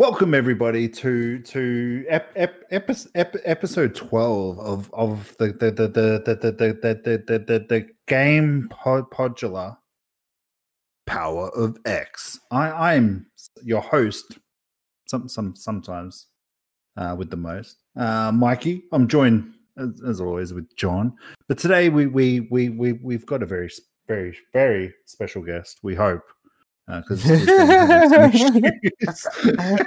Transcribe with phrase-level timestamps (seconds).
[0.00, 6.22] Welcome everybody to to ep, ep, ep, episode twelve of of the the the the
[6.24, 9.76] the the the, the, the, the, the game pod, podula
[11.04, 12.40] power of X.
[12.50, 13.26] I I'm
[13.62, 14.38] your host.
[15.06, 16.28] Some some sometimes
[16.96, 17.76] uh, with the most.
[17.94, 21.12] Uh, Mikey, I'm joined as, as always with John,
[21.46, 23.70] but today we we we we we've got a very
[24.08, 25.80] very very special guest.
[25.82, 26.22] We hope
[26.98, 27.30] because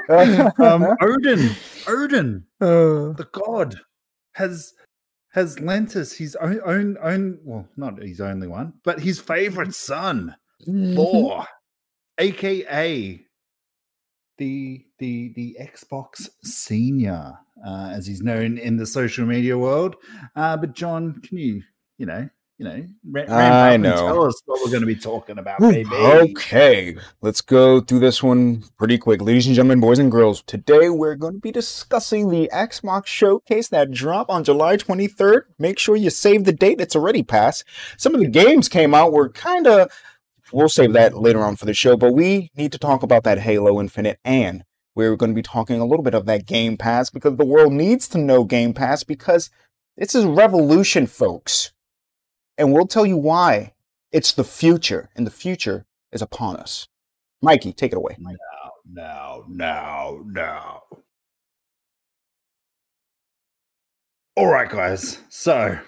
[0.09, 1.49] uh, um, Odin,
[1.87, 3.13] Odin, uh.
[3.13, 3.79] the god,
[4.33, 4.73] has
[5.31, 9.73] has lent us his own own own well, not his only one, but his favorite
[9.73, 10.35] son,
[10.67, 10.95] mm-hmm.
[10.95, 11.45] Thor,
[12.17, 13.19] aka
[14.37, 17.33] the the the Xbox Senior,
[17.65, 19.95] uh, as he's known in the social media world.
[20.35, 21.61] Uh, but John, can you
[21.97, 22.29] you know
[22.63, 23.95] you know, ran, I know.
[23.95, 25.89] Tell us what we're going to be talking about, baby.
[25.91, 30.41] Okay, let's go through this one pretty quick, ladies and gentlemen, boys and girls.
[30.43, 35.43] Today we're going to be discussing the Xbox showcase that dropped on July 23rd.
[35.59, 37.65] Make sure you save the date; it's already passed.
[37.97, 39.91] Some of the games came out were kind of.
[40.51, 43.39] We'll save that later on for the show, but we need to talk about that
[43.39, 44.63] Halo Infinite and
[44.95, 47.73] we're going to be talking a little bit of that Game Pass because the world
[47.73, 49.49] needs to know Game Pass because
[49.97, 51.72] this is revolution, folks.
[52.57, 53.73] And we'll tell you why
[54.11, 56.87] it's the future, and the future is upon us.
[57.41, 58.15] Mikey, take it away.
[58.19, 58.33] Now,
[58.89, 60.83] now, now, now.
[64.35, 65.19] All right, guys.
[65.29, 65.79] So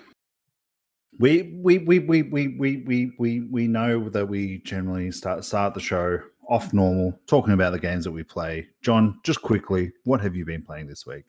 [1.19, 5.73] we we we we we we we we we know that we generally start start
[5.73, 8.67] the show off normal, talking about the games that we play.
[8.83, 11.23] John, just quickly, what have you been playing this week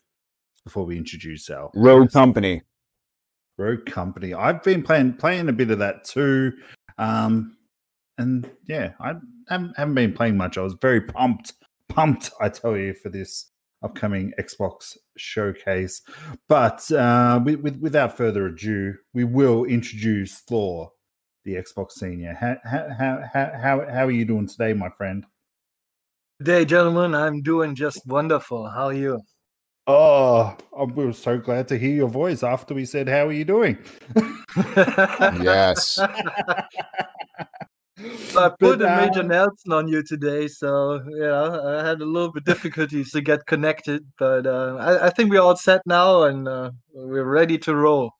[0.64, 2.62] before we introduce our Rogue Company?
[3.58, 4.34] Rogue Company.
[4.34, 6.52] I've been playing playing a bit of that too,
[6.98, 7.56] um,
[8.18, 9.14] and yeah, I
[9.48, 10.58] haven't, haven't been playing much.
[10.58, 11.54] I was very pumped,
[11.88, 12.30] pumped.
[12.40, 13.50] I tell you for this
[13.82, 16.02] upcoming Xbox showcase.
[16.48, 20.90] But uh, with, with, without further ado, we will introduce Thor,
[21.44, 22.34] the Xbox Senior.
[22.34, 25.24] How how how how how are you doing today, my friend?
[26.38, 27.14] Good day, gentlemen.
[27.14, 28.68] I'm doing just wonderful.
[28.68, 29.22] How are you?
[29.88, 30.56] Oh,
[30.94, 33.78] we were so glad to hear your voice after we said, How are you doing?
[34.56, 36.00] yes.
[38.36, 42.32] I put but, a major Nelson on you today, so yeah, I had a little
[42.32, 46.46] bit difficulties to get connected, but uh, I, I, think we're all set now and
[46.46, 48.10] uh, we're ready to roll.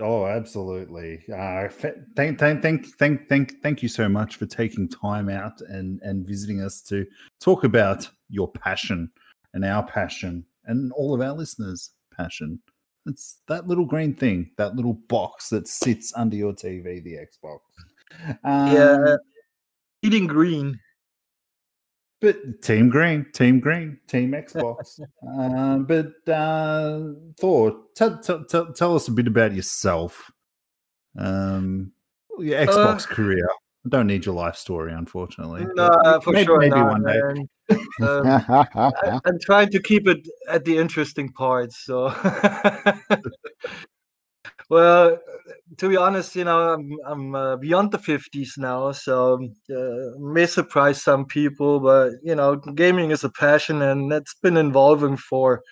[0.00, 1.24] Oh, absolutely!
[1.34, 6.00] Uh, thank, thank, thank, thank, thank, thank you so much for taking time out and
[6.02, 7.04] and visiting us to
[7.40, 9.10] talk about your passion
[9.54, 12.60] and our passion and all of our listeners' passion.
[13.06, 17.60] It's that little green thing, that little box that sits under your TV, the Xbox.
[18.44, 19.16] Um, yeah,
[20.02, 20.78] eating green.
[22.20, 25.00] But Team Green, Team Green, Team Xbox.
[25.26, 30.30] um, but uh, Thor, t- t- t- tell us a bit about yourself.
[31.18, 31.92] Um,
[32.38, 33.48] your Xbox uh, career.
[33.86, 35.66] I don't need your life story, unfortunately.
[35.74, 37.46] No, for maybe, sure maybe not, one day.
[38.02, 41.84] um, I, am trying to keep it at the interesting parts.
[41.84, 42.06] So,
[44.70, 45.18] well,
[45.78, 50.46] to be honest, you know, I'm, I'm uh, beyond the 50s now, so uh, may
[50.46, 55.62] surprise some people, but you know, gaming is a passion, and it's been evolving for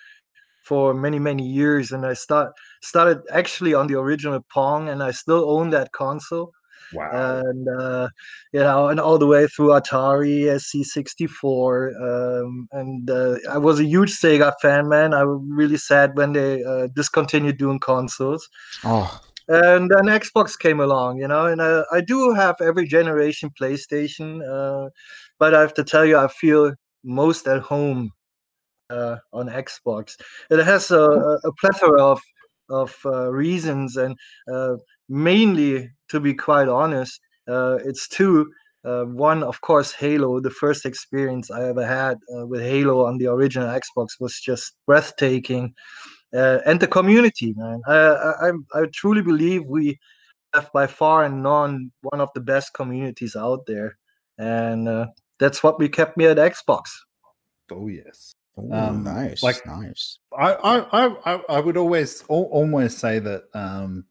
[0.63, 1.91] for many many years.
[1.91, 6.53] And I start started actually on the original Pong, and I still own that console.
[6.93, 7.41] Wow.
[7.45, 8.09] And, uh,
[8.51, 12.41] you know, and all the way through Atari, SC64.
[12.41, 15.13] Um, and uh, I was a huge Sega fan, man.
[15.13, 18.47] I was really sad when they uh, discontinued doing consoles.
[18.83, 19.21] Oh.
[19.47, 24.41] And then Xbox came along, you know, and uh, I do have every generation PlayStation,
[24.47, 24.91] uh,
[25.39, 26.73] but I have to tell you, I feel
[27.03, 28.11] most at home
[28.91, 30.17] uh, on Xbox.
[30.51, 32.21] It has a, a plethora of
[32.69, 34.17] of uh, reasons, and
[34.51, 34.75] uh,
[35.07, 38.51] mainly, to be quite honest, uh, it's two.
[38.83, 40.39] One, of course, Halo.
[40.39, 45.73] The first experience I ever had with Halo on the original Xbox was just breathtaking,
[46.31, 47.81] and the community, man.
[47.87, 47.97] I,
[48.47, 49.99] I, I truly believe we
[50.53, 53.97] have by far and none one of the best communities out there,
[54.37, 54.87] and
[55.39, 56.89] that's what we kept me at Xbox.
[57.71, 58.33] Oh yes.
[58.63, 60.19] Ooh, um, nice, like nice.
[60.37, 64.05] I, I, I, I would always, almost say that um,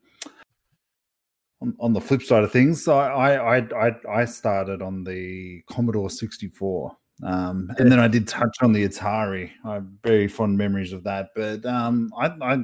[1.61, 6.11] on, on, the flip side of things, I, I, I, I started on the Commodore
[6.11, 9.51] sixty four, um, and then I did touch on the Atari.
[9.65, 12.59] I have very fond memories of that, but um, I, I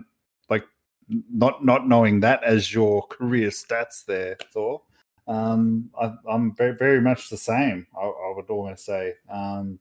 [0.48, 0.64] like
[1.08, 4.82] not not knowing that as your career stats there, Thor.
[5.26, 7.86] Um, I, am very very much the same.
[7.96, 9.14] I, I would almost say.
[9.30, 9.78] Um,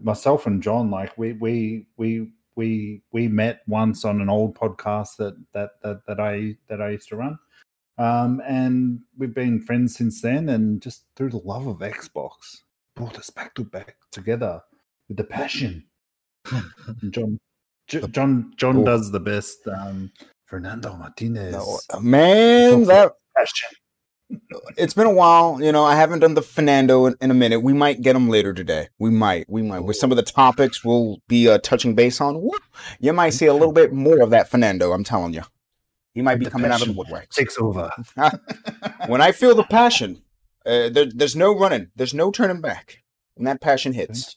[0.00, 5.16] myself and John, like we we we we we met once on an old podcast
[5.16, 7.38] that that that, that I that I used to run.
[7.98, 12.58] Um, and we've been friends since then, and just through the love of Xbox,
[12.94, 14.60] brought us back to back together
[15.08, 15.84] with the passion.
[17.10, 17.38] John,
[17.88, 18.84] J- John, John Ooh.
[18.84, 19.66] does the best.
[19.66, 20.12] Um,
[20.46, 23.68] Fernando Martinez, No, man, that passion.
[24.76, 25.60] It's been a while.
[25.62, 27.60] You know, I haven't done the Fernando in, in a minute.
[27.60, 28.88] We might get him later today.
[28.98, 29.48] We might.
[29.48, 29.80] We might.
[29.80, 32.62] With some of the topics we'll be uh, touching base on, whoop,
[33.00, 34.92] you might see a little bit more of that Fernando.
[34.92, 35.42] I'm telling you,
[36.14, 37.30] he might be The coming out of the woodwork.
[37.30, 37.90] Takes over.
[39.06, 40.22] when I feel the passion,
[40.66, 41.90] uh, there, there's no running.
[41.96, 43.02] There's no turning back.
[43.34, 44.36] When that passion hits,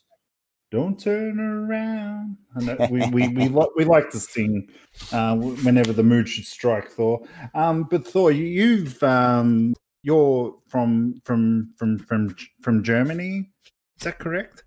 [0.70, 2.38] Don't turn around.
[2.56, 4.70] And we we we, li- we like to sing
[5.12, 6.90] uh, whenever the mood should strike.
[6.90, 7.22] Thor,
[7.54, 13.50] um, but Thor, you, you've um, you're from from from from from Germany.
[13.98, 14.63] Is that correct?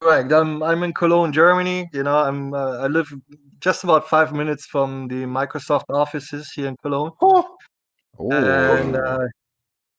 [0.00, 0.32] Correct.
[0.32, 1.88] I'm I'm in Cologne, Germany.
[1.92, 3.12] You know, I'm uh, I live
[3.60, 7.12] just about five minutes from the Microsoft offices here in Cologne.
[7.20, 7.56] Oh,
[8.30, 9.26] And uh,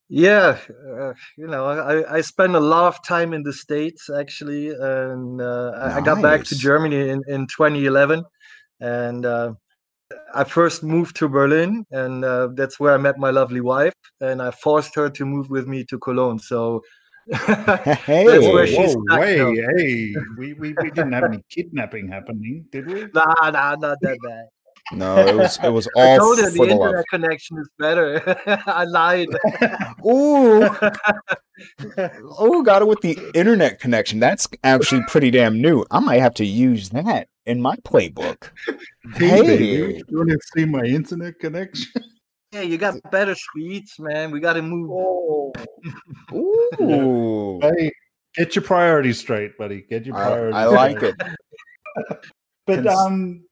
[0.09, 4.69] yeah, uh, you know, I, I spend a lot of time in the States actually,
[4.69, 8.23] and uh, I- I got back to Germany in, in 2011,
[8.79, 9.53] and uh,
[10.33, 14.41] I first moved to Berlin, and uh, that's where I met my lovely wife, and
[14.41, 16.39] I forced her to move with me to Cologne.
[16.39, 16.81] So
[17.27, 19.53] hey, that's where she's whoa, hey, now.
[19.77, 23.07] hey, we, we we didn't have any kidnapping happening, did we?
[23.13, 24.45] nah, nah, not that bad.
[24.91, 26.81] no, it was it was I all told her for the the love.
[26.81, 28.37] internet connection is better.
[28.67, 29.29] I lied.
[30.05, 30.69] Ooh,
[32.37, 34.19] oh, got it with the internet connection.
[34.19, 35.85] That's actually pretty damn new.
[35.89, 38.49] I might have to use that in my playbook.
[39.15, 40.01] Hey, Hey.
[40.07, 41.91] you want to see my internet connection?
[42.53, 44.31] Yeah, you got better speeds, man.
[44.31, 45.53] We got to move.
[46.33, 47.91] Ooh, Hey,
[48.35, 49.81] get your priorities straight, buddy.
[49.89, 50.55] Get your priorities.
[50.55, 51.15] I like straight.
[51.19, 52.17] it.
[52.65, 53.43] But Cons- um,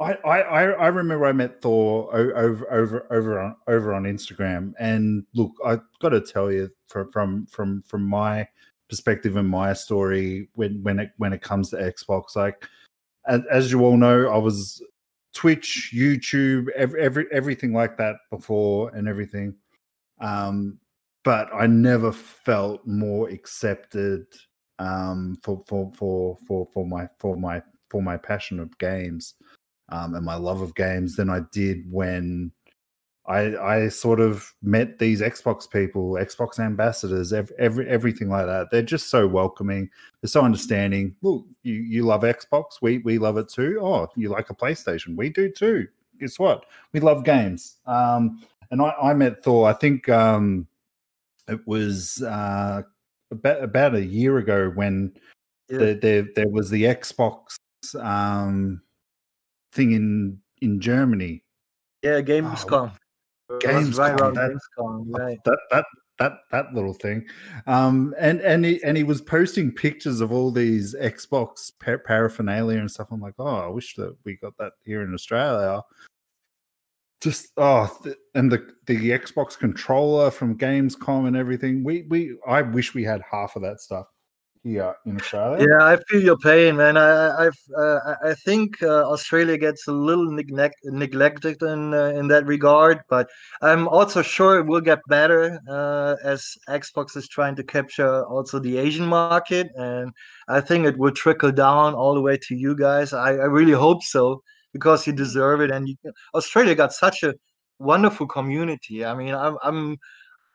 [0.00, 4.72] I, I I I remember I met Thor over over over on over on Instagram,
[4.80, 8.48] and look, I got to tell you from from from from my
[8.88, 12.66] perspective and my story when when it when it comes to Xbox, like
[13.26, 14.82] as, you all know, I was
[15.34, 19.54] Twitch, YouTube, every, every everything like that before and everything.
[20.20, 20.78] Um,
[21.22, 24.26] but I never felt more accepted
[24.78, 29.34] um, for, for for for for my for my for my passion of games
[29.90, 32.52] um, and my love of games than I did when
[33.30, 38.70] I I sort of met these Xbox people, Xbox ambassadors, every, every everything like that.
[38.70, 39.88] They're just so welcoming.
[40.20, 41.14] They're so understanding.
[41.22, 43.78] Look, you you love Xbox, we we love it too.
[43.80, 45.86] Oh, you like a PlayStation, we do too.
[46.18, 46.66] Guess what?
[46.92, 47.76] We love games.
[47.86, 49.68] Um, and I, I met Thor.
[49.68, 50.66] I think um,
[51.48, 52.82] it was uh,
[53.30, 55.12] about about a year ago when
[55.70, 55.78] Yeah.
[55.78, 57.56] there, there there was the Xbox
[57.98, 58.82] um,
[59.72, 61.42] thing in in Germany.
[62.02, 62.92] Yeah, Gamescom.
[62.92, 62.98] It
[63.50, 65.38] was right Gamescom, that- right?
[65.44, 65.84] That that
[66.18, 67.26] that that little thing,
[67.66, 72.78] um, and and he and he was posting pictures of all these Xbox par- paraphernalia
[72.78, 73.08] and stuff.
[73.10, 75.82] I'm like, oh, I wish that we got that here in Australia.
[77.22, 81.84] Just oh, th- and the the Xbox controller from Gamescom and everything.
[81.84, 84.06] We we I wish we had half of that stuff
[84.62, 85.66] here in Australia.
[85.68, 86.96] Yeah, I feel your pain, man.
[86.96, 92.28] I, I- uh, I- think uh, Australia gets a little neglect, neglected in uh, in
[92.28, 93.28] that regard, but
[93.62, 98.58] I'm also sure it will get better uh, as Xbox is trying to capture also
[98.58, 100.12] the Asian market, and
[100.48, 103.12] I think it will trickle down all the way to you guys.
[103.12, 105.96] I, I really hope so because you deserve it, and you,
[106.34, 107.34] Australia got such a
[107.78, 109.04] wonderful community.
[109.04, 109.96] I mean, I'm, I'm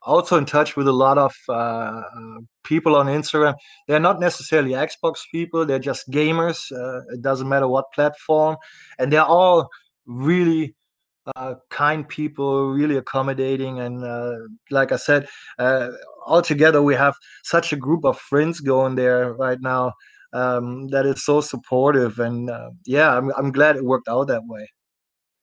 [0.02, 3.54] also in touch with a lot of uh, uh, people on Instagram
[3.88, 5.66] they're not necessarily Xbox people.
[5.66, 6.70] They're just gamers.
[6.72, 8.56] Uh, it doesn't matter what platform,
[8.98, 9.68] and they're all
[10.06, 10.74] really
[11.34, 13.80] uh, kind people, really accommodating.
[13.80, 14.36] And uh,
[14.70, 15.88] like I said, uh,
[16.26, 19.92] altogether we have such a group of friends going there right now
[20.32, 22.18] um, that is so supportive.
[22.20, 22.50] And
[22.84, 24.68] yeah, I'm I'm glad it worked out that way.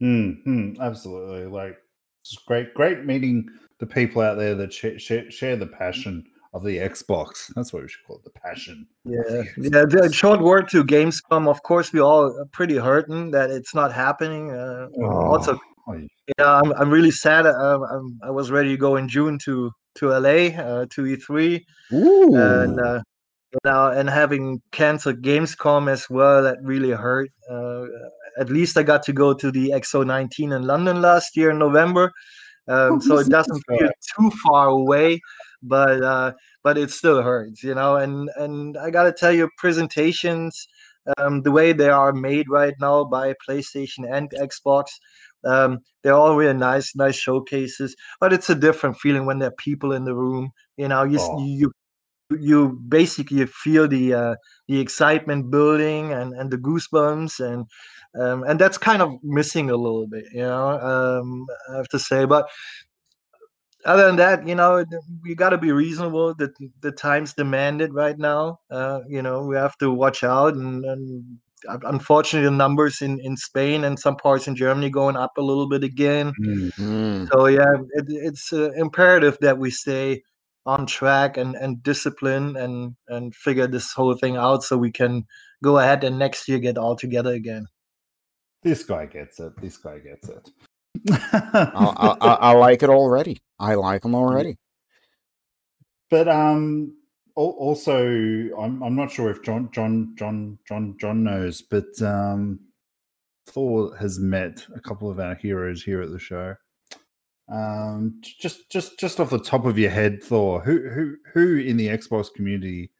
[0.01, 1.45] Mm, mm, absolutely.
[1.45, 1.77] Like
[2.23, 3.47] it's great, great meeting
[3.83, 7.53] the people out there that share, share, share the passion of the Xbox.
[7.53, 8.87] That's what we should call it, the passion.
[9.03, 10.09] Yeah, the yeah.
[10.11, 11.49] Short word to Gamescom.
[11.49, 14.51] Of course, we all are pretty hurting that it's not happening.
[14.51, 15.99] Uh, also, Oh,
[16.39, 17.45] Yeah, I'm, I'm really sad.
[17.45, 21.61] Um, I'm, I was ready to go in June to to LA uh, to E3,
[21.91, 23.01] Ooh, and uh,
[23.65, 27.29] know, and having canceled Gamescom as well, that really hurt.
[27.49, 27.85] Uh,
[28.39, 32.11] at least I got to go to the XO19 in London last year in November,
[32.67, 35.19] um, so it doesn't feel too far away,
[35.61, 37.97] but uh, but it still hurts, you know.
[37.97, 40.67] And and I gotta tell you, presentations,
[41.17, 44.85] um, the way they are made right now by PlayStation and Xbox,
[45.43, 47.95] um, they're all really nice, nice showcases.
[48.19, 50.51] But it's a different feeling when there are people in the room.
[50.77, 51.43] You know, you oh.
[51.43, 51.71] you
[52.31, 54.35] you basically feel the uh,
[54.67, 57.65] the excitement building and and the goosebumps and
[58.19, 60.79] um, and that's kind of missing a little bit, you know.
[60.79, 62.47] Um, I have to say, but
[63.85, 64.85] other than that, you know,
[65.23, 66.33] we got to be reasonable.
[66.33, 68.59] The the times demanded right now.
[68.69, 73.35] Uh, you know, we have to watch out, and, and unfortunately, the numbers in in
[73.35, 76.33] Spain and some parts in Germany going up a little bit again.
[76.39, 77.25] Mm-hmm.
[77.31, 80.21] So yeah, it, it's uh, imperative that we stay
[80.65, 85.25] on track and and discipline and and figure this whole thing out so we can
[85.63, 87.65] go ahead and next year get all together again.
[88.63, 89.53] This guy gets it.
[89.61, 90.49] This guy gets it.
[91.11, 93.41] I, I, I, like it already.
[93.59, 94.57] I like him already.
[96.09, 96.95] But um,
[97.35, 102.59] also, I'm I'm not sure if John John John John John knows, but um,
[103.47, 106.55] Thor has met a couple of our heroes here at the show.
[107.51, 111.77] Um, just just just off the top of your head, Thor, who who who in
[111.77, 112.91] the Xbox community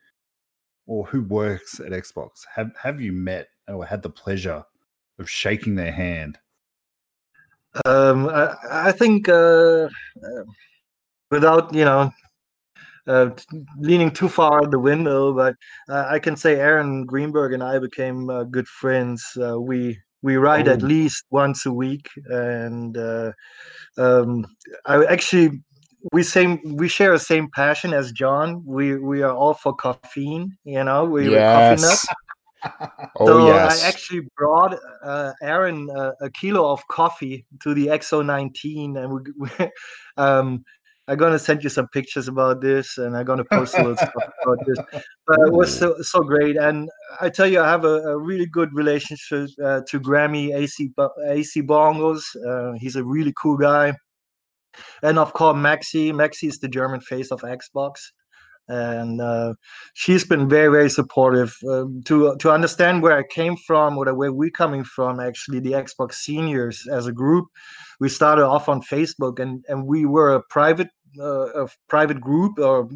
[0.86, 4.64] or who works at Xbox have have you met or had the pleasure
[5.20, 6.38] of shaking their hand?
[7.86, 9.88] Um, I, I think uh,
[11.32, 12.12] without you know
[13.08, 13.30] uh,
[13.80, 15.56] leaning too far out the window, but
[15.90, 19.26] uh, I can say Aaron Greenberg and I became uh, good friends.
[19.42, 20.72] Uh, we we ride oh.
[20.72, 23.34] at least once a week, and uh,
[23.98, 24.48] um,
[24.86, 25.62] I actually
[26.12, 28.64] we same we share the same passion as John.
[28.66, 30.58] We we are all for caffeine.
[30.64, 31.82] You know, we yes.
[31.82, 32.08] coffee nuts.
[33.20, 33.84] oh, so yes.
[33.84, 39.22] I actually brought uh, Aaron uh, a kilo of coffee to the XO19, and we,
[39.38, 39.70] we
[40.18, 40.64] um,
[41.08, 44.14] I'm gonna send you some pictures about this, and I'm gonna post a little stuff
[44.44, 44.78] about this.
[45.28, 48.46] But it was so so great, and I tell you, I have a, a really
[48.46, 50.92] good relationship uh, to Grammy AC
[51.26, 52.24] AC Bongos.
[52.48, 53.94] Uh, he's a really cool guy,
[55.02, 56.14] and of course Maxi.
[56.14, 57.96] Maxi is the German face of Xbox
[58.68, 59.54] and uh,
[59.94, 64.32] she's been very very supportive um, to to understand where I came from or where
[64.32, 65.20] we're coming from.
[65.20, 67.46] Actually, the Xbox seniors as a group,
[68.00, 70.90] we started off on Facebook, and and we were a private
[71.20, 72.90] uh, a private group, or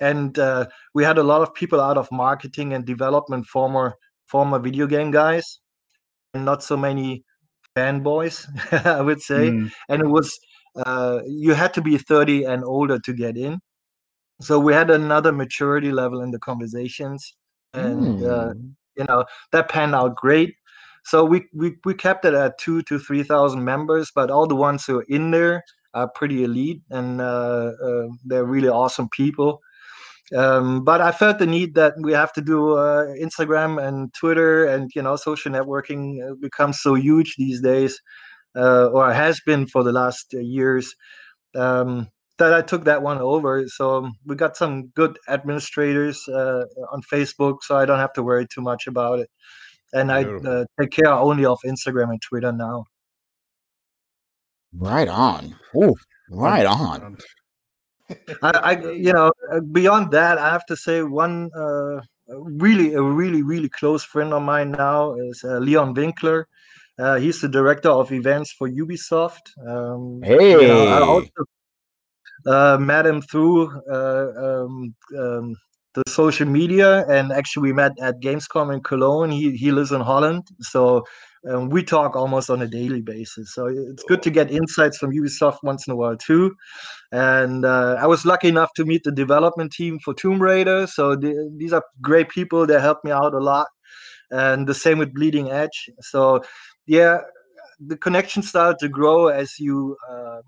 [0.00, 3.94] and uh, we had a lot of people out of marketing and development, former
[4.26, 5.60] former video game guys,
[6.34, 7.24] and not so many
[7.76, 8.46] fanboys,
[8.86, 9.50] I would say.
[9.50, 9.72] Mm.
[9.88, 10.38] And it was
[10.76, 13.60] uh, you had to be 30 and older to get in
[14.40, 17.34] so we had another maturity level in the conversations
[17.74, 18.28] and mm.
[18.28, 18.54] uh,
[18.96, 20.54] you know that panned out great
[21.04, 24.56] so we, we we kept it at two to three thousand members but all the
[24.56, 25.62] ones who are in there
[25.94, 29.60] are pretty elite and uh, uh, they're really awesome people
[30.36, 34.64] um, but I felt the need that we have to do uh, Instagram and Twitter
[34.64, 38.00] and you know social networking uh, becomes so huge these days,
[38.56, 40.94] uh, or has been for the last years.
[41.56, 42.08] Um,
[42.40, 43.64] that I took that one over.
[43.68, 48.22] So um, we got some good administrators uh, on Facebook, so I don't have to
[48.22, 49.30] worry too much about it.
[49.92, 50.48] And Beautiful.
[50.48, 52.84] I uh, take care only of Instagram and Twitter now.
[54.72, 55.56] Right on.
[55.74, 55.96] Oh,
[56.30, 57.18] right on.
[58.10, 63.02] I, I, you know, uh, beyond that, I have to say one uh, really, a
[63.02, 66.46] really, really close friend of mine now is uh, Leon Winkler.
[66.98, 69.46] Uh, he's the director of events for Ubisoft.
[69.66, 71.30] Um, hey, you know, I also
[72.46, 75.56] uh, met him through uh, um, um,
[75.94, 79.30] the social media, and actually we met at Gamescom in Cologne.
[79.30, 81.04] He he lives in Holland, so
[81.48, 83.54] um, we talk almost on a daily basis.
[83.54, 86.54] So it's good to get insights from Ubisoft once in a while too.
[87.12, 90.86] And uh, I was lucky enough to meet the development team for Tomb Raider.
[90.86, 92.66] So the, these are great people.
[92.66, 93.68] They helped me out a lot.
[94.30, 95.90] And the same with Bleeding Edge.
[96.00, 96.42] So
[96.86, 97.18] yeah,
[97.84, 100.40] the connection started to grow as you uh,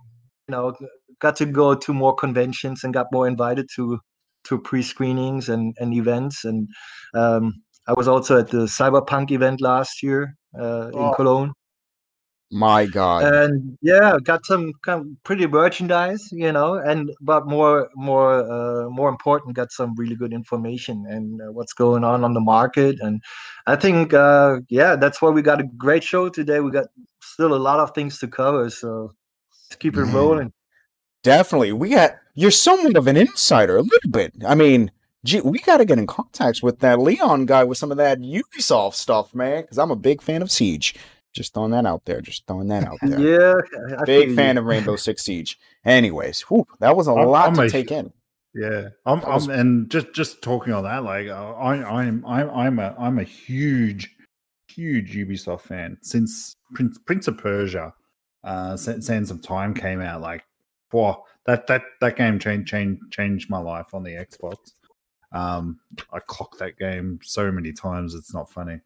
[0.49, 0.75] know
[1.21, 4.01] got to go to more conventions and got more invited to
[4.45, 6.45] to pre-screenings and, and events.
[6.45, 6.69] And
[7.15, 11.15] um, i was also at the cyberpunk event last year uh, in oh.
[11.15, 11.53] cologne.
[12.55, 13.35] My god.
[13.35, 18.91] And yeah got some kind of pretty merchandise you know and but more more uh,
[18.91, 22.97] more important got some really good information and uh, what's going on on the market.
[23.01, 23.23] And
[23.67, 26.61] i think uh, yeah that's why we got a great show today.
[26.61, 26.89] We got
[27.23, 29.13] still a lot of things to cover so
[29.73, 30.52] let's keep it rolling
[31.23, 31.73] Definitely.
[31.73, 34.33] We got you're somewhat of an insider, a little bit.
[34.45, 34.91] I mean,
[35.25, 38.19] gee, we got to get in contact with that Leon guy with some of that
[38.19, 40.97] Ubisoft stuff, man, because I'm a big fan of Siege.
[41.33, 42.21] Just throwing that out there.
[42.21, 43.21] Just throwing that out there.
[43.21, 44.62] Yeah, I Big fan you.
[44.62, 45.61] of Rainbow Six Siege.
[45.85, 48.12] Anyways, whew, that was a I'm- lot I'm to a- take in.
[48.55, 52.50] Yeah, I'm, was- I'm, and just just talking on that, like uh, I, I'm, I'm,
[52.50, 54.11] I'm a, I'm a huge,
[54.67, 57.95] huge Ubisoft fan since Prince, Prince of Persia,
[58.45, 60.21] uh, Sa- Sands of Time came out.
[60.21, 60.45] Like,
[60.93, 64.73] wow, that that that game changed changed changed my life on the Xbox.
[65.33, 65.81] Um,
[66.13, 68.81] I clocked that game so many times; it's not funny.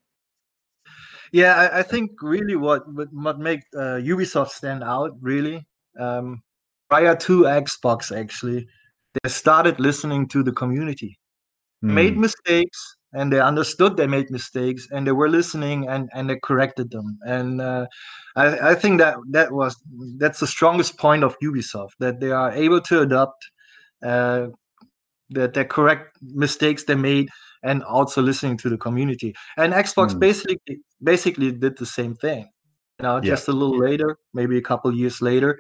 [1.33, 5.67] Yeah, I, I think really what what, what make uh, Ubisoft stand out really
[5.99, 6.43] um,
[6.89, 8.67] prior to Xbox actually,
[9.23, 11.19] they started listening to the community.
[11.89, 16.09] They made Mm, mistakes and they understood they made mistakes and they were listening and
[16.15, 17.19] and they corrected them.
[17.27, 17.87] And uh,
[18.37, 19.77] I I think that that was
[20.19, 23.51] that's the strongest point of Ubisoft that they are able to adopt.
[24.05, 24.49] Uh,
[25.31, 27.29] that they correct mistakes they made
[27.63, 30.21] and also listening to the community and xbox Mm.
[30.21, 32.49] basically basically did the same thing
[32.99, 33.31] you know Yeah.
[33.31, 35.59] just a little later maybe a couple years later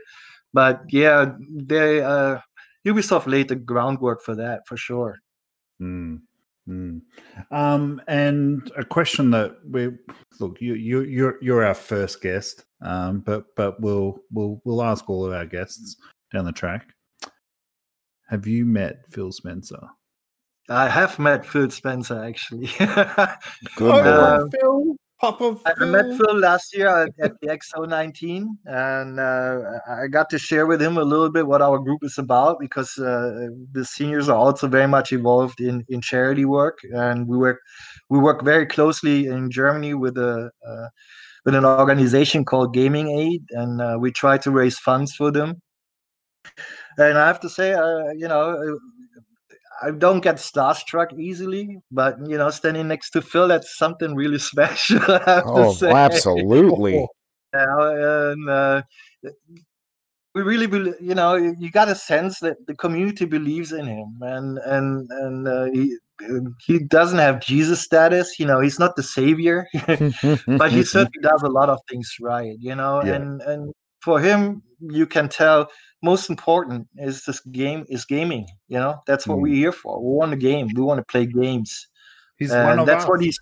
[0.53, 2.39] but yeah they uh
[2.87, 5.17] ubisoft laid the groundwork for that for sure
[5.81, 6.21] mm,
[6.69, 7.01] mm.
[7.51, 9.91] Um, and a question that we
[10.41, 15.09] look you you you're you're our first guest, um, but but we'll we'll we'll ask
[15.09, 15.97] all of our guests
[16.33, 16.93] down the track.
[18.29, 19.81] Have you met Phil Spencer?
[20.69, 24.07] i have met phil spencer actually Good lord.
[24.07, 29.61] uh, Phil, Papa I I met Phil last year at, at the XO19, and uh,
[29.89, 32.99] I got to share with him a little bit what our group is about because
[32.99, 37.61] uh, the seniors are also very much involved in, in charity work, and we work
[38.11, 40.89] we work very closely in Germany with a uh,
[41.47, 45.63] with an organization called Gaming Aid, and uh, we try to raise funds for them.
[46.99, 48.79] And I have to say, uh, you know.
[49.83, 54.39] I don't get starstruck easily, but you know, standing next to Phil, that's something really
[54.53, 55.01] special.
[55.09, 55.91] I have to Oh, say.
[55.93, 57.07] absolutely.
[57.55, 58.83] Yeah, and uh,
[60.35, 63.87] we really, bel you know, you you got a sense that the community believes in
[63.87, 65.97] him, and and and uh, he
[66.67, 68.39] he doesn't have Jesus status.
[68.39, 69.67] You know, he's not the savior,
[70.59, 72.57] but he certainly does a lot of things right.
[72.61, 73.15] You know, Yeah.
[73.15, 75.69] and and for him, you can tell.
[76.03, 78.47] Most important is this game is gaming.
[78.69, 79.43] You know, that's what Mm.
[79.43, 79.99] we're here for.
[80.03, 80.69] We want to game.
[80.75, 81.89] We want to play games.
[82.39, 83.09] He's and one of that's us.
[83.11, 83.39] what he's.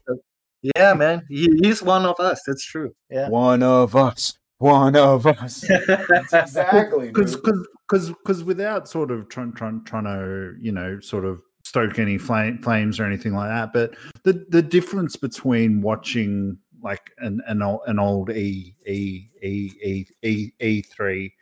[0.77, 2.41] Yeah, man, he, he's one of us.
[2.47, 2.95] That's true.
[3.11, 3.29] Yeah.
[3.29, 4.39] One of us.
[4.59, 5.65] One of us.
[6.09, 7.09] That's exactly.
[7.09, 11.41] because because because because without sort of trying trying trying to you know sort of
[11.65, 17.11] stoke any flame, flames or anything like that but the the difference between watching like
[17.19, 21.33] an an old, an old e e e e e e three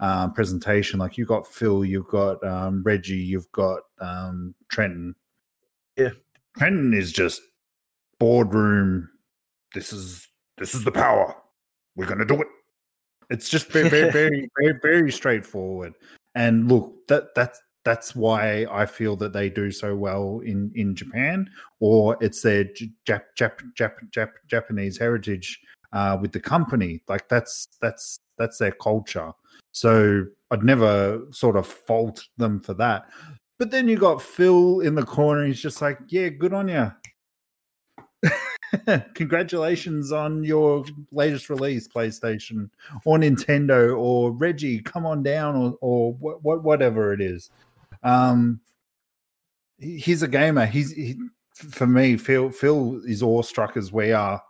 [0.00, 5.14] um, presentation like you've got phil you've got um, reggie you've got um, Tretton
[5.96, 6.10] Yeah.
[6.58, 7.40] Tretton is just
[8.18, 9.08] boardroom
[9.74, 11.34] this is this is the power
[11.96, 12.48] we're gonna do it
[13.30, 15.94] it's just very, very, very, very, very straightforward.
[16.34, 20.94] And look, that that's that's why I feel that they do so well in in
[20.94, 25.60] Japan, or it's their Jap, Jap, Jap, Jap, Japanese heritage
[25.92, 27.02] uh, with the company.
[27.08, 29.32] Like that's that's that's their culture.
[29.72, 33.06] So I'd never sort of fault them for that.
[33.58, 35.46] But then you got Phil in the corner.
[35.46, 36.92] He's just like, yeah, good on you.
[39.14, 42.70] Congratulations on your latest release, PlayStation
[43.04, 47.50] or Nintendo or Reggie, come on down or or what, what whatever it is.
[48.02, 48.60] Um,
[49.78, 50.66] he's a gamer.
[50.66, 51.18] He's he,
[51.54, 52.16] for me.
[52.16, 54.42] Phil Phil is awestruck as we are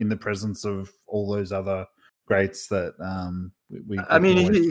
[0.00, 1.86] in the presence of all those other
[2.26, 3.80] greats that um we.
[3.88, 4.68] we I mean, he,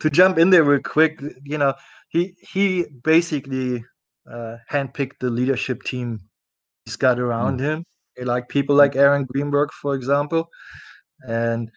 [0.00, 1.74] to jump in there real quick, you know,
[2.08, 3.84] he he basically
[4.30, 6.20] uh, handpicked the leadership team
[6.84, 7.84] he's got around him,
[8.18, 10.48] eh, like people like Aaron Greenberg, for example.
[11.26, 11.70] And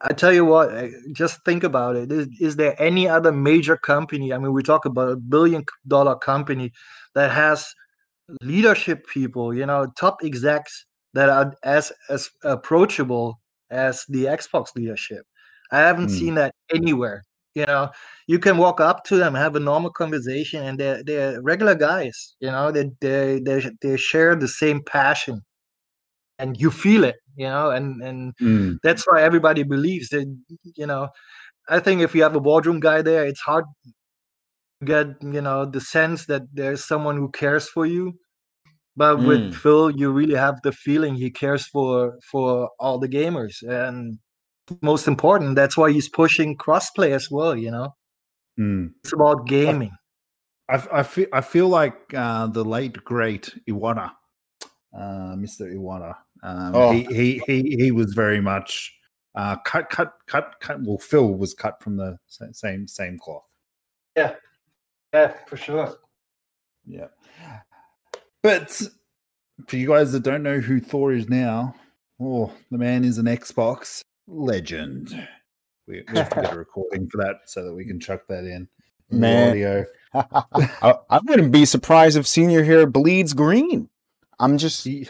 [0.00, 2.12] I tell you what, eh, just think about it.
[2.12, 4.32] Is, is there any other major company?
[4.32, 6.72] I mean, we talk about a billion dollar company
[7.14, 7.74] that has
[8.42, 13.39] leadership people, you know, top execs that are as as approachable
[13.70, 15.24] as the Xbox leadership.
[15.72, 16.10] I haven't Hmm.
[16.10, 17.22] seen that anywhere.
[17.54, 17.90] You know,
[18.28, 22.36] you can walk up to them, have a normal conversation, and they're they're regular guys.
[22.40, 25.42] You know, they they they they share the same passion,
[26.38, 27.16] and you feel it.
[27.36, 30.26] You know, and and Mm, that's why everybody believes that.
[30.76, 31.08] You know,
[31.68, 33.64] I think if you have a boardroom guy there, it's hard
[34.80, 38.14] to get you know the sense that there's someone who cares for you.
[38.96, 39.26] But Mm.
[39.26, 44.18] with Phil, you really have the feeling he cares for for all the gamers, and
[44.82, 47.56] most important, that's why he's pushing crossplay as well.
[47.56, 47.94] You know,
[48.58, 48.90] mm.
[49.02, 49.92] it's about gaming.
[50.68, 54.12] I, I feel I feel like uh, the late great Iwata,
[54.96, 55.72] uh, Mr.
[55.74, 56.92] Iwata, Um, Oh.
[56.92, 58.92] he, he he he was very much
[59.34, 60.78] uh, cut cut cut cut.
[60.82, 62.18] Well, Phil was cut from the
[62.52, 63.46] same same cloth.
[64.16, 64.34] Yeah,
[65.12, 65.96] yeah, for sure.
[66.86, 67.08] Yeah.
[68.42, 68.80] But
[69.66, 71.74] for you guys that don't know who Thor is now,
[72.20, 75.08] oh, the man is an Xbox legend.
[75.86, 78.44] We, we have to get a recording for that so that we can chuck that
[78.44, 78.68] in.
[79.10, 79.50] in Man.
[79.50, 79.84] audio.
[80.14, 83.88] I, I wouldn't be surprised if Senior here bleeds green.
[84.38, 85.06] I'm just, He,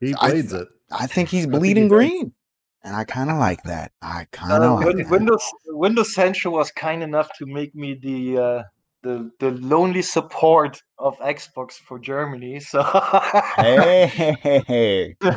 [0.00, 0.68] he I- bleeds it.
[0.94, 1.96] I think he's think bleeding he does.
[1.96, 2.32] green.
[2.84, 3.92] And I kind of like that.
[4.02, 5.08] I kind of Uh, like Win- that.
[5.10, 8.62] Windows Windows Central was kind enough to make me the uh,
[9.02, 12.60] the the lonely support of Xbox for Germany.
[12.60, 12.82] So,
[13.56, 15.16] hey,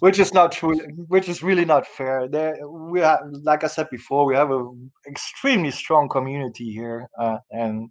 [0.00, 0.78] which is not true.
[1.08, 2.28] Which is really not fair.
[2.28, 4.64] There, we have, like I said before, we have a
[5.06, 7.90] extremely strong community here, uh, and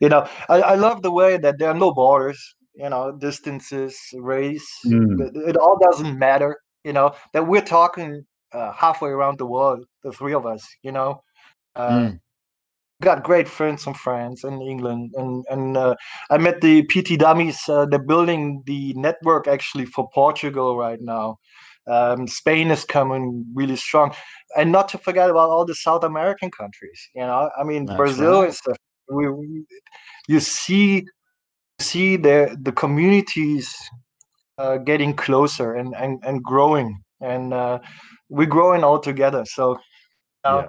[0.00, 2.54] you know, I, I love the way that there are no borders.
[2.74, 5.20] You know, distances, race, Mm.
[5.20, 6.58] it, it all doesn't matter.
[6.84, 10.66] You know that we're talking uh, halfway around the world, the three of us.
[10.82, 11.22] You know.
[11.76, 12.20] Uh, Mm.
[13.00, 15.96] Got great friends in France and England, and and uh,
[16.30, 17.60] I met the PT Dummies.
[17.68, 21.38] Uh, they're building the network actually for Portugal right now.
[21.86, 24.14] Um, Spain is coming really strong,
[24.56, 27.00] and not to forget about all the South American countries.
[27.14, 28.50] You know, I mean, That's Brazil right.
[28.50, 28.76] is the,
[29.08, 29.64] we, we
[30.28, 31.06] you see
[31.80, 33.74] see the the communities
[34.58, 37.78] uh, getting closer and and and growing, and uh,
[38.28, 39.44] we're growing all together.
[39.46, 39.78] So.
[40.42, 40.68] Yeah.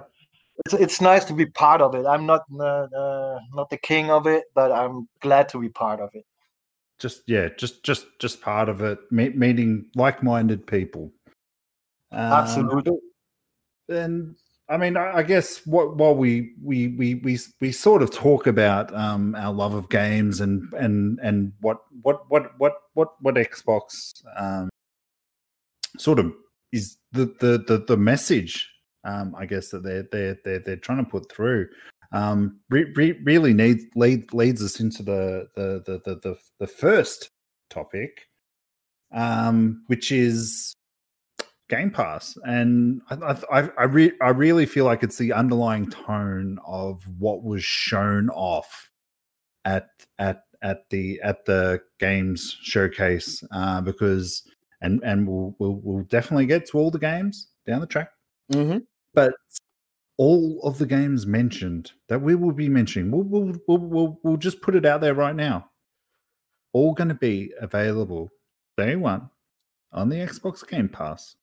[0.64, 2.06] It's, it's nice to be part of it.
[2.06, 6.00] I'm not uh, uh, not the king of it, but I'm glad to be part
[6.00, 6.24] of it.
[6.98, 8.98] Just yeah, just just just part of it.
[9.10, 11.12] Me- meeting like-minded people.
[12.12, 12.98] Um, Absolutely.
[13.88, 14.36] And
[14.68, 18.46] I mean, I, I guess what while we we we we we sort of talk
[18.46, 23.34] about um, our love of games and and and what what what what what what
[23.34, 24.68] Xbox um,
[25.98, 26.32] sort of
[26.72, 28.71] is the the the, the message
[29.04, 31.68] um, I guess that they're they're they're they're trying to put through.
[32.12, 36.66] Um, re- re- really needs lead, leads us into the the the the the, the
[36.66, 37.30] first
[37.70, 38.28] topic,
[39.12, 40.74] um, which is
[41.68, 46.58] Game Pass, and I I I, re- I really feel like it's the underlying tone
[46.66, 48.90] of what was shown off
[49.64, 49.88] at
[50.18, 54.42] at at the at the games showcase uh, because
[54.82, 58.10] and and we'll, we'll we'll definitely get to all the games down the track,
[58.52, 58.78] hmm
[59.14, 59.34] but
[60.18, 64.36] all of the games mentioned that we will be mentioning, we'll we'll we'll, we'll, we'll
[64.36, 65.68] just put it out there right now.
[66.72, 68.30] All going to be available
[68.78, 69.28] day one
[69.92, 71.36] on the Xbox Game Pass.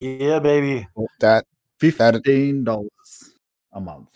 [0.00, 0.86] Yeah, baby.
[1.20, 1.44] That
[1.80, 2.90] Fifteen dollars
[3.72, 4.08] a month.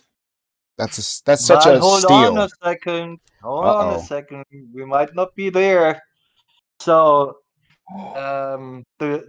[0.77, 2.15] that's a, s- that's such But a hold steal.
[2.15, 3.19] on a second.
[3.43, 3.99] Hold on Uh-oh.
[3.99, 4.45] a second.
[4.73, 6.01] We might not be there.
[6.79, 7.37] So,
[8.15, 9.25] um, the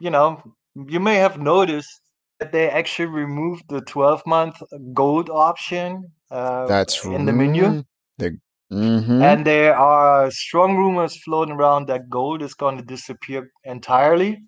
[0.00, 0.42] you know,
[0.74, 2.03] you may have noticed that
[2.52, 4.56] they actually removed the 12 month
[4.92, 6.12] gold option.
[6.30, 7.82] Uh, That's in the menu.
[8.18, 8.38] The,
[8.70, 14.42] hmm And there are strong rumors floating around that gold is going to disappear entirely.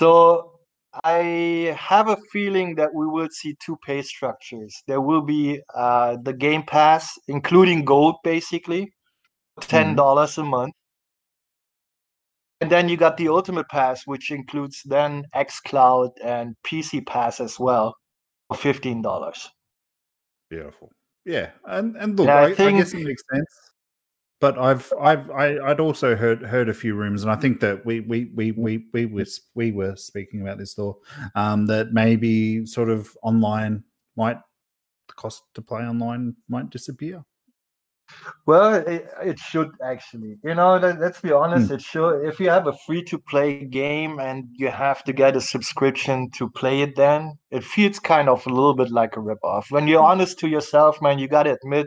[0.00, 0.52] So
[1.04, 4.82] I have a feeling that we will see two pay structures.
[4.86, 8.92] There will be uh, the Game Pass, including gold, basically,
[9.60, 10.74] ten dollars a month.
[12.62, 17.58] And then you got the Ultimate Pass, which includes then xCloud and PC Pass as
[17.58, 17.96] well,
[18.48, 19.50] for fifteen dollars.
[20.48, 20.90] Beautiful.
[21.24, 22.56] Yeah, and and look, Yeah, I I, I guess
[22.92, 23.46] think- it makes sense.
[24.40, 27.84] But I've I've I, I'd also heard heard a few rumors, and I think that
[27.86, 31.00] we we we we we were we were speaking about this though,
[31.36, 33.84] um, that maybe sort of online
[34.16, 34.38] might
[35.08, 37.24] the cost to play online might disappear.
[38.46, 40.36] Well, it, it should actually.
[40.44, 41.70] You know, let, let's be honest.
[41.70, 41.74] Hmm.
[41.74, 42.24] It should.
[42.26, 46.30] If you have a free to play game and you have to get a subscription
[46.36, 49.70] to play it, then it feels kind of a little bit like a ripoff.
[49.70, 51.86] When you're honest to yourself, man, you got to admit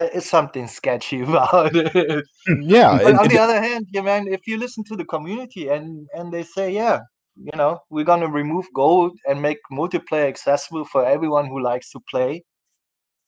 [0.00, 2.24] it's something sketchy about it.
[2.60, 5.04] yeah, But it- on it- the other hand, yeah, man, if you listen to the
[5.04, 7.00] community and and they say, yeah,
[7.36, 12.00] you know, we're gonna remove gold and make multiplayer accessible for everyone who likes to
[12.10, 12.42] play.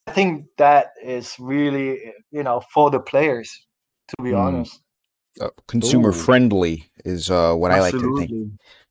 [0.07, 3.67] I think that is really, you know, for the players.
[4.09, 4.37] To be Hmm.
[4.37, 4.81] honest,
[5.40, 6.12] uh, consumer Ooh.
[6.12, 8.31] friendly is uh, what I like to think,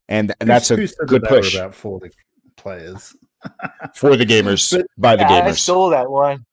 [0.08, 2.10] and, and that's a who said that good they push about for the
[2.56, 3.14] players.
[3.94, 5.60] for the gamers But- by the Yeah, I gamers.
[5.60, 6.44] stole that one.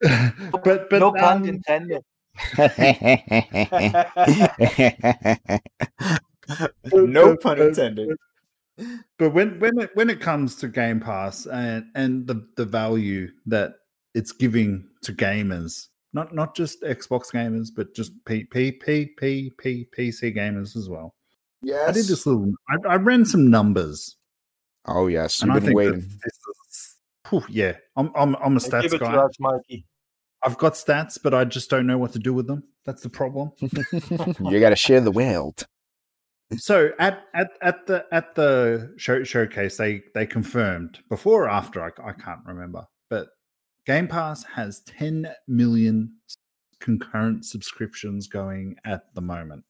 [0.02, 2.02] but but no pun um, intended.
[6.92, 8.16] no pun intended.
[9.18, 13.30] But when when it when it comes to Game Pass and and the the value
[13.46, 13.74] that
[14.14, 19.50] it's giving to gamers, not not just Xbox gamers, but just P P P P
[19.58, 21.14] P PC gamers as well.
[21.62, 21.88] Yes.
[21.88, 22.52] I did this little.
[22.68, 24.16] I, I ran some numbers,
[24.86, 26.00] Oh yes, and you've I been think waiting.
[26.00, 26.38] that this
[26.70, 26.96] is.
[27.28, 29.14] whew, yeah, I'm I'm I'm a Give stats it to guy.
[29.16, 29.86] us, Mikey.
[30.42, 32.64] I've got stats, but I just don't know what to do with them.
[32.86, 33.52] That's the problem.
[33.60, 35.66] you got to share the world.
[36.56, 41.82] so at at at the at the show, showcase, they they confirmed before or after
[41.82, 43.28] I, I can't remember, but
[43.90, 46.12] Game Pass has 10 million
[46.78, 49.64] concurrent subscriptions going at the moment.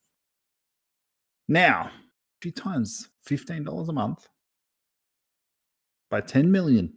[1.49, 1.91] Now,
[2.39, 4.29] if you times fifteen dollars a month
[6.11, 6.93] by 10 million,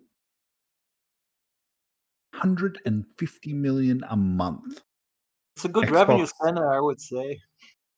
[2.31, 4.81] 150 million a month.
[5.55, 5.91] It's a good Xbox.
[5.93, 7.39] revenue center, I would say.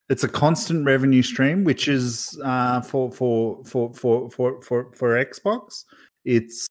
[0.07, 5.25] it's a constant revenue stream, which is uh, for for for for for for for
[5.25, 5.83] Xbox.
[6.25, 6.67] It's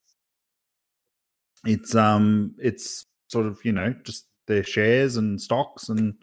[1.64, 6.14] it's um it's sort of you know just their shares and stocks and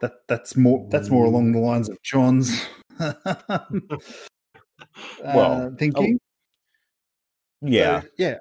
[0.00, 2.66] that that's more that's more along the lines of John's
[5.22, 6.18] Well, uh, thinking.
[7.62, 8.38] Yeah, So, yeah,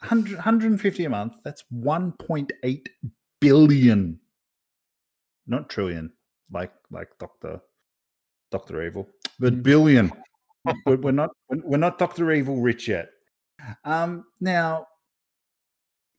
[0.00, 1.34] 100, 150 a month.
[1.44, 2.86] That's 1.8
[3.40, 4.20] billion,
[5.46, 6.12] not trillion,
[6.50, 7.60] like like Doctor
[8.50, 10.10] Doctor Evil, but billion.
[10.86, 13.08] we're, we're not we're not Doctor Evil rich yet.
[13.84, 14.86] Um, now,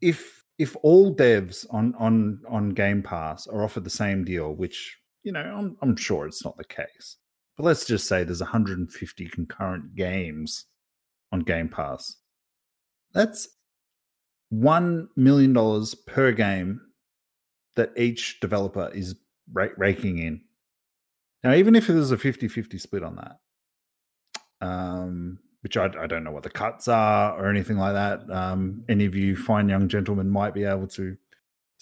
[0.02, 4.98] if if all devs on on on Game Pass are offered the same deal, which
[5.24, 7.18] you know I'm I'm sure it's not the case,
[7.58, 10.66] but let's just say there's 150 concurrent games
[11.32, 12.18] on Game Pass.
[13.14, 13.48] That's
[14.50, 16.82] one million dollars per game
[17.76, 19.16] that each developer is
[19.52, 20.42] ra- raking in.
[21.44, 26.30] Now, even if there's a 50-50 split on that, um, which I, I don't know
[26.30, 28.30] what the cuts are or anything like that.
[28.30, 31.18] Um, any of you fine young gentlemen might be able to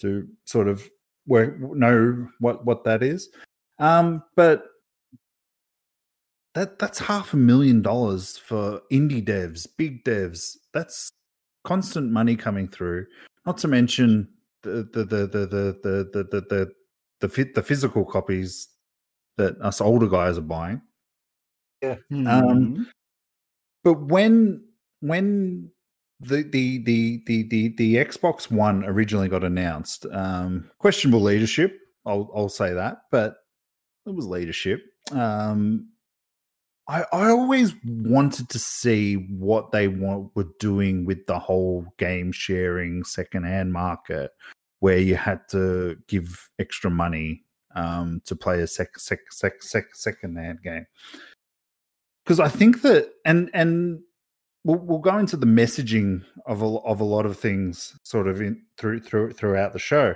[0.00, 0.88] to sort of
[1.26, 3.28] work, know what what that is.
[3.78, 4.64] Um, but
[6.54, 10.56] that that's half a million dollars for indie devs, big devs.
[10.72, 11.10] That's
[11.64, 13.04] constant money coming through.
[13.44, 14.30] Not to mention
[14.62, 16.72] the the the the the the the the the,
[17.20, 18.66] the, fit, the physical copies
[19.36, 20.80] that us older guys are buying.
[21.82, 22.26] Mm-hmm.
[22.26, 22.86] Um,
[23.84, 24.64] but when
[25.00, 25.70] when
[26.20, 31.78] the the the the the, the Xbox One originally got announced, um, questionable leadership.
[32.06, 33.36] I'll I'll say that, but
[34.06, 34.82] it was leadership.
[35.12, 35.90] Um,
[36.88, 42.32] I I always wanted to see what they want, were doing with the whole game
[42.32, 44.30] sharing secondhand market,
[44.80, 47.44] where you had to give extra money
[47.74, 50.86] um, to play a sec, sec, sec, sec, secondhand game
[52.24, 54.00] because I think that and and
[54.64, 58.40] we'll, we'll go into the messaging of a, of a lot of things sort of
[58.40, 60.14] in through through throughout the show,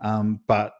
[0.00, 0.74] um, but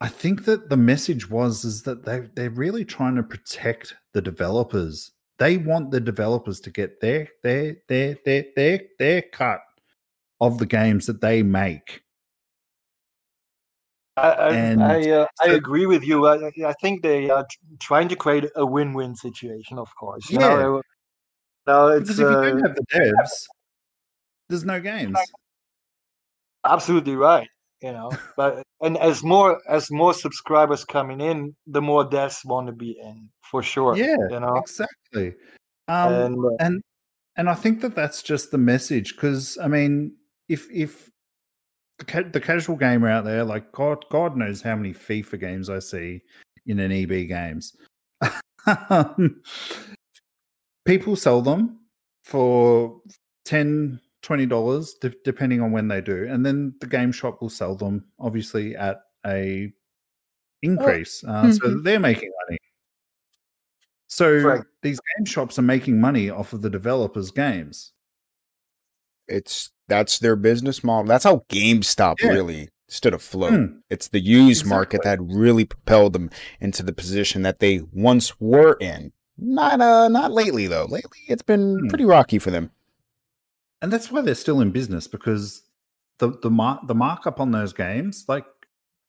[0.00, 4.22] I think that the message was is that they they're really trying to protect the
[4.22, 5.12] developers.
[5.38, 9.60] They want the developers to get their their their their their their cut
[10.40, 12.02] of the games that they make.
[14.16, 16.26] I I, uh, I agree with you.
[16.26, 17.46] I, I think they are
[17.80, 19.78] trying to create a win-win situation.
[19.78, 20.38] Of course, Yeah.
[20.38, 20.82] know.
[21.66, 23.46] Now it's Because if you uh, don't have the devs,
[24.48, 25.18] there's no games.
[26.64, 27.48] absolutely right.
[27.82, 32.68] You know, but and as more as more subscribers coming in, the more devs want
[32.68, 33.96] to be in for sure.
[33.96, 35.34] Yeah, you know, exactly.
[35.88, 36.82] Um, and uh, and
[37.36, 40.16] and I think that that's just the message because I mean,
[40.48, 41.10] if if
[41.98, 46.20] the, casual gamer out there, like God, God knows how many FIFA games I see
[46.66, 47.76] in an EB games.
[48.90, 49.42] Um,
[50.84, 51.78] People sell them
[52.24, 53.00] for
[53.44, 57.48] 10 20 dollars de- depending on when they do and then the game shop will
[57.48, 59.72] sell them obviously at a
[60.62, 62.58] increase uh, so they're making money
[64.08, 64.66] so Correct.
[64.82, 67.92] these game shops are making money off of the developers games
[69.28, 71.04] it's that's their business model.
[71.06, 72.30] That's how GameStop Yeah.
[72.30, 73.52] really stood afloat.
[73.52, 73.78] Hmm.
[73.90, 78.76] It's the used market that really propelled them into the position that they once were
[78.80, 79.12] in.
[79.38, 80.86] Not uh not lately though.
[80.88, 81.88] Lately it's been Hmm.
[81.88, 82.70] pretty rocky for them.
[83.82, 85.62] and that's why they're still in business because
[86.18, 88.46] the the mar- the markup on those games like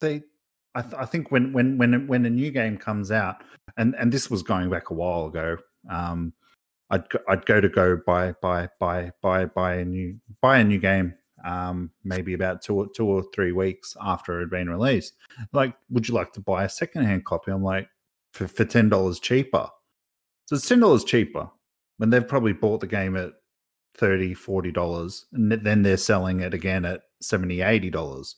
[0.01, 0.23] they
[0.75, 3.37] I, th- I think when when when when a new game comes out
[3.77, 5.57] and and this was going back a while ago
[5.89, 6.33] um
[6.89, 10.63] I'd go, I'd go to go buy buy buy buy buy a new buy a
[10.63, 11.13] new game
[11.45, 15.13] um maybe about two or two or three weeks after it had been released.
[15.53, 17.51] Like would you like to buy a secondhand copy?
[17.51, 17.87] I'm like
[18.33, 19.69] for, for ten dollars cheaper.
[20.45, 21.49] So it's ten dollars cheaper
[21.97, 23.33] when they've probably bought the game at
[23.95, 28.35] 30 40 dollars and then they're selling it again at 70 80 dollars.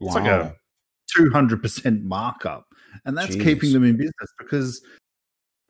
[0.00, 0.56] It's like a
[1.18, 2.66] 200% markup
[3.04, 3.42] and that's Jeez.
[3.42, 4.80] keeping them in business because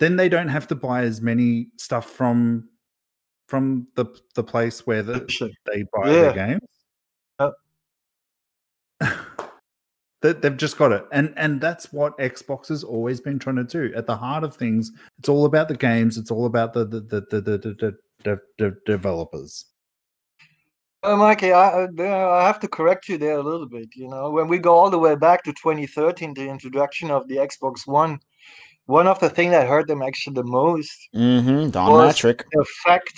[0.01, 2.69] then they don't have to buy as many stuff from
[3.47, 5.21] from the the place where the,
[5.67, 6.21] they buy Yeah.
[6.21, 6.61] their games.
[9.01, 9.17] Yep.
[10.23, 13.65] that they've just got it, and and that's what Xbox has always been trying to
[13.65, 13.93] do.
[13.97, 16.19] At the heart of things, it's all about the games.
[16.19, 19.65] It's all about the the the the the, the, the, the, developers.
[21.03, 23.89] Uh, Mikey, I, I I have to correct you there a little bit.
[23.95, 27.37] You know, when we go all the way back to 2013, the introduction of the
[27.37, 28.21] Xbox One,
[28.87, 31.71] one of the things that hurt them actually the most, Mm-hmm.
[31.71, 32.43] Don Was- Mattrick.
[32.53, 33.15] the fact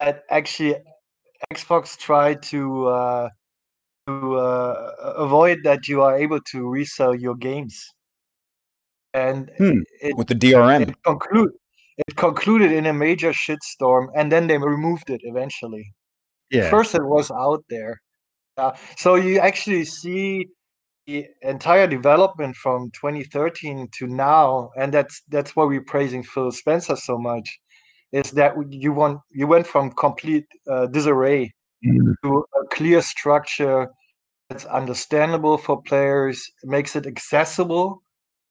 [0.00, 0.76] that actually
[1.52, 3.28] Xbox tried to uh,
[4.06, 7.84] to uh, avoid that you are able to resell your games,
[9.14, 9.80] and Hmm.
[10.00, 10.82] it, with the DRM.
[10.88, 11.50] it conclude
[11.98, 15.92] it concluded in a major shitstorm, and then they removed it eventually.
[16.50, 18.00] Yeah, First, it was out there.
[18.56, 20.46] Uh, so you actually see
[21.06, 26.96] the entire development from 2013 to now, and that's that's why we're praising Phil Spencer
[26.96, 27.58] so much.
[28.12, 31.52] Is that you want you went from complete uh, disarray
[31.84, 32.14] Mm.
[32.22, 33.88] to a clear structure
[34.48, 38.02] that's understandable for players, makes it accessible,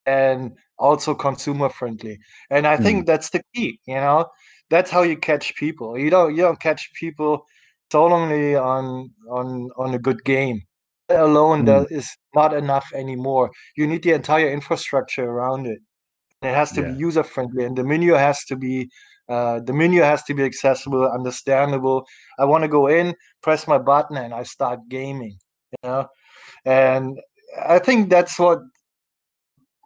[0.06, 2.20] and also consumer friendly.
[2.50, 3.80] And I think that's the key.
[3.86, 4.28] You know,
[4.70, 5.98] that's how you catch people.
[5.98, 7.46] You don't you don't catch people
[7.92, 10.62] solely on on on a good game.
[11.16, 11.66] Alone Mm.
[11.66, 13.52] that is not enough anymore.
[13.76, 15.80] You need the entire infrastructure around it.
[16.42, 16.88] It has to Yeah.
[16.88, 18.90] be user friendly, and the menu has to be
[19.30, 22.06] uh, the menu has to be accessible, understandable.
[22.38, 25.38] I want to go in, press my button, and I start gaming.
[25.72, 26.08] You know,
[26.66, 27.20] and
[27.66, 28.60] I think that's what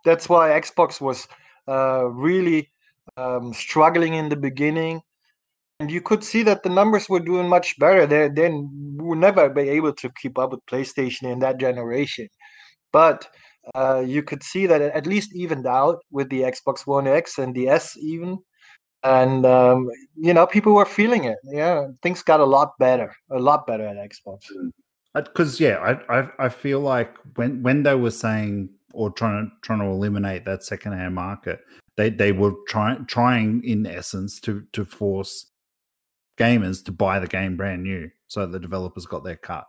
[0.04, 1.28] that's why Xbox was
[1.68, 2.72] uh, really
[3.18, 5.02] um, struggling in the beginning.
[5.80, 8.06] And you could see that the numbers were doing much better.
[8.06, 12.30] They then will never be able to keep up with PlayStation in that generation.
[12.94, 13.28] But
[13.74, 17.38] uh, you could see that it at least evened out with the Xbox One X
[17.38, 18.38] and the S even.
[19.04, 21.38] And um, you know, people were feeling it.
[21.44, 24.40] Yeah, things got a lot better, a lot better at Xbox.
[25.14, 25.78] because yeah,
[26.10, 29.86] I, I I feel like when when they were saying or trying to trying to
[29.86, 31.60] eliminate that secondhand market,
[31.98, 35.52] they they were trying trying in essence to to force
[36.38, 39.66] gamers to buy the game brand new, so the developers got their cut.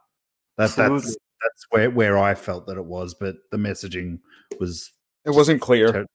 [0.59, 4.19] That that's that's where where I felt that it was, but the messaging
[4.59, 4.91] was
[5.25, 5.87] It wasn't clear.
[5.89, 6.07] ter- terrible.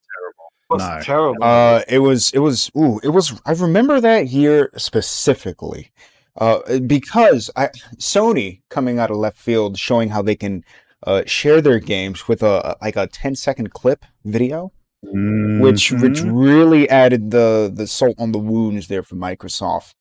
[0.70, 1.00] It was No.
[1.02, 1.44] terrible.
[1.44, 5.92] Uh, it was, it was, ooh, it was, I remember that year specifically,
[6.38, 10.64] uh, because I, Sony coming out of left field showing how they can,
[11.06, 14.72] uh, share their games with a, like a 10 second clip video,
[15.04, 16.32] which, which Mhm.
[16.34, 19.94] really added the, the salt on the wounds there for Microsoft.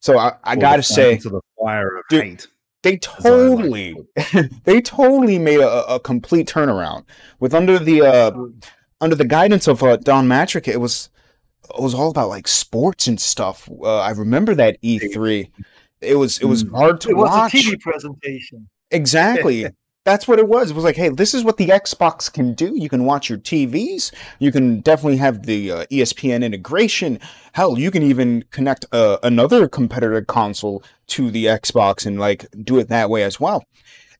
[0.00, 2.46] So I, I Or gotta say, flames of the fire of Dude, hate.
[2.82, 3.96] they I like to totally,
[4.64, 7.04] they totally made a, a complete turnaround
[7.38, 8.32] with under the, uh,
[9.00, 11.08] under the guidance of uh, Don Mattrick, it was
[11.76, 13.68] it was all about like sports and stuff.
[13.82, 15.50] Uh, I remember that E3.
[16.00, 16.70] It was it was Mm.
[16.70, 17.54] hard to it was watch.
[17.54, 18.68] a TV presentation.
[18.90, 19.66] Exactly.
[20.04, 20.70] That's what it was.
[20.70, 22.74] It was like, hey, this is what the Xbox can do.
[22.74, 24.12] You can watch your TVs.
[24.38, 27.20] You can definitely have the uh, ESPN integration.
[27.52, 32.78] Hell, you can even connect uh, another competitor console to the Xbox and like do
[32.78, 33.62] it that way as well.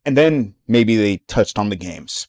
[0.04, 2.28] And then maybe they touched on the games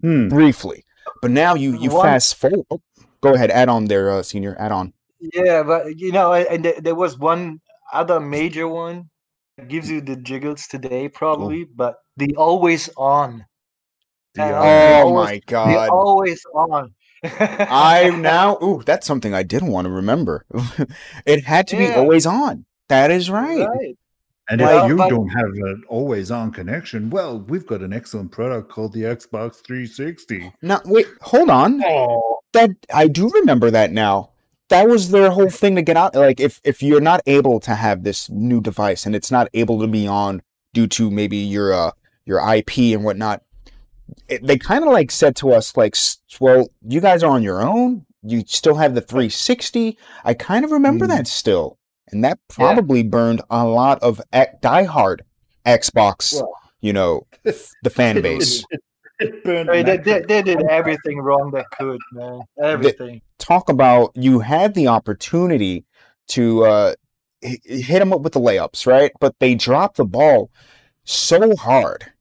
[0.00, 0.28] Hmm.
[0.28, 0.84] briefly.
[1.20, 2.66] But now you you One- fast forward.
[2.70, 2.80] oh,
[3.20, 4.56] go ahead, add on there, uh, senior.
[4.58, 4.92] Add on.
[5.20, 7.60] Yeah, but you know, and there, there was one
[7.92, 9.10] other major one
[9.56, 13.44] that gives you the jiggles today, probably, but the always on.
[14.34, 15.88] The, uh, Oh, always- my The god.
[15.90, 16.94] always on.
[17.24, 20.44] I now ooh, that's something I didn't want to remember.
[21.26, 22.64] it had to be always on.
[22.88, 23.66] That is right.
[23.66, 23.96] Right.
[24.50, 27.92] And Well, if you but- don't have an always on connection, well, we've got an
[27.92, 30.52] excellent product called the Xbox 360.
[30.62, 31.82] Now wait, hold on.
[31.84, 34.30] Oh, That I do remember that now.
[34.68, 36.14] That was their whole thing to get out.
[36.14, 39.78] Like if if you're not able to have this new device and it's not able
[39.80, 40.42] to be on
[40.74, 41.90] due to maybe your uh
[42.24, 43.42] your IP and whatnot,
[44.28, 45.96] it, they kind of like said to us like,
[46.40, 48.04] well, you guys are on your own.
[48.22, 49.98] You still have the 360.
[50.24, 51.08] I kind of remember Mm.
[51.08, 51.78] that still,
[52.10, 52.54] and that Yeah.
[52.54, 55.20] probably burned a lot of e- diehard
[55.66, 58.64] Xbox, Well, you know, the fan base.
[58.70, 58.80] It,
[59.20, 62.40] it burned I mean, they, they, they did everything wrong they could, man.
[62.62, 63.22] Everything.
[63.38, 65.84] talk about you had the opportunity
[66.28, 66.94] to uh,
[67.40, 69.10] hit them up with the layups, right?
[69.20, 70.50] But they dropped the ball
[71.04, 72.11] so hard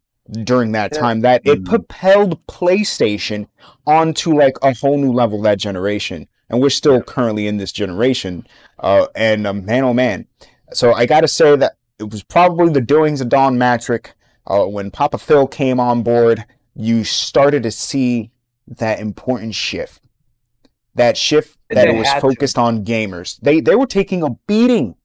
[0.44, 1.66] during that time that it Mhm.
[1.66, 3.48] propelled PlayStation
[3.86, 6.28] onto like a whole new level that generation.
[6.50, 8.46] And we're still currently in this generation.
[8.80, 10.26] Uh, and uh, man, oh man.
[10.74, 14.08] So I got to say that it was probably the doings of Don Mattrick.
[14.48, 18.32] Uh, when Papa Phil came on board, you started to see
[18.68, 20.02] that important shift.
[20.96, 22.22] That shift that it was had to.
[22.22, 23.40] focused on gamers.
[23.42, 24.96] They they were taking a beating,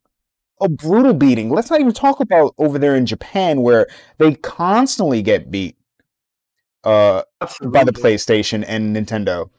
[0.61, 1.51] a brutal beating.
[1.51, 3.87] Let's not even talk about over there in Japan where
[4.19, 5.77] they constantly get beat
[6.85, 7.23] uh,
[7.63, 9.51] by the PlayStation and Nintendo.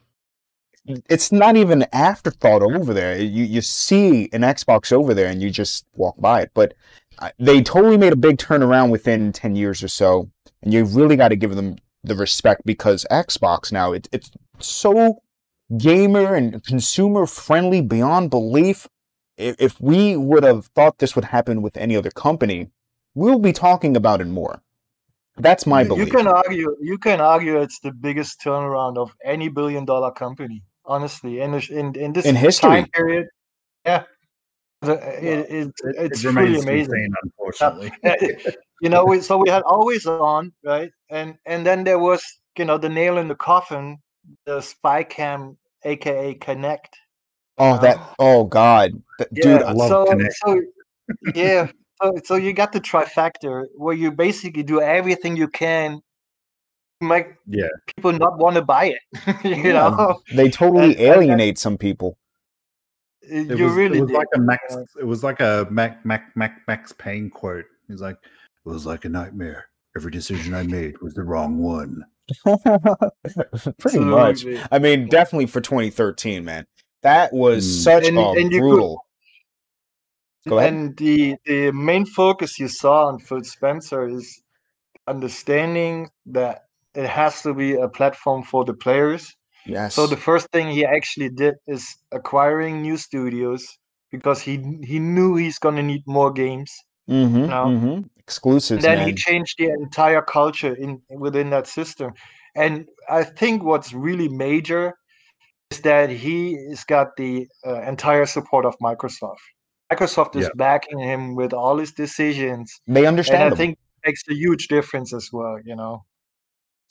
[1.10, 3.18] It's not even an afterthought over there.
[3.22, 6.52] You you see an Xbox over there and you just walk by it.
[6.54, 6.74] But
[7.20, 10.30] uh, they totally made a big turnaround within ten years or so,
[10.62, 15.22] and you really got to give them the respect because Xbox now it, it's so
[15.78, 18.88] gamer and consumer friendly beyond belief.
[19.38, 22.70] If, if we would have thought this would happen with any other company,
[23.16, 24.62] we'll be talking about it more.
[25.38, 26.06] That's my you, belief.
[26.08, 30.64] you can argue you can argue it's the biggest turnaround of any billion dollar company
[30.86, 32.70] honestly in this in, in this In history.
[32.70, 33.28] time period
[33.86, 34.04] yeah
[34.82, 37.92] The- it, it, It, it's it truly remains amazing seen, unfortunately.
[38.82, 42.24] you know we, so we had always on right and and then there was
[42.58, 43.98] you know the nail in the coffin
[44.46, 46.94] the spy cam aka Kinect
[47.58, 47.98] oh, that.
[47.98, 49.62] Um, oh God, Th- dude.
[49.62, 50.32] I love so, Kinect.
[50.46, 50.62] so
[51.36, 51.68] yeah
[52.02, 56.02] so, so you got the trifecta where you basically do everything you can
[57.02, 57.68] to make Yeah.
[57.96, 59.00] people not want to buy it
[59.46, 62.18] you Yeah, know They totally And- and- alienate some people.
[63.30, 64.18] you It was, really it was did.
[64.18, 64.76] like a Max.
[65.00, 67.66] It was like a Mac Mac Mac Max Payne quote.
[67.88, 68.16] He's like,
[68.66, 69.68] "It was like a nightmare.
[69.98, 72.06] Every decision I made was the wrong one."
[73.80, 74.30] Pretty much.
[74.46, 74.62] absolutely.
[74.72, 76.66] I mean, definitely for 2013, man.
[77.10, 77.84] That was Mm.
[77.90, 78.96] such And- a and you could- brutal.
[80.50, 80.74] Go ahead.
[80.74, 84.26] And the the main focus you saw on Phil Spencer is
[85.14, 85.96] understanding
[86.38, 86.56] that
[87.02, 89.24] it has to be a platform for the players.
[89.66, 89.96] yes.
[89.96, 91.84] So the first thing he actually did is
[92.20, 93.64] acquiring new studios
[94.16, 94.54] because he
[94.92, 96.72] he knew he's gonna need more games.
[97.10, 97.66] mm-hmm, know?
[97.72, 97.98] mm-hmm.
[98.26, 99.08] Exclusives, And then man.
[99.08, 100.92] he changed the entire culture in
[101.26, 102.10] within that system.
[102.64, 102.74] And
[103.20, 104.84] I think what's really major
[105.72, 109.36] is that he has got the uh, entire support of Microsoft.
[109.92, 110.50] Microsoft is Yeah.
[110.56, 113.56] backing him with all his decisions, they and understand I him.
[113.58, 115.58] think it makes a huge difference as well.
[115.64, 116.04] You know,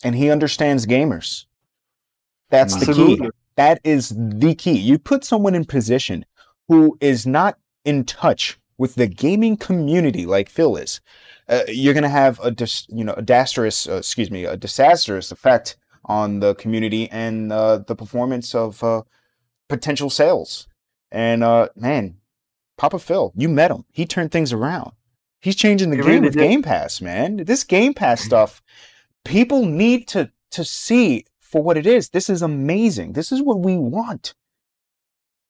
[0.05, 1.47] and he understands gamers.
[2.51, 3.21] That's the key.
[3.57, 4.79] That is the key.
[4.79, 6.25] You put someone in position
[6.69, 11.01] who is not in touch with the gaming community like Phil is.
[11.49, 14.57] Uh, you're going to have a dis, you know a disastrous uh, excuse me a
[14.57, 19.03] disastrous effect on the community and uh, the performance of uh,
[19.69, 20.69] potential sales.
[21.11, 22.17] And uh, man,
[22.79, 23.85] Papa Phil, you met him.
[23.93, 24.93] He turned things around.
[25.41, 26.41] He's changing the He game really with did.
[26.41, 27.37] Game Pass, man.
[27.45, 28.63] This Game Pass stuff,
[29.25, 32.11] people need to to see for what it is.
[32.11, 33.13] This is amazing.
[33.13, 34.35] This is what we want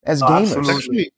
[0.04, 0.58] as Oh, gamers.
[0.58, 1.12] It's actually,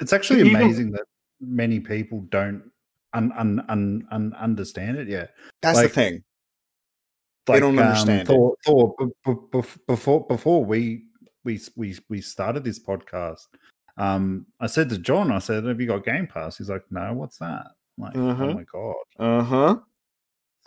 [0.00, 1.04] it's actually Even- amazing that
[1.40, 2.70] many people don't
[3.14, 5.34] un, un, un, un, understand it yet.
[5.60, 6.24] That's like, the thing.
[7.48, 8.26] Like, don't um, understand it.
[8.26, 8.94] Thor, Thor,
[9.86, 11.04] before before we
[11.44, 13.48] we we we started this podcast,
[13.96, 17.12] um, I said to John, I said, "Have you got Game Pass?" He's like, "No,
[17.14, 17.66] what's that?"
[17.98, 18.40] I'm like, Mhm.
[18.40, 18.94] oh my god!
[19.18, 19.76] Uh huh.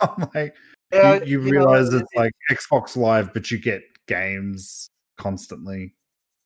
[0.00, 0.54] I'm like,
[0.92, 4.90] Yeah, you, you you know, realize it- it's like Xbox Live, but you get games
[5.16, 5.94] constantly,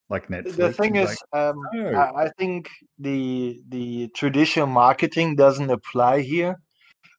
[0.09, 0.57] like Netflix.
[0.57, 1.91] the thing is, like, um, no.
[1.99, 6.61] I, I think the the traditional marketing doesn't apply here.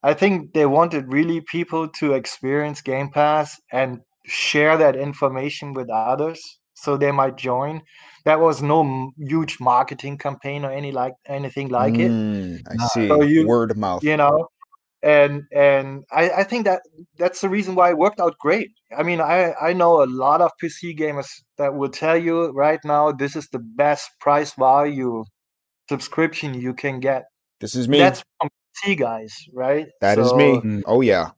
[0.04, 5.90] I think they wanted really people to experience Game Pass and share that information with
[5.90, 6.42] others,
[6.74, 7.82] so they might join.
[8.26, 13.08] That was no huge marketing campaign or any like anything like it, Mm, I see.
[13.08, 14.04] So you- Word of mouth.
[14.04, 14.48] you know.
[15.04, 16.82] And and I, I think that
[17.18, 18.70] that's the reason why it worked out great.
[18.96, 22.80] I mean, I I know a lot of PC gamers that will tell you right
[22.86, 25.24] now this is the best price value
[25.90, 27.24] subscription you can get.
[27.60, 27.98] This is me.
[28.00, 28.50] That's from
[28.84, 29.88] PC guys, right?
[30.02, 30.62] That is So, me.
[30.62, 30.84] Mm.
[30.86, 31.32] Oh yeah,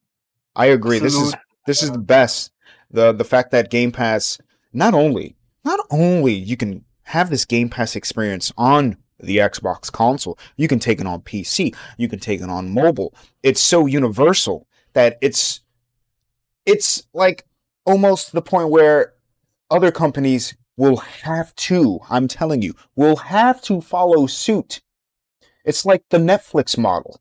[0.55, 0.99] I agree.
[0.99, 1.33] This is
[1.65, 2.51] this is the best.
[2.91, 4.37] The the fact that Game Pass
[4.71, 10.37] not only not only you can have this Game Pass experience on the Xbox console,
[10.57, 13.13] you can take it on PC, you can take it on mobile.
[13.41, 15.61] It's so universal that it's
[16.65, 17.45] it's like
[17.85, 19.13] almost the point where
[19.69, 24.81] other companies will have to, I'm telling you, will have to follow suit.
[25.65, 27.19] It's like the Netflix model.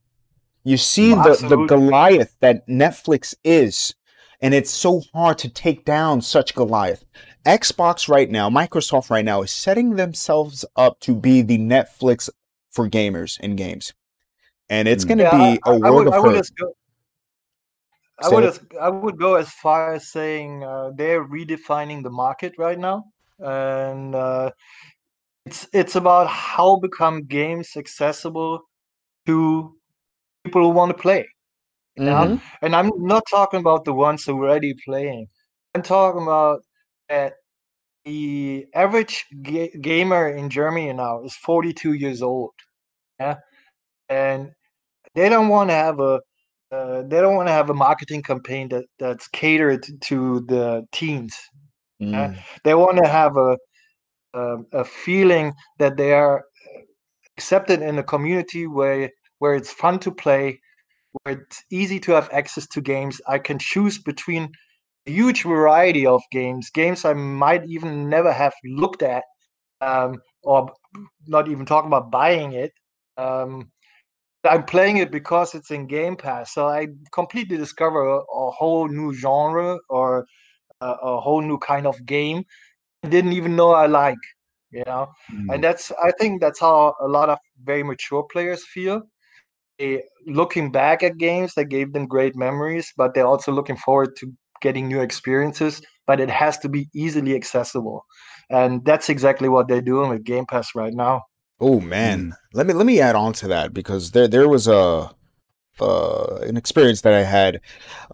[0.64, 3.94] You see the, the Goliath that Netflix is,
[4.40, 7.04] and it's so hard to take down such Goliath.
[7.44, 12.28] Xbox right now, Microsoft right now is setting themselves up to be the Netflix
[12.70, 13.92] for gamers and games.
[14.70, 15.08] And it's Mm.
[15.08, 16.50] going to Yeah, be I- a I world would, of I would hurt.
[16.58, 16.72] go,
[18.20, 22.54] I would as, I would go as far as saying uh, they're redefining the market
[22.56, 23.04] right now,
[23.40, 24.50] and uh,
[25.44, 28.60] it's it's about how become games accessible
[29.26, 29.74] to
[30.44, 31.26] people who want to play.
[31.96, 32.26] you know?
[32.26, 32.40] Mhm.
[32.62, 35.28] And I'm not talking about the ones who are already playing.
[35.74, 36.62] I'm talking about
[37.08, 37.34] that
[38.04, 42.52] the average ga- gamer in Germany now is 42 years old.
[43.20, 43.36] Yeah,
[44.08, 44.52] and
[45.14, 46.20] they don't want to have a
[46.72, 51.36] uh, they don't want to have a marketing campaign that that's catered to the teens.
[52.02, 52.38] Mm.
[52.64, 53.58] They want to have a,
[54.34, 56.44] a a feeling that they are
[57.36, 59.10] accepted in a community where
[59.42, 60.60] where it's fun to play,
[61.12, 63.20] where it's easy to have access to games.
[63.26, 64.52] I can choose between
[65.08, 69.24] a huge variety of games, games I might even never have looked at,
[69.80, 70.72] um, or
[71.26, 72.70] not even talk about buying it.
[73.16, 73.72] Um,
[74.44, 78.86] I'm playing it because it's in Game Pass, so I completely discover a, a whole
[78.86, 80.24] new genre or
[80.80, 82.44] a, a, whole new kind of game
[83.04, 84.24] I didn't even know I like.
[84.70, 85.54] You know, Mm.
[85.54, 89.02] and that's I think that's how a lot of very mature players feel.
[89.78, 94.16] They looking back at games that gave them great memories, but they're also looking forward
[94.16, 95.82] to getting new experiences.
[96.06, 98.04] But it has to be easily accessible,
[98.50, 101.22] and that's exactly what they're doing with Game Pass right now.
[101.60, 105.10] Oh man, let me let me add on to that because there there was a
[105.80, 107.60] uh, an experience that I had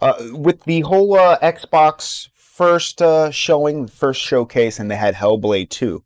[0.01, 5.71] uh, with the whole uh, Xbox first uh, showing, first showcase, and they had Hellblade
[5.71, 6.05] two.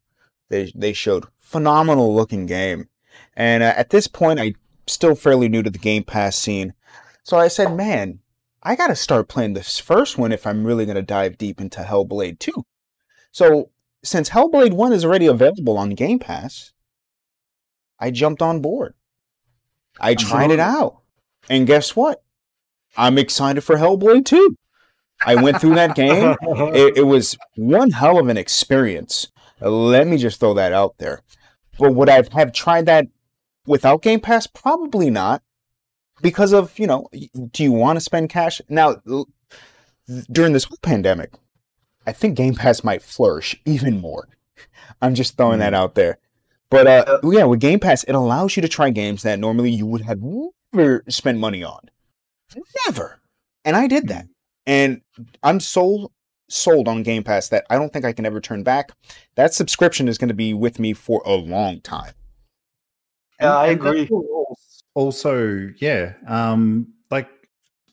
[0.51, 2.89] They they showed phenomenal looking game,
[3.37, 4.55] and uh, at this point, I
[4.87, 6.75] still fairly new to the Game Pass scene,
[7.23, 8.21] so I said, man,
[8.63, 11.81] I got to start playing this first one if I'm really gonna dive deep into
[11.81, 12.65] Hellblade two.
[13.31, 13.71] So
[14.03, 16.73] since Hellblade one is already available on Game Pass.
[17.99, 18.95] I jumped on board.
[20.01, 21.03] I tried it out.
[21.49, 22.23] And guess what?
[22.97, 24.57] I'm excited for Hellblade 2.
[25.25, 26.37] I went through that game.
[26.75, 29.29] It, it was one hell of an experience.
[29.61, 31.21] Let me just throw that out there.
[31.79, 33.07] But would I have tried that
[33.67, 34.47] without Game Pass?
[34.47, 35.43] Probably not.
[36.21, 37.09] Because of, you know,
[37.51, 38.61] do you want to spend cash?
[38.69, 39.03] Now,
[40.31, 41.33] during this whole pandemic,
[42.07, 44.29] I think Game Pass might flourish even more.
[45.01, 45.77] I'm just throwing that hmm.
[45.77, 46.19] out there.
[46.71, 49.71] But uh, uh, yeah, with Game Pass, it allows you to try games that normally
[49.71, 50.23] you would have
[50.73, 51.91] never spent money on.
[52.87, 53.21] Never.
[53.65, 54.25] And I did that.
[54.25, 54.31] Hmm.
[54.67, 55.01] And
[55.43, 56.13] I'm so
[56.49, 58.93] sold on Game Pass that I don't think I can ever turn back.
[59.35, 62.13] That subscription is going to be with me for a long time.
[63.43, 64.09] Yeah, I agree.
[64.95, 67.29] Also, yeah, um, like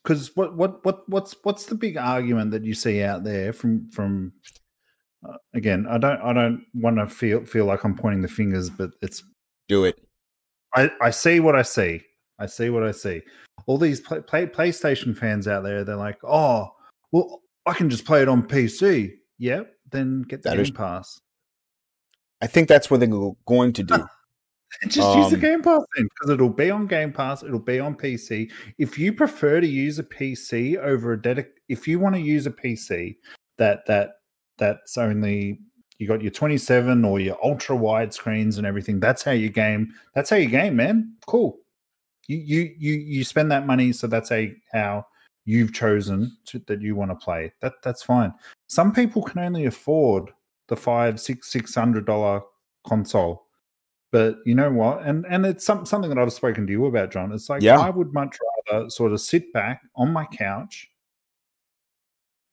[0.03, 3.89] because what what what what's what's the big argument that you see out there from
[3.91, 4.33] from
[5.27, 5.85] uh, again?
[5.89, 9.23] I don't I don't want to feel feel like I'm pointing the fingers, but it's
[9.67, 9.97] Do it.
[10.75, 12.01] I I see what I see.
[12.37, 13.21] I see what I see.
[13.65, 16.69] All these play, play, PlayStation fans out there, they're like, oh,
[17.11, 19.11] well, I can just play it on PC.
[19.39, 21.19] Yep, then get the That Game is- Pass.
[22.41, 24.05] I think that's what they're going to do.
[24.87, 27.43] Just use the Um, Game Pass then, because it'll be on Game Pass.
[27.43, 28.51] It'll be on PC.
[28.77, 32.45] If you prefer to use a PC over a dedic, if you want to use
[32.45, 33.17] a PC
[33.57, 34.11] that that
[34.57, 35.59] that's only
[35.99, 38.99] you got your 27 or your ultra wide screens and everything.
[38.99, 39.93] That's how you game.
[40.15, 41.15] That's how you game, man.
[41.27, 41.57] Cool.
[42.27, 45.05] You you you you spend that money, so that's a how
[45.45, 47.51] you've chosen to, that you want to play.
[47.61, 48.33] That that's fine.
[48.67, 50.31] Some people can only afford
[50.67, 52.41] the five six six hundred dollar
[52.87, 53.47] console
[54.11, 57.11] but you know what and and it's some, something that i've spoken to you about
[57.11, 57.79] john it's like Yeah.
[57.79, 58.37] i would much
[58.71, 60.89] rather sort of sit back on my couch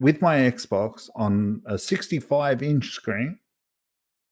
[0.01, 3.39] with my xbox on a 65 inch screen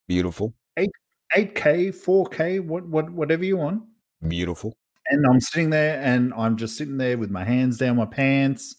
[0.06, 0.52] Beautiful.
[0.76, 0.90] 8,
[1.34, 3.82] 8K, 4k what, what whatever you want
[4.28, 4.74] Beautiful.
[5.08, 8.76] and i'm sitting there and i'm just sitting there with my hands down my pants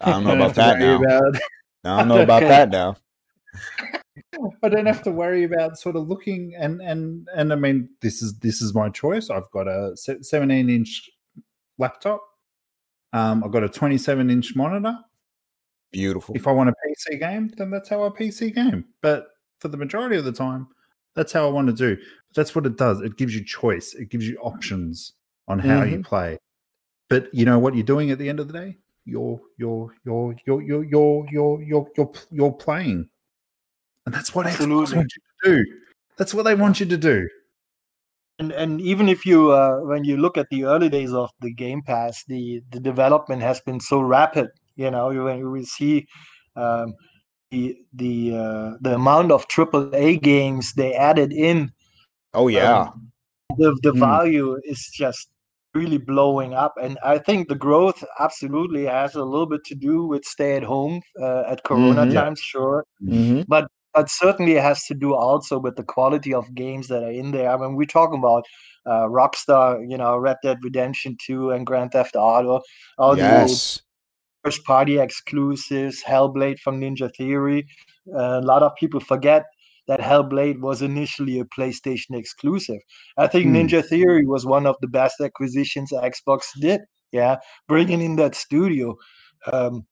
[0.00, 0.96] I don't know about that now.
[1.02, 1.36] about-
[1.84, 2.96] I don't know about that now.
[4.62, 8.22] I don't have to worry about sort of looking and and and I mean this
[8.22, 9.30] is this is my choice.
[9.30, 11.10] I've got a 17 inch
[11.78, 12.22] laptop.
[13.12, 14.98] Um, I've got a 27 inch monitor.
[15.92, 16.34] Beautiful.
[16.34, 18.84] If I want a PC game, then that's how I PC game.
[19.00, 19.28] But
[19.60, 20.68] for the majority of the time,
[21.14, 21.96] that's how I want to do.
[22.34, 23.00] That's what it does.
[23.00, 23.94] It gives you choice.
[23.94, 25.14] It gives you options
[25.48, 26.38] on how you play.
[27.08, 28.76] But you know what you're doing at the end of the day?
[29.04, 33.08] You're you're you're you're you're you're you're you're you're, you're playing.
[34.06, 34.96] And that's what Xbox Absolutely.
[34.98, 35.78] wants you to do.
[36.16, 37.28] That's what they want you to do.
[38.38, 41.52] and and even if you uh, when you look at the early days of the
[41.52, 46.06] game pass the the development has been so rapid you know when we see
[46.56, 46.94] um,
[47.50, 51.70] the the uh, the amount of triple a games they added in
[52.34, 52.82] Oh yeah.
[52.82, 53.10] um,
[53.56, 54.00] the the Mm.
[54.00, 55.28] value is just
[55.74, 60.04] really blowing up and i think the growth absolutely has a little bit to do
[60.06, 62.14] with stay at home uh, at corona Mhm.
[62.14, 63.66] times sure hmm but
[64.06, 67.50] certainly it has to do also with the quality of games that are in there.
[67.50, 68.44] I mean, we're talking about
[68.84, 72.60] uh, Rockstar, you know, Red Dead Redemption 2 and Grand Theft Auto,
[72.98, 73.22] all the
[74.44, 77.66] first party exclusives, Hellblade from Ninja Theory.
[78.14, 79.44] Uh, a lot of people forget
[79.88, 82.80] that Hellblade was initially a PlayStation exclusive.
[83.16, 83.56] I think Hmm.
[83.56, 86.80] Ninja Theory was one of the best acquisitions Xbox did.
[87.12, 87.36] Yeah,
[87.68, 88.96] bringing in that studio,
[89.52, 89.86] um,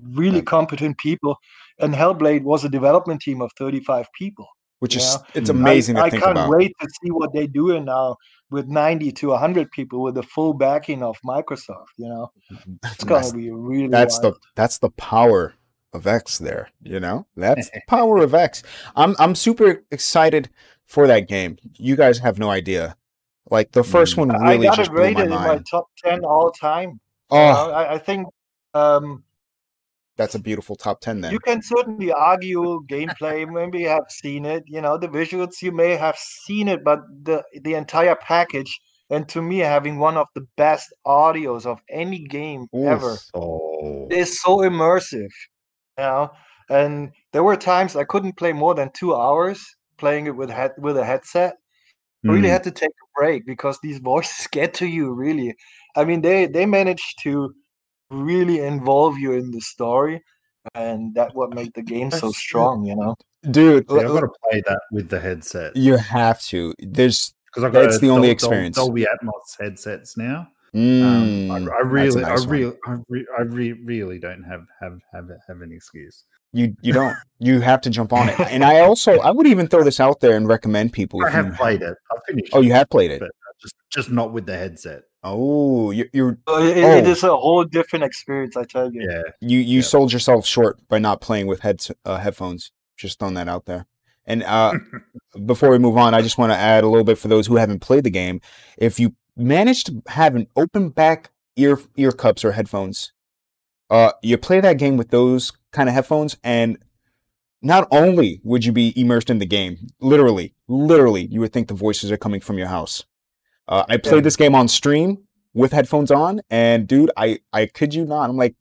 [0.00, 0.42] really Yeah.
[0.44, 1.36] competent people,
[1.78, 4.46] and Hellblade was a development team of 35 people.
[4.80, 5.40] which is Yeah.
[5.40, 6.50] it's amazing I, I can't about.
[6.50, 8.16] wait to see what they're doing now
[8.50, 11.86] with 90 to 100 people with the full backing of Microsoft.
[11.96, 12.32] You know,
[12.82, 13.86] it's gonna That's, be really.
[13.86, 15.54] that's the that's the power
[15.92, 17.26] of X there, you know?
[17.36, 18.64] That's the power of X.
[18.96, 20.50] I'm I'm super excited
[20.84, 21.58] for that game.
[21.76, 22.96] You guys have no idea.
[23.52, 24.18] Like the first Mm.
[24.18, 26.90] one I got just it blew my rated in my top 10 all time.
[27.30, 27.70] you Oh, know.
[27.70, 28.26] I, I think
[28.74, 29.22] um,
[30.16, 31.32] that's a beautiful top 10 then.
[31.32, 33.48] you can certainly argue gameplay.
[33.58, 34.62] Maybe you have seen it.
[34.66, 38.80] You know, the visuals you may have seen it, but the the entire package.
[39.10, 43.18] And to me, having one of the best audios of any game ever.
[43.34, 45.28] Oh, is so immersive,
[45.98, 46.30] you know.
[46.70, 49.60] And there were times I couldn't play more than two hours
[49.98, 51.54] playing it with head with a headset.
[52.28, 52.52] I really Mm.
[52.52, 55.12] had to take a break because these voices get to you.
[55.12, 55.54] Really,
[55.96, 57.54] I mean, they they managed to
[58.12, 60.22] really involve you in the story,
[60.74, 62.84] and that what made the game so strong.
[62.84, 63.16] You know.
[63.50, 66.74] Dude, See, I've l- got to play that with the headset you have to.
[66.78, 68.76] There's because I've got That's a the only Dol- Dol- experience.
[68.76, 70.46] Dolby Atmos headsets now.
[70.74, 72.48] Um, mm, I, I really, nice I one.
[72.48, 76.24] really, I, re- I re- really don't have have have have an excuse.
[76.54, 77.14] You you don't.
[77.40, 78.38] You have to jump on it.
[78.40, 81.24] And I also I would even throw this out there and recommend people.
[81.26, 81.94] I have played it.
[82.10, 82.52] I finished.
[82.54, 83.20] Oh, it, you have played it.
[83.20, 83.30] but
[83.62, 85.04] just just not with the headset.
[85.22, 87.10] Oh, you you're So it, it Oh.
[87.10, 88.56] is a whole different experience.
[88.56, 89.02] I tell you.
[89.08, 89.82] Yeah, you you Yeah.
[89.82, 92.72] sold yourself short by not playing with heads uh, headphones.
[92.96, 93.86] Just throwing that out there.
[94.26, 94.72] And uh,
[95.46, 97.56] before we move on, I just want to add a little bit for those who
[97.56, 98.40] haven't played the game.
[98.78, 103.12] If you manage to have an open back ear ear cups or headphones,
[103.90, 106.78] uh, you play that game with those kind of headphones, and
[107.62, 111.74] not only would you be immersed in the game, literally, literally, you would think the
[111.74, 113.04] voices are coming from your house.
[113.68, 115.18] Uh, I played this game on stream
[115.54, 118.54] with headphones on, and dude, I I kid you not, I'm like,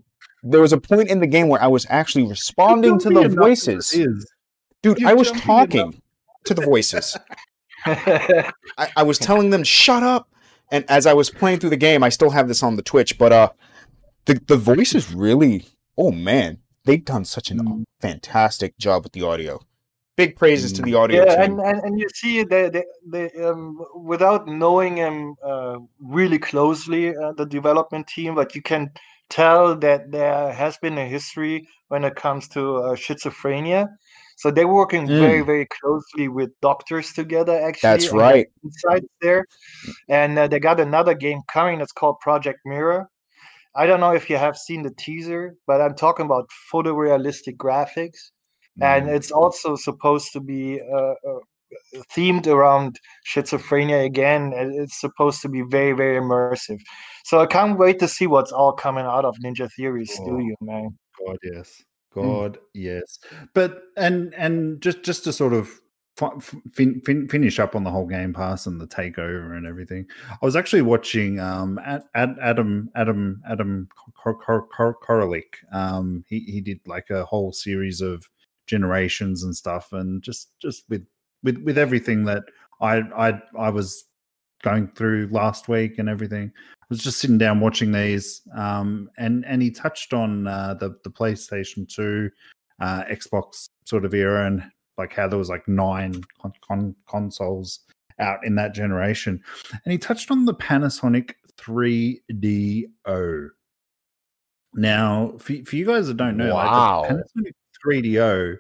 [0.43, 3.91] there was a point in the game where I was actually responding to the voices.
[4.84, 6.02] Dude, You're I was talking
[6.45, 7.18] to the voices.
[7.86, 8.52] I,
[8.95, 10.30] I was telling them shut up,
[10.72, 13.18] and as I was playing through the game, I still have this on the Twitch,
[13.18, 13.49] but uh,
[14.26, 15.66] the the voices really,
[15.97, 17.84] oh man, they've done such an Mm.
[17.99, 19.60] fantastic job with the audio.
[20.28, 21.43] Big praises to the audio yeah, team.
[21.43, 27.15] and, and and you see they they, they um, without knowing him uh, really closely
[27.15, 28.91] uh, the development team, but you can
[29.30, 33.88] tell that there has been a history when it comes to uh, schizophrenia.
[34.38, 35.45] So they're working very Mm.
[35.45, 37.55] very closely with doctors together.
[37.61, 38.47] Actually, That's right.
[38.63, 39.45] Insights there,
[40.09, 41.82] and uh, they got another game coming.
[41.82, 43.09] It's called Project Mirror.
[43.76, 48.32] I don't know if you have seen the teaser, but I'm talking about photorealistic graphics
[48.80, 49.15] and Mm.
[49.15, 51.39] it's also supposed to be uh, uh,
[52.15, 52.99] themed around
[53.30, 56.80] schizophrenia again it's supposed to be very very immersive
[57.26, 60.13] so i can't wait to see what's all coming out of ninja theory Oh.
[60.13, 60.97] studio man
[61.28, 61.84] God, yes.
[62.15, 63.19] God, yes.
[63.53, 65.69] But and and just just to sort of
[66.74, 70.45] fin, fin, finish up on the whole Game Pass and the takeover and everything, I
[70.45, 73.88] was actually watching um Ad, Adam Adam Adam
[74.22, 75.55] Kor- Kor- Kor- Koralik.
[75.72, 78.28] Um, he he did like a whole series of
[78.68, 81.05] generations and stuff, and just just with
[81.43, 82.43] with with everything that
[82.82, 84.05] I I I was
[84.64, 86.51] going through last week and everything.
[86.55, 90.95] I was just sitting down watching these, um, and and he touched on uh, the
[91.03, 92.30] the PlayStation Two,
[92.80, 94.64] uh, Xbox sort of era, and
[94.97, 97.80] like how there was like nine con- con- consoles
[98.20, 99.41] out in that generation,
[99.86, 103.49] and he touched on the Panasonic 3DO.
[104.74, 107.01] Now, for, for you guys that don't know, Wow.
[107.01, 107.53] like Panasonic
[107.86, 108.57] 3DO,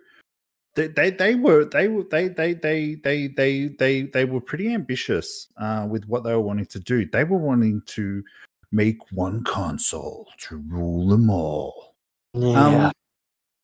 [0.75, 4.73] they, they they were they were they they they they they they they were pretty
[4.73, 7.05] ambitious uh, with what they were wanting to do.
[7.05, 8.23] They were wanting to
[8.71, 11.95] make one console to rule them all.
[12.55, 12.91] Um,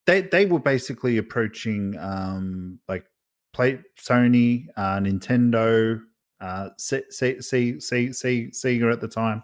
[0.06, 3.06] they they were basically approaching um, like
[3.54, 6.02] play Sony, uh, Nintendo,
[6.42, 9.44] uh, Se- Se- Se- Se- Sega at the time.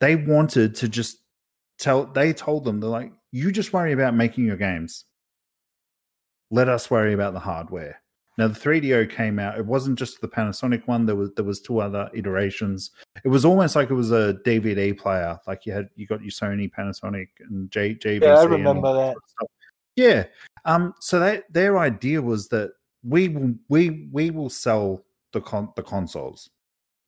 [0.00, 1.18] They wanted to just
[1.78, 2.06] tell.
[2.06, 5.04] They told them they're like, you just worry about making your games.
[6.54, 8.00] Let us worry about the hardware.
[8.38, 9.58] Now the 3DO came out.
[9.58, 11.04] It wasn't just the Panasonic one.
[11.04, 12.92] There was there was two other iterations.
[13.24, 15.36] It was almost like it was a DVD player.
[15.48, 18.22] Like you had you got your Sony, Panasonic, and J, JVC.
[18.22, 19.48] yeah i remember that sort of.
[19.96, 20.26] Yeah.
[20.64, 20.94] Um.
[21.00, 22.70] So that their idea was that
[23.02, 26.50] we will we we will sell the con the consoles.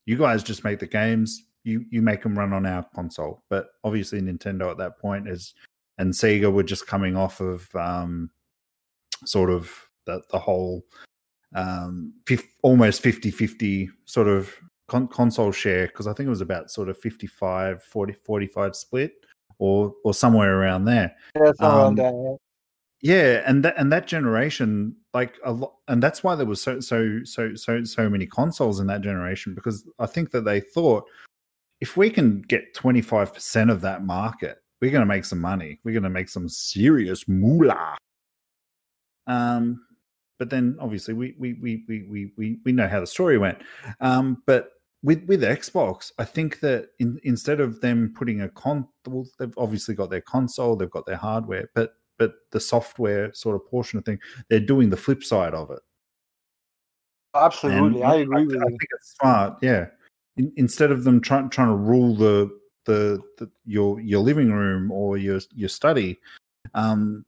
[0.06, 1.44] You guys just make the games.
[1.62, 3.44] you you make them run on our console.
[3.48, 5.54] But obviously, Nintendo at that point is
[5.98, 8.30] and Sega were just coming off of um,
[9.28, 9.70] sort of
[10.06, 10.84] the, the whole
[11.54, 14.54] um, fif- almost 50 50 sort of
[14.88, 19.12] con- console share because I think it was about sort of 55 40 45 split
[19.58, 21.14] or or somewhere around there.
[21.34, 22.12] Yeah, Um, around there.
[22.12, 22.36] yeah.
[23.02, 26.80] Yeah, and that and that generation, like a lot, and that's why there was so
[26.80, 31.04] so so so so many consoles in that generation because I think that they thought
[31.82, 35.40] if we can get twenty five percent of that market, we're going to make some
[35.40, 35.78] money.
[35.84, 37.98] We're going to make some serious moolah.
[39.26, 39.82] Um,
[40.38, 43.58] but then obviously we we we we we we know how the story went.
[44.00, 44.72] Um, but
[45.02, 49.54] with with Xbox, I think that in, instead of them putting a con, well, they've
[49.56, 53.98] obviously got their console, they've got their hardware, but but the software sort of portion
[53.98, 54.18] of thing,
[54.48, 55.80] they're doing the flip side of it.
[57.34, 58.62] Absolutely, And I agree with that.
[58.62, 58.76] I you.
[58.78, 59.58] think it's smart.
[59.62, 59.86] Yeah.
[60.36, 62.50] In, instead of them trying trying to rule the,
[62.86, 66.18] the the your your living room or your your study,
[66.74, 67.24] um,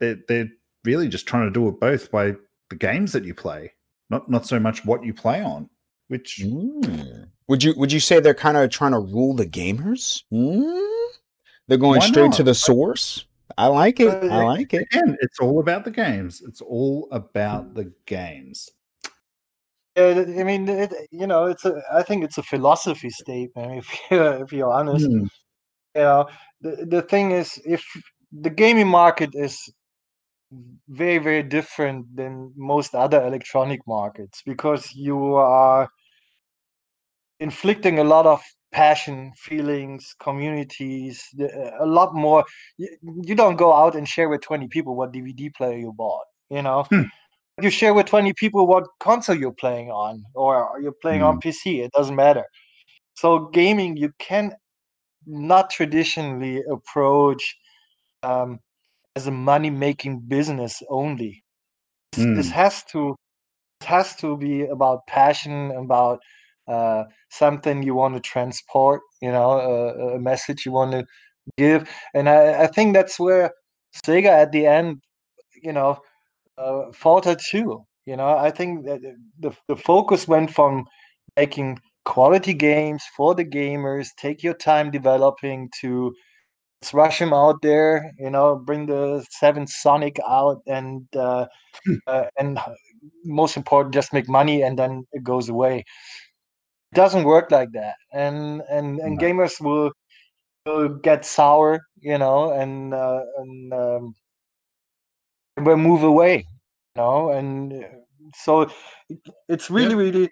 [0.00, 0.48] they're they're
[0.84, 2.34] really just trying to do it both by
[2.70, 3.72] the games that you play,
[4.10, 5.68] not not so much what you play on.
[6.08, 7.28] Which Mm.
[7.48, 10.22] Would you would you say they're kind of trying to rule the gamers?
[10.32, 11.08] Mm?
[11.68, 13.26] They're going Why straight to the source.
[13.56, 14.08] I like it.
[14.08, 14.86] Uh, I like it.
[14.92, 16.42] And it's all about the games.
[16.46, 18.70] It's all about the games.
[19.96, 21.80] Yeah, I mean, it, you know, it's a.
[21.92, 23.84] I think it's a philosophy statement.
[23.84, 25.26] If you're if you're honest, Hmm.
[25.94, 26.28] you know,
[26.60, 27.84] the the thing is, if
[28.32, 29.56] the gaming market is
[30.88, 35.88] very very different than most other electronic markets because you are
[37.40, 38.42] inflicting a lot of
[38.72, 41.28] passion feelings communities
[41.80, 42.44] a lot more.
[42.76, 46.62] You, don't go out and share with 20 people what dvd player you bought you
[46.62, 46.84] know?
[46.90, 47.02] Hmm.
[47.62, 51.84] you share with 20 people what console you're playing on or you're playing on pc
[51.84, 52.44] it doesn't matter.
[53.14, 54.54] So gaming you can
[55.26, 57.56] not traditionally approach
[58.22, 58.58] um,
[59.16, 61.44] as a money making business only.
[62.12, 62.52] This, this Mm.
[62.52, 63.16] has to
[63.82, 66.20] has to be about passion about
[66.68, 71.04] uh, something you want to transport you know a, a message you want to
[71.58, 71.88] give.
[72.14, 73.52] And I, I think that's where
[74.06, 75.02] sega at the end
[75.62, 75.98] you know
[76.58, 78.36] uh, faltered too you know?
[78.36, 79.00] I think that
[79.40, 80.84] the, the focus went from
[81.36, 86.14] making quality games for the gamers take your time developing to
[86.84, 91.46] let's rush them out there you know bring the seven sonic out and uh,
[92.06, 92.58] uh, and
[93.24, 95.84] most important just make money and then it goes away.
[96.92, 97.96] It doesn't work like that.
[98.12, 99.24] And and and No.
[99.28, 99.92] gamers will
[100.66, 104.14] will get sour you know and uh, and um,
[105.58, 107.88] will move away you know and uh,
[108.34, 108.68] so
[109.48, 110.30] it's really really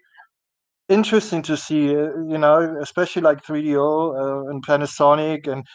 [0.88, 5.66] interesting to see uh, you know especially like 3do uh, and panasonic and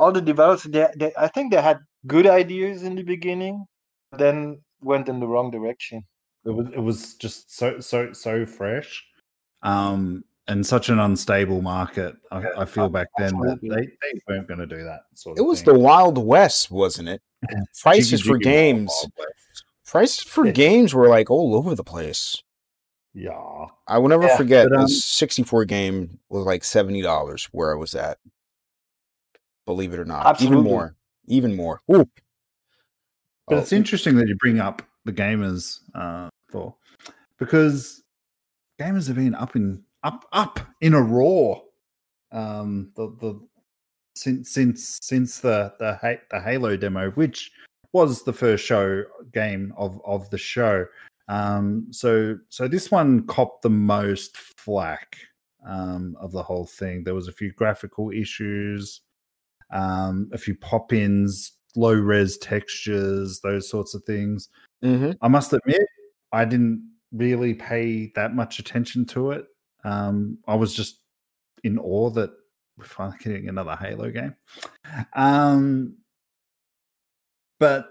[0.00, 3.56] all the developers they, they i think they had good ideas in the beginning
[4.22, 4.38] then
[4.80, 6.02] went in the wrong direction
[6.48, 9.04] It was it was just so so so fresh,
[9.62, 12.16] um, and such an unstable market.
[12.32, 15.42] I, I feel back then that they, they weren't going to do that sort It
[15.42, 15.74] was thing.
[15.74, 17.20] the Wild West, wasn't it?
[17.82, 18.92] Prices Jiggy for jiggy games.
[19.84, 20.52] Prices for Yeah.
[20.52, 22.42] games were like all over the place.
[23.12, 27.72] Yeah, I will never Yeah, forget but, um, the 64 game was like $70 where
[27.72, 28.16] I was at.
[29.70, 30.42] Believe it or not.
[30.42, 30.96] Even more.
[31.28, 31.80] Even more.
[31.92, 32.04] Ooh.
[33.46, 36.74] but Oh, it's interesting that you bring up the gamers uh, for
[37.38, 38.02] because
[38.80, 41.62] gamers have been up in up up in a roar.
[42.32, 43.40] Um, the the
[44.16, 47.52] since since since the the the Halo demo, which
[47.92, 50.84] was the first show game of of the show.
[51.28, 55.16] Um, so so this one copped the most flack
[55.64, 57.04] um, of the whole thing.
[57.04, 59.02] There was a few graphical issues,
[59.72, 64.48] um, a few pop ins, low res textures, those sorts of things.
[64.82, 65.16] mhm.
[65.20, 65.82] I must admit,
[66.32, 69.46] I didn't really pay that much attention to it.
[69.84, 71.00] Um, I was just
[71.64, 72.30] in awe that
[72.76, 74.34] we're finally getting another Halo game.
[75.14, 75.96] Um,
[77.58, 77.90] but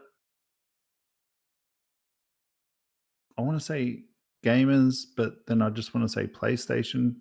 [3.38, 4.03] I want to say
[4.43, 7.15] gamers, but then I just want to say PlayStation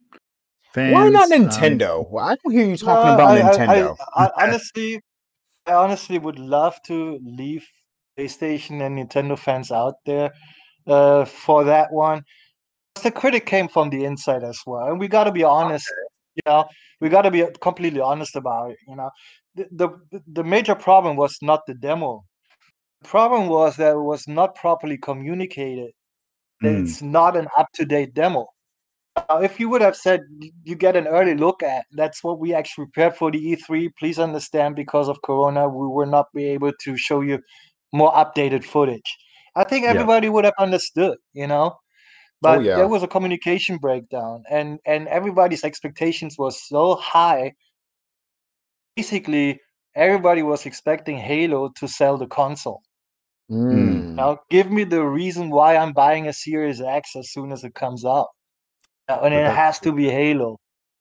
[0.79, 0.93] fans.
[0.95, 2.11] Why not um, Nintendo?
[2.11, 3.97] Well, I don't hear you talking No, about I- I- Nintendo.
[4.17, 5.01] I, I honestly,
[5.67, 7.67] I honestly would love to leave
[8.19, 10.33] PlayStation and Nintendo fans out there
[10.87, 12.23] uh, for that one.
[13.03, 15.87] The critic came from the inside as well, and we got to be honest.
[16.35, 16.65] You know,
[17.01, 18.77] we got to be completely honest about it.
[18.89, 19.11] You know,
[19.55, 19.67] the,
[20.11, 22.25] the the major problem was not the demo.
[23.03, 25.91] The problem was that it was not properly communicated.
[26.63, 26.83] Mm.
[26.83, 28.47] It's not an up to date demo.
[29.29, 30.23] Uh, if you would have said
[30.65, 33.91] you get an early look at, that's what we actually prepared for the E3.
[33.99, 37.41] Please understand, because of Corona, we will not be able to show you
[37.93, 39.17] more updated footage.
[39.57, 39.91] I think Yeah.
[39.91, 41.77] everybody would have understood, you know.
[42.41, 42.77] But yeah.
[42.77, 47.55] there was a communication breakdown, and and everybody's expectations was so high.
[48.97, 49.61] Basically,
[49.97, 52.83] everybody was expecting Halo to sell the console.
[53.51, 54.15] Mm.
[54.15, 57.75] Now, give me the reason why I'm buying a Series X as soon as it
[57.75, 58.29] comes out,
[59.09, 60.59] and it has to be Halo.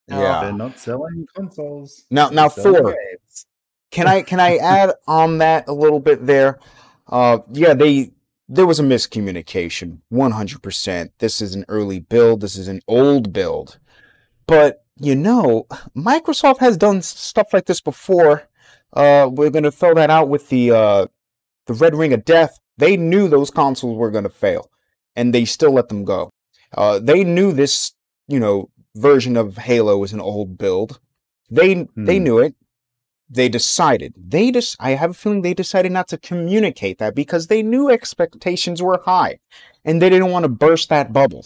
[0.07, 0.21] No.
[0.21, 0.41] Yeah.
[0.41, 2.05] They're not selling consoles.
[2.09, 3.45] Now- They're now selling for- games.
[3.91, 6.59] Can I can I add on that a little bit there?
[7.07, 8.11] Uh, yeah, they
[8.49, 11.11] there was a miscommunication, one hundred percent.
[11.19, 12.41] This is an early build.
[12.41, 13.79] This is an old build,
[14.45, 18.43] but you know, Microsoft has done stuff like this before.
[18.93, 21.07] Uh, we're gonna throw that out with the uh,
[21.65, 22.59] the Red Ring of Death.
[22.77, 24.69] They knew those consoles were gonna fail,
[25.15, 26.29] and they still let them go.
[26.75, 27.93] Uh, they knew this,
[28.27, 30.99] you know, version of Halo was an old build.
[31.49, 32.23] They they Hmm.
[32.23, 32.55] knew it
[33.29, 37.47] they decided they just i have a feeling they decided not to communicate that because
[37.47, 39.37] they knew expectations were high
[39.83, 41.45] and they didn't want to burst that bubble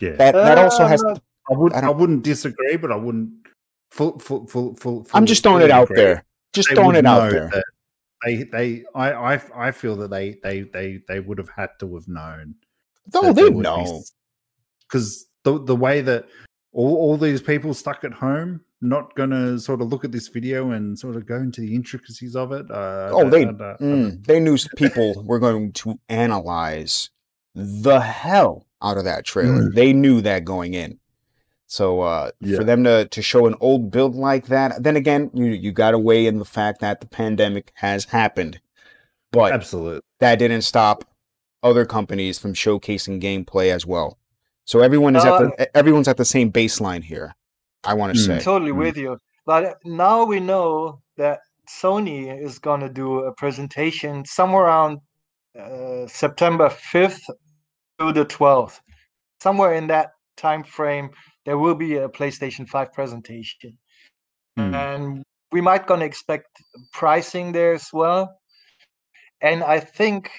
[0.00, 1.16] Yeah, that that also has Uh,
[1.50, 1.72] I would.
[1.72, 3.32] I I, wouldn't disagree, but I wouldn't.
[3.90, 5.06] Full, full, full, full.
[5.14, 7.50] i'm just throwing it out there just They throwing it out there
[8.24, 11.94] They, they, I, I, I feel that they, they, they, they would have had to
[11.94, 12.56] have known.
[13.14, 14.02] no they know
[14.90, 16.26] because the the way that
[16.72, 20.70] all, all these people stuck at home not gonna sort of look at this video
[20.70, 22.70] and sort of go into the intricacies of it.
[22.70, 27.10] Uh, Oh, they- I- Mm, they knew people were going to analyze
[27.54, 29.74] the hell out of that trailer Mm.
[29.74, 30.98] they knew that going in
[31.66, 32.56] so uh, Yeah.
[32.56, 35.90] for them to, to show an old build like that then again you you got
[35.90, 38.60] to weigh in the fact that the pandemic has happened
[39.32, 40.00] but absolutely.
[40.20, 41.04] that didn't stop
[41.62, 44.18] other companies from showcasing gameplay as well.
[44.70, 47.34] So everyone is at Uh, the everyone's at the same baseline here.
[47.82, 48.26] I want to Mm.
[48.26, 48.38] say.
[48.38, 48.82] totally Mm.
[48.84, 49.18] with you.
[49.44, 51.40] But now we know that
[51.82, 55.00] Sony is going to do a presentation somewhere around
[55.58, 57.24] uh, September 5th
[57.98, 58.80] to the 12th.
[59.42, 61.10] Somewhere in that time frame,
[61.44, 63.76] there will be a PlayStation 5 presentation.
[64.56, 64.74] Mm.
[64.86, 66.46] And we might going to expect
[66.92, 68.22] pricing there as well.
[69.40, 70.30] And I think,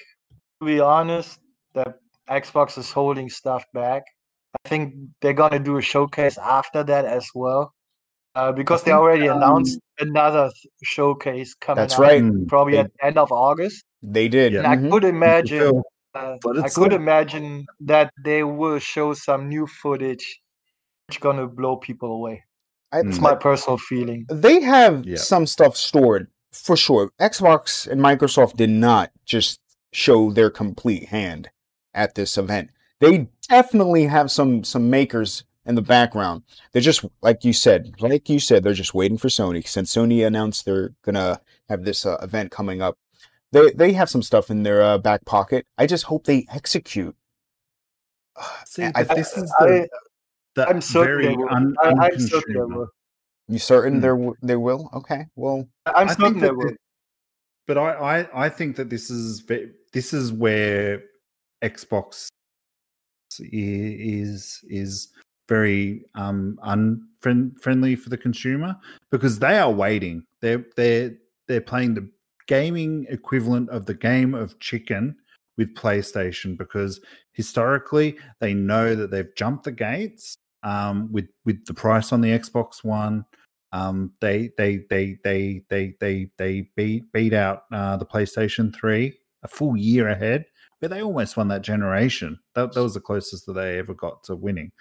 [0.60, 1.38] to be honest,
[1.74, 1.98] that
[2.30, 4.04] Xbox is holding stuff back.
[4.64, 7.72] I think they're going to do a showcase after that as well.
[8.34, 12.22] Uh, because they already um, announced another th- showcase coming That's out right.
[12.48, 13.84] Probably They- at the end of August.
[14.02, 14.52] They did.
[14.54, 14.60] Yeah.
[14.60, 14.90] And I Mhm.
[14.90, 15.82] could imagine
[16.14, 20.40] uh, But I could like- imagine that they will show some new footage
[21.08, 22.44] which gonna blow people away.
[22.90, 24.26] I- It's my personal feeling.
[24.28, 25.16] they have Yeah.
[25.16, 27.10] some stuff stored for sure.
[27.20, 29.58] Xbox and Microsoft did not just
[29.92, 31.48] show their complete hand
[31.94, 32.70] at this event.
[33.00, 36.42] They definitely have some some makers in the background.
[36.72, 39.66] They're just like you said, like you said, they're just waiting for Sony.
[39.66, 42.96] Since Sony announced they're gonna have this uh, event coming up,
[43.52, 45.66] they they have some stuff in their uh, back pocket.
[45.78, 47.14] I just hope they execute.
[48.66, 49.88] See, I- but this is I, the,
[50.56, 52.88] the I'm certain very un, I, I'm certain they will.
[53.48, 54.00] You certain Hmm.
[54.00, 54.88] there they will?
[54.94, 56.72] Okay, well, I'm I certain think they will.
[57.66, 57.90] but I,
[58.22, 59.44] I, I think that this is
[59.92, 61.02] this is where
[61.62, 62.31] Xbox i-
[63.40, 65.08] is is
[65.48, 68.76] very um unfriendly for the consumer
[69.10, 70.24] because they are waiting.
[70.40, 71.14] They're they're
[71.48, 72.08] they're playing the
[72.46, 75.16] gaming equivalent of the game of chicken
[75.56, 77.00] with PlayStation because
[77.32, 82.30] historically they know that they've jumped the gates um, with with the price on the
[82.30, 83.24] Xbox One.
[83.72, 89.18] Um, they they they they they they they beat beat out uh, the PlayStation Three
[89.42, 90.44] a full year ahead,
[90.82, 92.38] where they almost won that generation.
[92.54, 94.72] That that was the closest that they ever got to winning.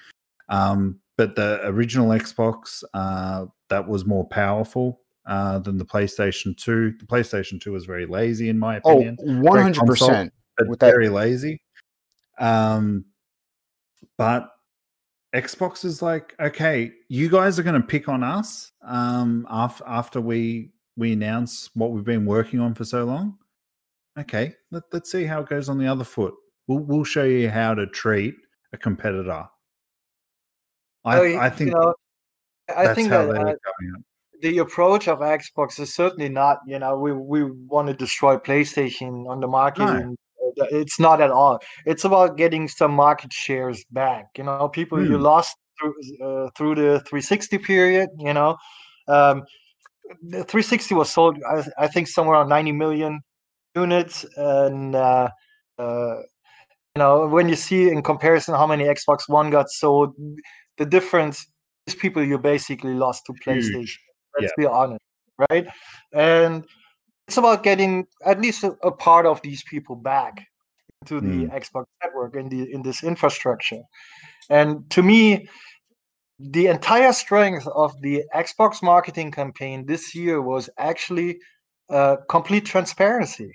[0.49, 6.93] Um, but the original Xbox uh, that was more powerful uh, than the PlayStation Two.
[6.99, 10.33] The PlayStation Two was very lazy, in my oh, opinion one hundred percent.
[10.57, 11.61] but very lazy.
[12.39, 13.05] Um,
[14.17, 14.49] but
[15.35, 20.19] Xbox is like, okay, you guys are going to pick on us um, after after
[20.19, 23.37] we we announce what we've been working on for so long.
[24.19, 26.33] Okay, let, let's see how it goes on the other foot.
[26.67, 28.35] We'll we'll show you how to treat
[28.73, 29.45] a competitor.
[31.05, 31.93] I Oh, I think you know,
[32.75, 33.53] I think that uh,
[34.41, 39.29] the approach of Xbox is certainly not, you know, we we want to destroy PlayStation
[39.29, 39.83] on the market.
[39.83, 39.91] No.
[39.91, 40.17] and,
[40.59, 41.59] uh, It's not at all.
[41.85, 44.25] It's about getting some market shares back.
[44.37, 45.23] You know, people you Hmm.
[45.23, 48.09] lost through uh, through the 360 period.
[48.19, 48.57] You know,
[49.07, 49.43] um,
[50.21, 53.21] the 360 was sold, I, I think, somewhere around 90 million
[53.75, 55.29] units, and uh,
[55.77, 56.15] uh,
[56.95, 60.15] you know, when you see in comparison how many Xbox One got sold,
[60.77, 61.45] the difference
[61.87, 63.73] is people you basically lost to PlayStation.
[63.73, 63.99] Huge.
[64.39, 65.01] Let's be honest,
[65.49, 65.67] right?
[66.13, 66.65] And
[67.27, 70.45] it's about getting at least a, a part of these people back
[71.05, 71.61] to the Mm.
[71.61, 73.81] Xbox network in the in this infrastructure.
[74.49, 75.47] And to me,
[76.39, 81.39] the entire strength of the Xbox marketing campaign this year was actually
[81.89, 83.51] uh, complete transparency.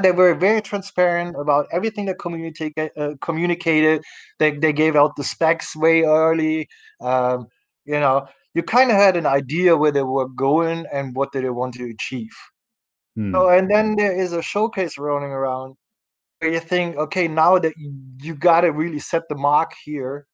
[0.00, 4.02] They were very transparent about everything that communicate, uh, communicated.
[4.38, 6.68] They, they gave out the specs way early.
[7.00, 7.46] Um,
[7.84, 11.48] you know, you kind of had an idea where they were going and what they
[11.50, 12.34] want to achieve.
[13.16, 13.34] Hmm.
[13.34, 15.76] So, and then there is a showcase rolling around
[16.38, 20.26] where you think, okay, now that you, you got to really set the mark here.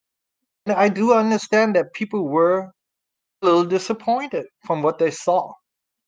[0.67, 2.71] And I do understand that people were
[3.43, 5.53] a little disappointed from what they saw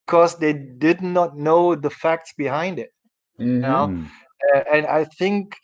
[0.06, 2.90] because they did not know the facts behind it.
[3.40, 3.60] Mhm.
[3.60, 3.86] know?
[3.86, 4.04] Hmm.
[4.54, 5.56] Uh, and I think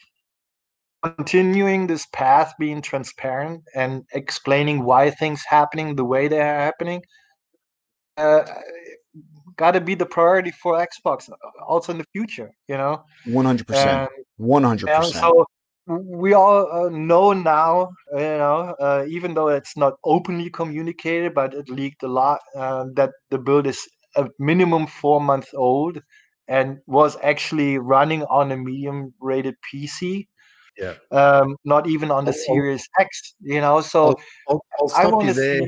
[1.02, 7.02] continuing this path, being transparent and explaining why things happening the way they are happening,
[8.16, 8.42] uh,
[9.56, 11.34] got to be the priority for Xbox uh,
[11.66, 12.50] also in the future.
[12.68, 13.90] You know, 100%.
[13.90, 15.04] and, 100%.
[15.04, 15.46] and so
[15.86, 17.90] we all uh, know now.
[18.12, 22.86] You know, uh, even though it's not openly communicated, but it leaked a lot uh,
[22.94, 23.80] that the build is
[24.16, 26.00] a minimum four months old
[26.48, 30.28] and was actually running on a medium rated PC.
[30.78, 30.94] Yeah.
[31.10, 33.80] Um, not even on the I'll- Series X, you know.
[33.80, 34.16] So
[34.48, 35.62] I'll, I'll I stop want you to there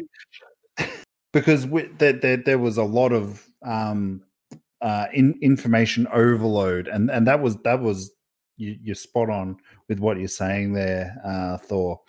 [0.78, 0.86] see.
[1.32, 4.22] because we, there, there there was a lot of um,
[4.80, 8.10] uh, in, information overload, and and that was that was
[8.56, 9.56] you, you're spot on
[9.88, 12.00] with what you're saying there, uh, Thor.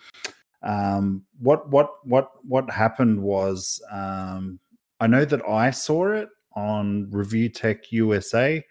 [0.62, 4.60] Um, what what what what happened was um,
[5.00, 8.64] I know that I saw it on Review Tech USA.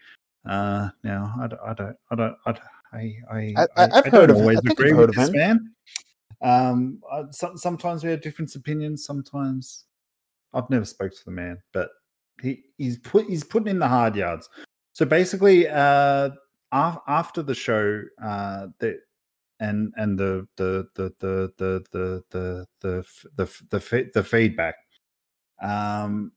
[0.48, 2.58] Uh, now I don't I don't I don't I,
[2.94, 5.36] I, I, I- I- I heard don't of always I agree heard with this him.
[5.36, 5.74] man.
[6.42, 9.04] Um, uh, some, sometimes we have different opinions.
[9.04, 9.86] Sometimes
[10.54, 11.90] I've never spoke to the man, but
[12.42, 14.48] he he's put he's putting in the hard yards.
[14.94, 16.30] So basically, uh,
[16.72, 19.00] af- after the show, uh, the
[19.60, 23.06] and and the the the the the the the the
[23.38, 24.76] the the, the feedback,
[25.62, 26.32] um,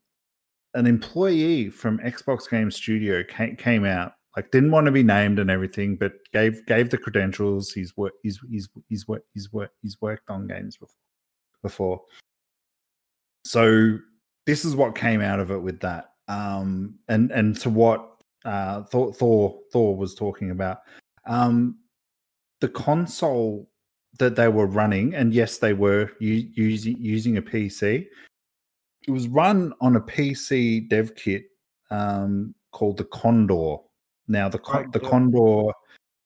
[0.74, 5.38] an employee from Xbox Game Studio came, came out like didn't want to be named
[5.38, 7.72] and everything, but gave gave the credentials.
[7.72, 10.96] He's worked he's he's he's worked he's worked he's worked on games before.
[11.62, 12.02] before.
[13.44, 13.98] So
[14.46, 18.08] this is what came out of it with that, um, and and to what
[18.44, 20.78] uh, Thor Thor Thor was talking about,
[21.26, 21.78] um,
[22.60, 23.68] the console
[24.18, 28.06] that they were running, and yes, they were u- using using a PC.
[29.07, 31.44] It was run on a PC dev kit
[31.90, 33.76] um, called the Condor.
[34.28, 35.09] Now the Right, the yeah.
[35.09, 35.72] Condor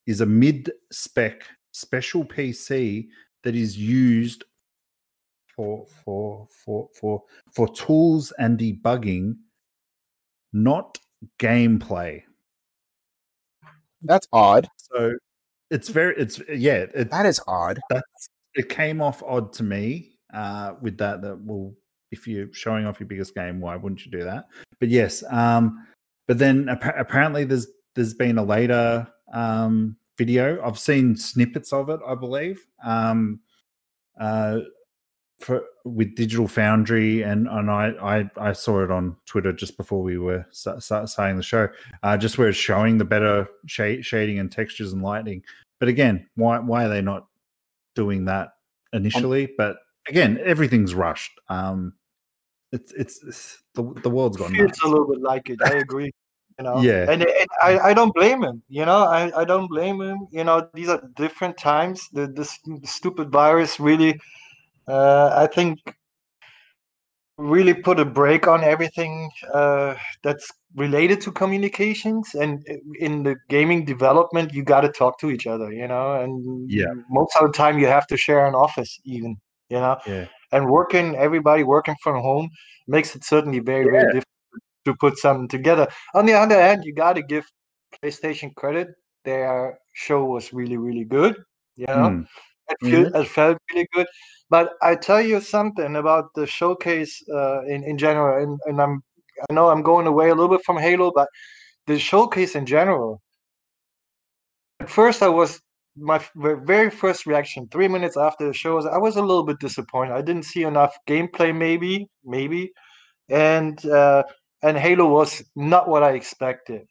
[0.07, 3.09] is a mid spec special PC
[3.43, 4.45] that is used
[5.55, 7.23] for for for for
[7.53, 9.37] for tools and debugging,
[10.53, 10.99] not
[11.39, 12.23] gameplay.
[14.03, 14.69] That's odd.
[14.77, 15.15] So
[15.71, 17.81] it's very it's yeah it, That is odd.
[17.91, 21.75] that's it came off odd to me uh with that that well
[22.11, 24.47] if you're showing off your biggest game why wouldn't you do that?
[24.81, 25.87] But yes um
[26.27, 30.63] but then appa- apparently there's there's been a later um video.
[30.65, 33.41] I've seen snippets of it i believe um
[34.21, 34.61] uh
[35.41, 40.03] for with digital foundry and and i i, I saw it on twitter just before
[40.03, 41.69] we were sta- sta- starting the show
[42.03, 45.43] uh just where it's showing the better shade, shading and textures and lighting
[45.79, 47.27] but again why why are they not
[47.97, 48.51] doing that
[48.93, 49.53] initially?
[49.59, 49.79] But
[50.09, 51.93] again everything's rushed um
[52.73, 55.61] it's it's, it's the, the world's gone feels a little bit like it.
[55.63, 56.11] I agree.
[56.59, 57.11] You know, Yeah.
[57.11, 58.63] and, and I, I don't blame him.
[58.69, 60.27] You know, I, I don't blame him.
[60.33, 62.09] You know, these are different times.
[62.13, 64.19] The this stupid virus really,
[64.89, 65.79] uh, I think,
[67.37, 72.35] really put a break on everything uh, that's related to communications.
[72.35, 72.67] And
[72.99, 75.71] in the gaming development, you got to talk to each other.
[75.73, 76.93] You know, and Yeah.
[77.11, 79.37] most of the time you have to share an office, even.
[79.69, 80.27] You know, yeah.
[80.53, 82.51] And working everybody working from home
[82.87, 84.25] makes it certainly very very difficult
[84.85, 85.89] to put something together.
[86.15, 87.45] On the other hand you got to give
[88.03, 88.89] playstation credit.
[89.25, 91.37] Their show was really really good
[91.77, 91.95] you know?
[91.95, 92.27] Mm.
[92.69, 94.07] it, feel, it felt really good.
[94.49, 99.03] But i tell you something about the showcase uh, in, in general and, and i'm
[99.49, 101.29] i know i'm going away a little bit from halo but
[101.89, 103.21] the showcase in general
[104.79, 105.61] at first i was
[105.97, 109.59] my very first reaction three minutes after the show was i was a little bit
[109.61, 112.71] disappointed i didn't see enough gameplay maybe maybe
[113.31, 114.23] and uh
[114.63, 116.83] and halo was not what i expected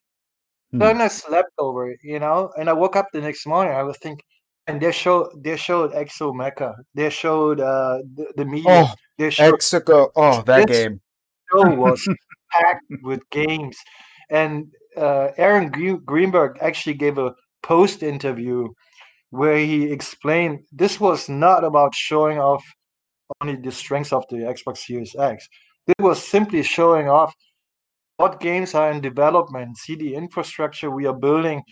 [0.71, 0.79] Hmm.
[0.79, 3.83] then i slept over it you know and i woke up the next morning i
[3.83, 4.25] was thinking
[4.67, 6.73] and they showed they showed Exo Mecha.
[6.95, 8.83] They showed uh, the, the media.
[8.83, 10.11] Oh, they showed Exico.
[10.15, 11.01] Oh, that game.
[11.51, 12.07] show was
[12.51, 13.77] packed with games,
[14.29, 15.69] and uh, Aaron
[16.03, 18.69] Greenberg actually gave a post interview
[19.35, 22.63] where he explained this was not about showing off
[23.41, 25.47] only the strengths of the Xbox Series X.
[25.87, 27.33] This was simply showing off
[28.17, 29.77] what games are in development.
[29.77, 31.63] See the infrastructure we are building.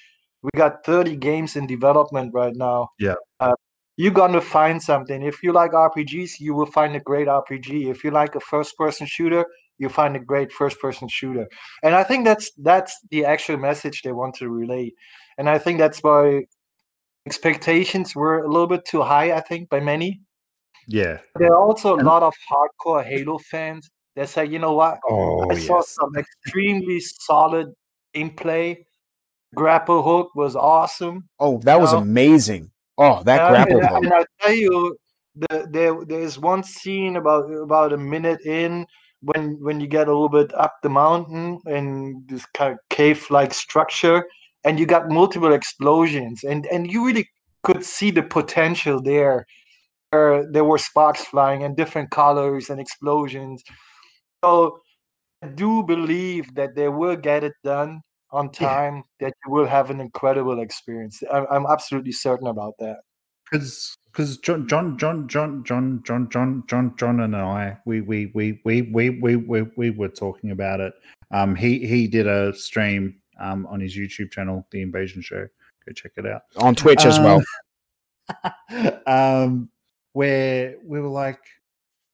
[0.41, 2.89] We got 30 games in development right now.
[2.99, 3.16] Yeah.
[3.39, 3.55] Uh,
[3.95, 5.22] you're gonna find something.
[5.22, 7.89] If you like RPGs, you will find a great RPG.
[7.89, 9.45] If you like a first-person shooter,
[9.78, 11.47] you find a great first-person shooter.
[11.84, 14.91] And I think that's that's the actual message they want to relay.
[15.38, 16.45] And I think that's why
[17.26, 19.32] expectations were a little bit too high.
[19.34, 20.21] I think by many.
[20.88, 21.19] Yeah.
[21.38, 25.49] There are also a lot of hardcore Halo fans that say, you know what, Oh
[25.49, 27.67] I saw some extremely solid
[28.15, 28.78] gameplay.
[29.55, 31.30] Grapple hook was awesome.
[31.39, 31.99] Oh, that was No.
[31.99, 32.71] amazing.
[32.97, 34.03] Oh, that Uh, grapple and, hook.
[34.03, 34.97] and I tell you,
[35.36, 38.86] the, there there's one scene about about a minute in
[39.21, 43.53] when when you get a little bit up the mountain in this kind of cave-like
[43.53, 44.26] structure,
[44.64, 47.30] and you got multiple explosions, and and you really
[47.64, 49.45] could see the potential there.
[50.11, 53.64] Where there were sparks flying and different colors and explosions.
[54.43, 54.78] So
[55.41, 58.01] I do believe that they will get it done
[58.32, 58.68] on Yeah.
[58.68, 59.03] time.
[59.20, 61.24] That you will have an incredible experience.
[61.32, 62.97] I'm, I'm absolutely certain about that.
[63.51, 68.32] because because John John John John John John John John John and I we we
[68.34, 70.93] we we we we we, we were talking about it.
[71.32, 75.47] Um, he he did a stream um on his YouTube channel, The Invasion Show.
[75.86, 76.43] Go check it out.
[76.57, 77.43] On Twitch as well.
[79.07, 79.69] um,
[80.13, 81.39] where we were like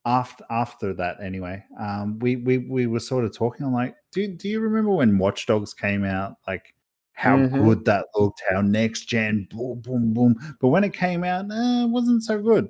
[0.05, 1.63] after after that anyway.
[1.79, 3.65] Um, we we we were sort of talking.
[3.65, 6.35] I'm like, do do you remember when Watch Dogs came out?
[6.47, 6.73] Like
[7.13, 7.57] how Mhm.
[7.65, 10.35] good that looked, how next gen, boom boom boom.
[10.61, 12.69] But when it came out, eh, it wasn't so good.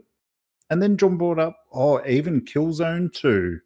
[0.72, 3.60] And then John brought up, oh, even Killzone two.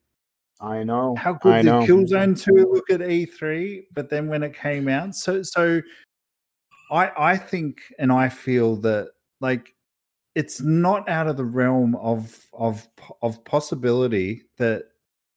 [0.61, 1.15] I know.
[1.17, 1.81] How good I did know.
[1.81, 3.83] Killzone 2 look at E3?
[3.93, 5.81] But then when it came out, so so
[6.91, 9.09] I I think and I feel that
[9.41, 9.73] like
[10.35, 12.87] it's not out of the realm of of
[13.21, 14.85] of possibility that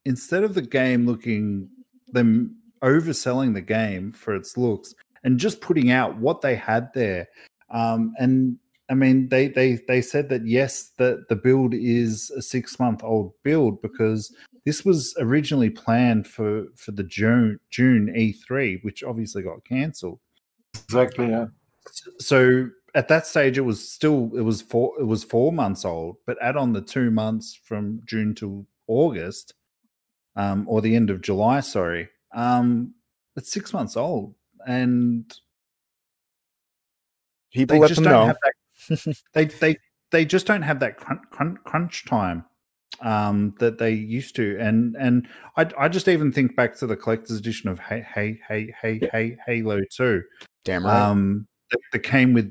[0.04, 1.68] instead of the game looking
[2.08, 4.94] them overselling the game for its looks
[5.24, 7.26] and just putting out what they had there
[7.70, 8.58] um and
[8.88, 13.02] I mean, they they they said that yes, that the build is a six month
[13.02, 14.32] old build because
[14.66, 20.18] this was originally planned for for the June June E3, which obviously got cancelled.
[20.74, 21.28] Exactly.
[21.28, 21.46] Yeah.
[22.18, 26.16] So at that stage, it was still it was four it was four months old,
[26.26, 29.54] but add on the two months from June to August,
[30.34, 31.60] um, or the end of July.
[31.60, 32.92] Sorry, um,
[33.36, 34.34] it's six months old,
[34.66, 35.32] and
[37.52, 38.26] People let just them don't know.
[38.26, 39.16] have that.
[39.32, 39.76] they they
[40.10, 42.44] they just don't have that crunch, crunch, crunch time
[43.00, 44.56] um that they used to.
[44.58, 48.40] And and I, I just even think back to the collector's edition of hey hey
[48.48, 50.22] hey hey hey halo 2
[50.64, 51.10] Damn right.
[51.10, 52.50] um that, that came with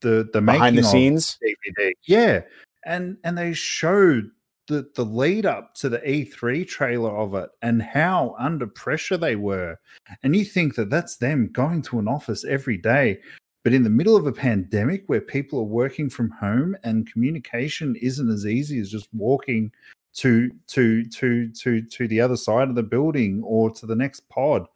[0.00, 1.38] the the Behind the scenes.
[1.42, 2.40] dvd yeah.
[2.84, 4.30] And and they showed
[4.68, 9.36] the the lead up to the e3 trailer of it and how under pressure they
[9.36, 9.76] were.
[10.22, 13.20] And you think that that's them going to an office every day
[13.64, 17.96] but in the middle of a pandemic where people are working from home and communication
[17.96, 19.70] isn't as easy as just walking
[20.14, 24.28] to to to to to the other side of the building or to the next
[24.28, 24.66] pod.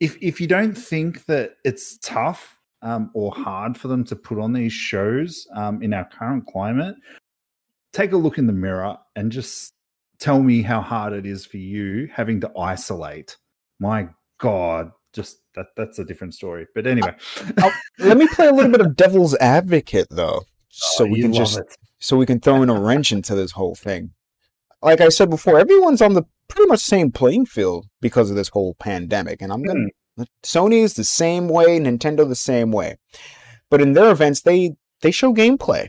[0.00, 4.38] If if you don't think that it's tough um, or hard for them to put
[4.38, 6.96] on these shows um, in our current climate
[7.96, 9.72] take a look in the mirror and just
[10.18, 13.36] tell me how hard it is for you having to isolate.
[13.80, 14.08] My
[14.38, 17.14] god just that that's a different story but anyway
[17.98, 21.58] Let me play a little bit of devil's advocate though, so Oh, we can just
[21.58, 21.76] it.
[21.98, 24.10] so we can throw in a wrench into this whole thing.
[24.82, 28.48] Like I said before, everyone's on the pretty much same playing field because of this
[28.50, 29.86] whole pandemic, and I'm gonna
[30.42, 32.96] Sony is the same way, Nintendo the same way,
[33.70, 35.88] but in their events they they show gameplay.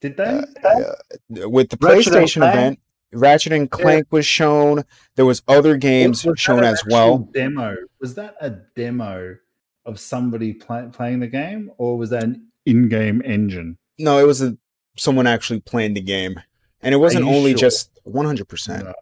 [0.00, 2.78] did they Uh, with the Ratchet PlayStation event,
[3.16, 4.84] Ratchet and Clank was shown.
[5.14, 7.18] There was other games Was shown as well.
[7.32, 9.36] Demo was that a demo
[9.84, 13.78] of somebody play, playing the game, or was that an in-game engine?
[13.98, 14.56] No, it was a,
[14.96, 16.40] someone actually playing the game,
[16.82, 17.58] and it wasn't only sure?
[17.58, 18.48] just 100.
[18.48, 18.92] percent No,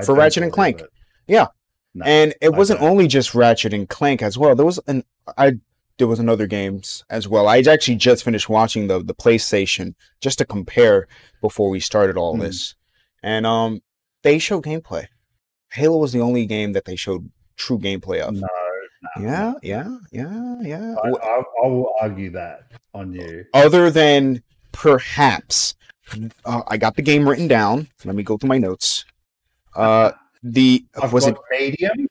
[0.00, 0.80] I For Ratchet and Clank.
[0.80, 0.90] it.
[1.26, 1.46] Yeah.
[1.94, 2.90] No, and it I wasn't don't.
[2.90, 4.54] only just Ratchet and Clank as well.
[4.54, 5.04] There was an
[5.36, 5.52] I
[5.98, 7.46] there was another games as well.
[7.46, 11.06] I actually just finished watching the the PlayStation just to compare
[11.42, 12.40] before we started all Hmm.
[12.42, 12.74] this,
[13.22, 13.82] and um,
[14.22, 15.06] they show gameplay.
[15.72, 18.34] Halo was the only game that they showed true gameplay of.
[18.34, 18.48] no,
[19.16, 19.22] No.
[19.22, 20.94] Yeah, yeah, yeah, yeah.
[21.02, 23.44] I will argue that on you.
[23.52, 25.74] Other than perhaps,
[26.44, 27.88] uh, I got the game written down.
[28.04, 29.04] Let me go through my notes.
[29.74, 30.12] Uh,
[30.42, 32.06] the I've was it medium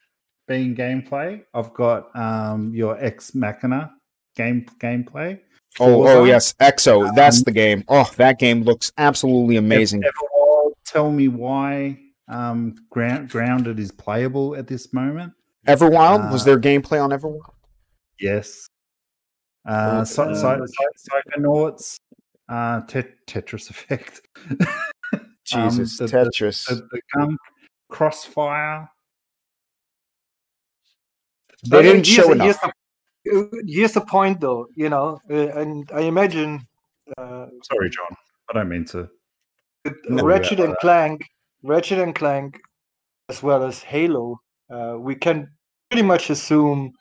[0.47, 1.43] being gameplay.
[1.53, 3.93] I've got um your ex machina
[4.35, 5.39] game gameplay.
[5.80, 7.15] Oh, oh yes, EXO.
[7.15, 7.84] That's Um, the game.
[7.88, 10.02] Oh, that game looks absolutely amazing.
[10.03, 15.34] Everwild, tell me why um ground, grounded is playable at this moment.
[15.68, 17.41] Everwild was uh, there gameplay on Everwild?
[18.19, 18.68] Yes.
[19.68, 21.98] Uh, so, Uh, so, so, Psychonauts,
[22.49, 24.22] uh, tet- Tetris Effect.
[25.53, 26.65] Um, Jesus, the- the- Tetris.
[26.68, 27.35] the, the gun
[27.89, 28.89] crossfire.
[31.68, 32.61] they didn't show enough.
[32.61, 32.72] the-
[33.23, 34.68] Here's the point, though.
[34.76, 36.61] You know, uh, and I imagine
[37.18, 38.15] uh, Sorry, John.
[38.49, 39.07] I don't mean to.
[40.10, 41.26] No, Ratchet and Clank,
[41.64, 42.60] Ratchet and Clank,
[43.30, 44.39] as well as Halo,
[44.72, 45.48] uh, we can
[45.89, 46.91] pretty much assume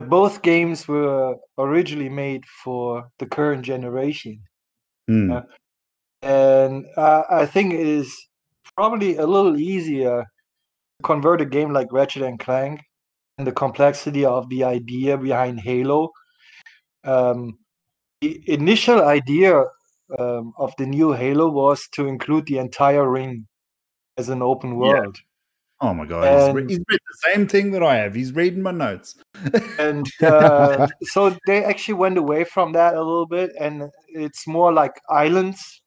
[0.00, 4.40] both games were originally made for the current generation,
[5.08, 5.30] Hmm.
[5.30, 5.42] Yeah.
[6.22, 8.14] and uh, I think it is
[8.76, 12.80] probably a little easier to convert a game like Ratchet and Clank
[13.38, 16.10] and the complexity of the idea behind Halo.
[17.04, 17.58] Um,
[18.20, 19.62] the initial idea
[20.18, 23.46] um, of the new Halo was to include the entire ring
[24.16, 24.76] as an open Yeah.
[24.76, 25.16] world.
[25.80, 28.14] Oh my god, he's, re- he's read the same thing that I have.
[28.14, 29.14] He's reading my notes.
[29.78, 34.72] And uh, so they actually went away from that a little bit, and it's more
[34.72, 35.80] like islands.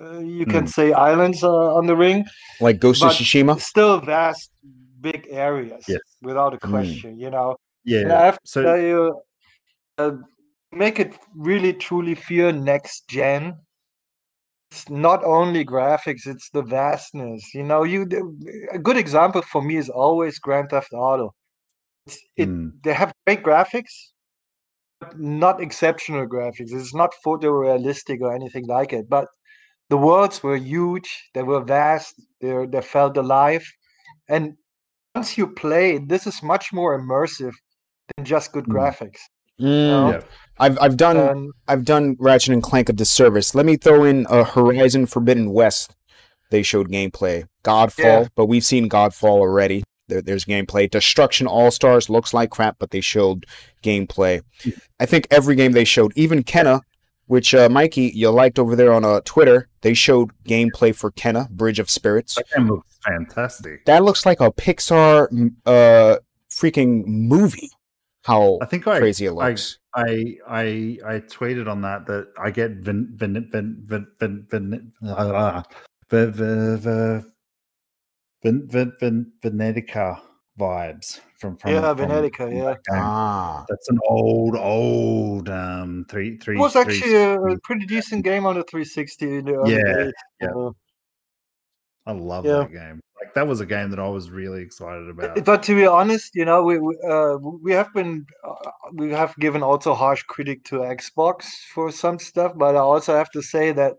[0.00, 0.66] Uh, you can Hmm.
[0.66, 2.24] say islands uh, on the ring,
[2.60, 3.60] Like Ghost of Tsushima?
[3.60, 4.50] still vast,
[5.02, 6.00] big areas, Yes.
[6.22, 7.18] without a question.
[7.18, 8.02] You know, yeah.
[8.02, 9.22] and I have to so tell you,
[9.98, 10.12] uh,
[10.72, 13.54] make it really truly feel next gen.
[14.70, 17.54] It's not only graphics; it's the vastness.
[17.54, 18.06] You know, you
[18.72, 21.34] a good example for me is always Grand Theft Auto.
[22.06, 22.68] It's, it Hmm.
[22.84, 23.92] they have great graphics,
[25.00, 26.72] but not exceptional graphics.
[26.72, 29.08] It's not photorealistic or anything like it.
[29.08, 29.28] But
[29.90, 31.10] the worlds were huge.
[31.34, 32.14] They were vast.
[32.40, 33.64] They they felt alive,
[34.28, 34.56] and
[35.14, 37.52] once you play, this is much more immersive
[38.16, 38.72] than just good Mm.
[38.72, 39.18] graphics.
[39.60, 40.10] Mm, know?
[40.12, 40.20] yeah.
[40.58, 43.54] I've I've done And I've done Ratchet and Clank a disservice.
[43.54, 45.94] Let me throw in uh, Horizon Forbidden West.
[46.50, 47.46] They showed gameplay.
[47.64, 48.26] Godfall, Yeah.
[48.34, 49.84] but we've seen Godfall already.
[50.08, 50.90] There, there's gameplay.
[50.90, 53.46] Destruction All Stars looks like crap, but they showed
[53.82, 54.42] gameplay.
[55.00, 56.80] I think every game they showed, even Kena,
[57.26, 61.48] which uh, Mikey you liked over there on uh, Twitter, they showed gameplay for Kena,
[61.50, 62.36] Bridge of Spirits.
[63.04, 63.84] That game looks fantastic.
[63.86, 65.28] That looks like a Pixar
[65.66, 66.16] uh
[66.50, 67.70] freaking movie.
[68.24, 69.78] How I think I crazy it I, looks.
[69.94, 74.92] I I I tweeted on that that I get Vin Vin Vin Vin Vin Vin
[75.06, 75.62] uh,
[76.08, 77.24] Vin Vin
[78.42, 80.20] Vin Vin Vin Venetica
[80.58, 82.64] vibes from from yeah, from- Venetica, from yeah.
[82.64, 83.00] that game.
[83.02, 86.56] ah, That's an old old um three three.
[86.56, 89.38] It was three- actually a, a pretty decent game on the 360.
[89.38, 90.12] In the early Yeah, days.
[90.40, 90.48] yeah.
[90.50, 90.70] Uh,
[92.06, 92.64] I love Yeah.
[92.64, 93.00] that game.
[93.20, 95.44] Like that was a game that I was really excited about.
[95.44, 99.34] but to be honest, you know, we we, uh, we have been uh, we have
[99.36, 103.72] given also harsh critic to Xbox for some stuff, but I also have to say
[103.72, 103.94] that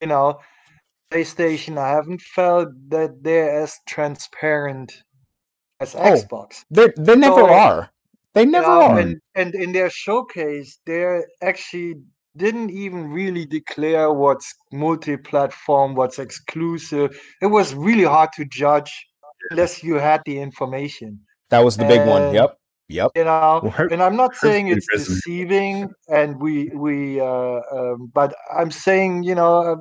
[0.00, 0.40] you know,
[1.12, 4.92] PlayStation, I haven't felt that they're as transparent
[5.80, 6.64] as Oh, Xbox.
[6.70, 7.90] they they never So, are.
[8.34, 8.98] They never are.
[8.98, 11.96] and and in their showcase, they're actually
[12.36, 17.18] didn't even really declare what's multi-platform, what's exclusive.
[17.40, 18.90] It was really hard to judge
[19.50, 21.20] unless you had the information.
[21.50, 22.34] That was the big one.
[22.34, 22.58] Yep.
[22.88, 23.12] Yep.
[23.14, 28.10] You know, Well, and I'm not saying it's it deceiving, and we we uh, um,
[28.12, 29.76] but I'm saying you know uh,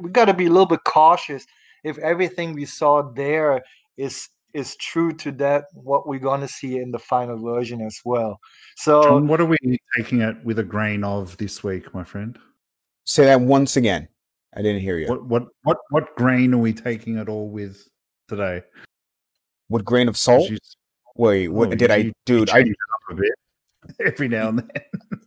[0.00, 1.44] we got to be a little bit cautious
[1.84, 3.62] if everything we saw there
[3.98, 8.38] is is true to that what we're gonna see in the final version as well.
[8.76, 9.56] So John, what are we
[9.96, 12.38] taking it with a grain of this week, my friend?
[13.04, 14.08] Say that once again.
[14.56, 15.08] I didn't hear you.
[15.08, 17.86] What, What what what what grain are we taking it all with
[18.28, 18.62] today?
[19.68, 20.50] What grain of salt?
[20.50, 20.58] You-
[21.16, 22.50] Wait, what oh, did you- I, you dude?
[22.50, 22.76] I change it
[23.12, 25.20] up a bit every now and then.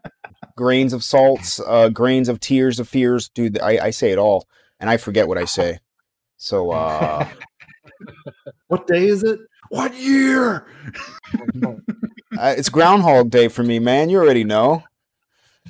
[0.56, 3.60] grains of salts, uh, grains of tears of fears, dude.
[3.60, 4.48] I, I say it all,
[4.80, 5.80] and I forget what I say.
[6.38, 7.28] So, uh,
[8.68, 9.40] What day is it?
[9.70, 10.68] What year?
[11.66, 11.76] uh,
[12.58, 14.10] it's Groundhog Day for me, man.
[14.10, 14.84] You already know.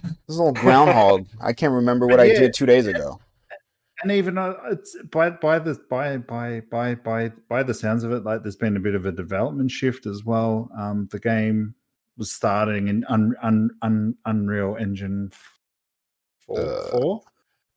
[0.03, 1.27] This is a little groundhog.
[1.41, 3.19] I can't remember what I did two days ago.
[4.01, 8.11] And even uh, it's by by the by by by by by the sounds of
[8.11, 10.69] it, like there's been a bit of a development shift as well.
[10.77, 11.73] Um, the game
[12.17, 15.31] was starting in un, un, un, Unreal Engine
[16.45, 17.21] four, Uh, four,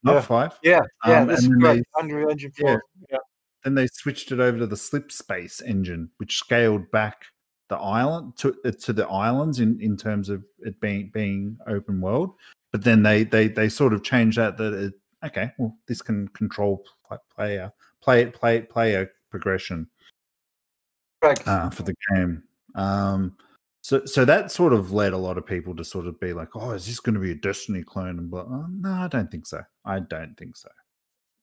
[0.03, 0.21] not Yeah.
[0.23, 0.59] five.
[0.65, 1.85] yeah, yeah, Um, that's and then correct.
[1.95, 2.65] they- Unreal Engine yeah.
[2.73, 2.83] 4.
[3.13, 3.19] Yeah.
[3.67, 7.25] Then they switched it over to the Slipspace engine, which scaled back
[7.69, 12.01] the island to uh, to the islands in in terms of it being being open
[12.01, 12.35] world.
[12.71, 14.95] But then they they they sort of changed that that it,
[15.25, 16.85] okay, well this can control
[17.35, 19.89] player play it play it player progression
[21.21, 21.49] Correct.
[21.49, 22.45] uh, for the game.
[22.77, 23.37] Um,
[23.83, 26.55] so so that sort of led a lot of people to sort of be like,
[26.55, 28.21] oh, is this going to be a Destiny clone?
[28.21, 29.63] And but oh, no, I don't think so.
[29.85, 30.69] I don't think so.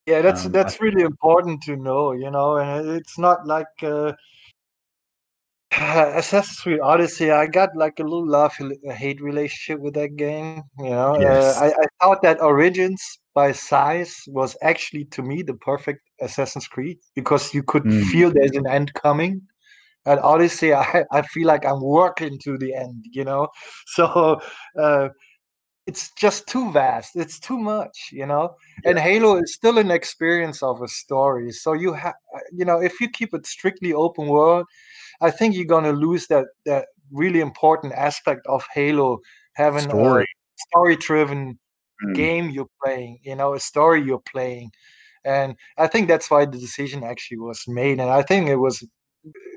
[0.05, 3.67] Yeah, that's Um, that's I- really important to know, you know, and it's not like
[3.83, 4.13] uh,
[5.71, 7.31] Assassin's Creed Odyssey.
[7.31, 8.53] I got like a little love
[8.91, 10.63] hate relationship with that game.
[10.79, 11.55] You know, Yes.
[11.57, 13.01] uh, I, I thought that Origins
[13.33, 18.03] by size was actually to me the perfect Assassin's Creed because you could Mm.
[18.11, 19.41] feel there's an end coming.
[20.05, 23.47] At Odyssey, I, I feel like I'm working to the end, you know.
[23.87, 24.41] So
[24.77, 25.09] uh,
[25.85, 27.15] it's just too vast.
[27.15, 28.55] It's too much, you know.
[28.85, 31.51] And Halo is still an experience of a story.
[31.51, 32.15] So you have,
[32.51, 34.65] you know, if you keep it strictly open world,
[35.21, 39.19] I think you're gonna lose that that really important aspect of Halo
[39.55, 40.25] having Story.
[40.25, 40.25] a
[40.69, 41.59] story-driven
[42.03, 42.13] Mm.
[42.15, 44.71] game you're playing, you know, a story you're playing.
[45.25, 47.99] And I think that's why the decision actually was made.
[47.99, 48.83] And I think it was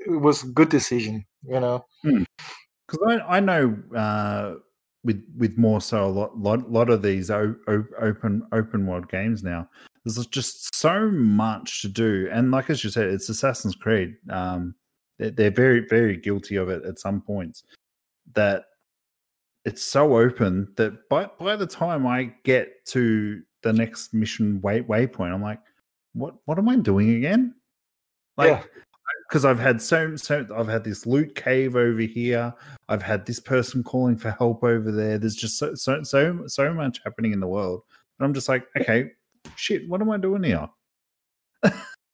[0.07, 1.85] it was a good decision, you know.
[2.87, 4.55] because I, I know uh,
[5.03, 9.09] with with more so a lot lot, lot of these o- o- open open world
[9.09, 9.69] games now.
[10.03, 14.15] There's just so much to do, and like as you said, it's Assassin's Creed.
[14.29, 14.75] Um,
[15.19, 17.63] they're, very very guilty of it at some points.
[18.33, 18.65] That
[19.65, 24.81] it's so open that by by the time I get to the next mission way
[24.81, 25.59] waypoint, I'm like,
[26.13, 27.55] what what am I doing again?
[28.37, 28.63] Like Yeah.
[29.27, 32.53] Because I've had so so I've had this loot cave over here.
[32.89, 35.17] I've had this person calling for help over there.
[35.17, 37.81] There's just so so so so much happening in the world.
[38.19, 39.11] And I'm just like, okay,
[39.55, 40.67] shit, what am I doing here?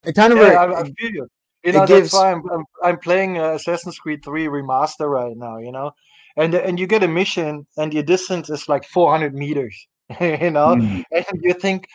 [0.04, 1.28] It kind of Yeah, I, I feel you.
[1.64, 5.08] You it know, gives- that's why I'm, I'm I'm playing uh, Assassin's Creed 3 Remaster
[5.08, 5.58] right now.
[5.58, 5.92] You know,
[6.36, 9.74] and and you get a mission, and your distance is like 400 meters.
[10.20, 11.04] you know, Mm.
[11.10, 11.86] and you think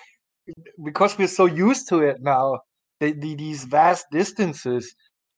[0.83, 2.59] because we're so used to it now,
[2.99, 4.93] the, the, these vast distances.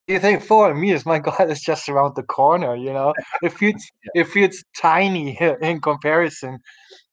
[0.07, 2.75] You think 400 meters, my God, it's just around the corner.
[2.75, 3.83] You know, it feels
[4.13, 6.59] it feels tiny in comparison,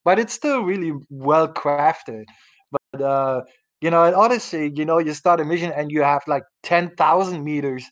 [0.05, 2.25] but it's still really well crafted.
[2.71, 3.41] But uh,
[3.81, 7.43] you know, at Odyssey, you know, you start a mission and you have like 10,000
[7.43, 7.85] meters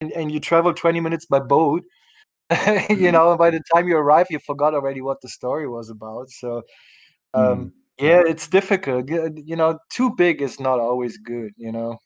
[0.00, 1.82] and, and you travel 20 minutes by boat.
[2.90, 5.90] you know, and by the time you arrive, you forgot already what the story was
[5.90, 6.30] about.
[6.30, 6.62] So,
[7.34, 7.79] um, Mm.
[8.00, 9.08] Yeah, it's difficult.
[9.08, 11.98] You know, too big is not always good, you know.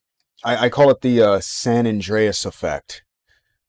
[0.44, 3.02] I, I call it the uh, San Andreas effect.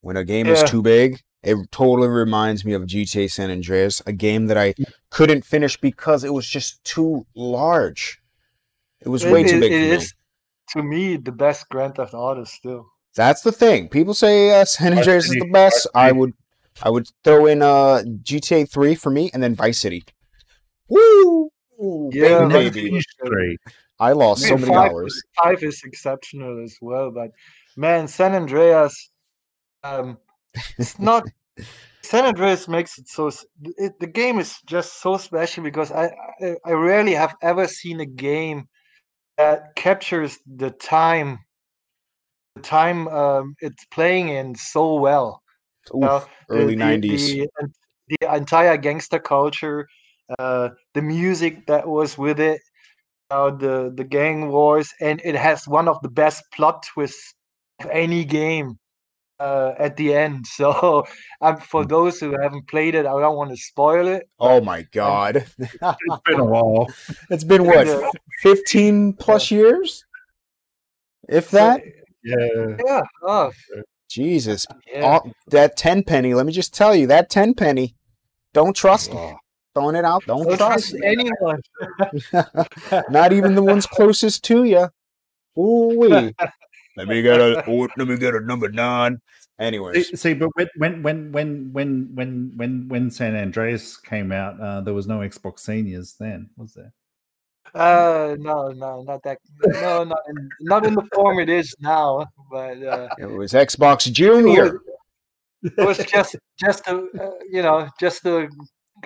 [0.02, 4.12] When a game is too big, it totally reminds me of GTA San Andreas, a
[4.12, 4.74] game that I
[5.10, 8.20] couldn't finish because it was just too large.
[9.02, 10.08] It was way too it- big it for me.
[10.70, 12.88] to me, the best Grand Theft Auto still.
[13.16, 13.88] That's the thing.
[13.88, 15.88] People say uh, San Vice Andreas is the best.
[15.94, 16.34] Vice I would,
[16.84, 20.04] I would throw in uh, GTA Three for me, and then Vice City.
[20.90, 21.52] Woo!
[22.12, 22.90] Yeah, Vice baby.
[22.90, 23.02] City.
[23.26, 23.58] Three.
[24.00, 25.24] I lost so many five, hours.
[25.42, 27.32] Five is exceptional as well, but
[27.78, 29.10] man, San Andreas,
[29.84, 30.18] um,
[30.78, 31.26] it's not.
[32.04, 33.32] San Andreas makes it so.
[33.78, 36.12] It, the game is just so special because I,
[36.42, 38.68] I I rarely have ever seen a game
[39.38, 41.40] that captures the time,
[42.56, 45.42] the time um, it's playing in so well.
[45.96, 47.34] Oof, the- early the- nineties.
[47.34, 47.72] The,
[48.08, 49.88] the entire gangster culture,
[50.40, 52.62] uh, the music that was with it,
[53.30, 57.34] uh, the the gang wars, and it has one of the best plot twists
[57.80, 58.78] of any game
[59.40, 60.46] uh, at the end.
[60.56, 61.06] So,
[61.42, 64.28] um, for those who haven't played it, I don't want to spoil it.
[64.40, 65.46] Oh my god!
[65.60, 66.88] It's been a while.
[67.30, 68.10] it's been what, Yeah.
[68.42, 70.06] fifteen plus years,
[71.30, 71.82] if that.
[72.24, 72.78] Yeah.
[72.86, 73.02] yeah.
[73.22, 73.52] Oh,
[74.10, 75.20] Jesus, yeah.
[75.24, 76.34] Oh, that ten penny.
[76.34, 77.96] Let me just tell you, that ten penny.
[78.54, 79.20] Don't trust me.
[79.20, 79.36] Oh,
[79.76, 80.26] throwing it out.
[80.26, 81.62] Don't Don't trust anyone.
[83.10, 84.90] Not even the ones closest to you.
[85.58, 86.10] Ooh wee.
[86.98, 87.64] let me get a
[87.98, 89.22] let me get a number nine.
[89.58, 94.82] Anyways, see, but when when when when when when when San Andreas came out, uh,
[94.82, 96.92] there was no Xbox Seniors then, was there?
[97.74, 99.38] Uh, no, no, not that.
[99.66, 102.26] No, not in, not in the form it is now.
[102.52, 104.82] But uh, it was Xbox Junior.
[105.64, 108.50] It was, it was just just a uh, you know just a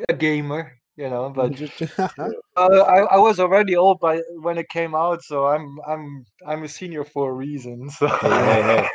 [0.08, 1.60] a gamer you know but
[2.00, 2.20] uh,
[2.58, 6.68] I, I was already old by when it came out so i'm i'm i'm a
[6.68, 8.88] senior for a reason so hey, hey, hey.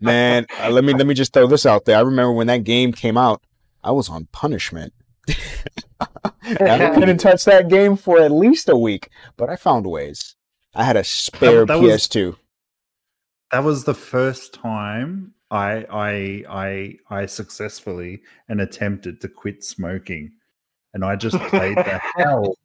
[0.00, 1.96] Man, uh, let me let me just throw this out there.
[1.96, 3.42] I remember when that game came out,
[3.84, 4.92] I was on punishment.
[5.30, 10.34] I couldn't touch that game for at least a week, but I found ways.
[10.74, 12.36] I had a spare that was- PS2.
[13.52, 20.32] That was the first time I I I I successfully and attempted to quit smoking,
[20.94, 22.56] and I just played the hell.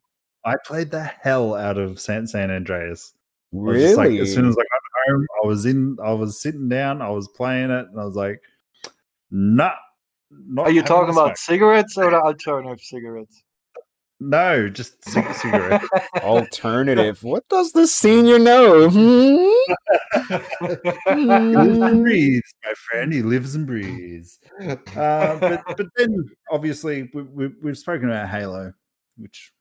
[0.44, 3.12] I played the hell out of San San Andreas.
[3.52, 3.94] Really?
[3.94, 5.98] like, as soon as I got home, I was in.
[6.02, 7.02] I was sitting down.
[7.02, 8.40] I was playing it, and I was like,
[9.30, 9.74] "Nah."
[10.58, 13.42] Are you talking about cigarettes or the alternative cigarettes?
[14.20, 15.82] No, just cigarette.
[16.22, 17.22] Alternative.
[17.22, 18.88] what does the senior know?
[18.90, 19.48] Hmm?
[21.14, 23.12] He lives and breathes, my friend.
[23.12, 24.38] He lives and breathes.
[24.60, 24.76] Uh,
[25.38, 28.72] but but then obviously we, we, we've spoken about Halo,
[29.16, 29.52] which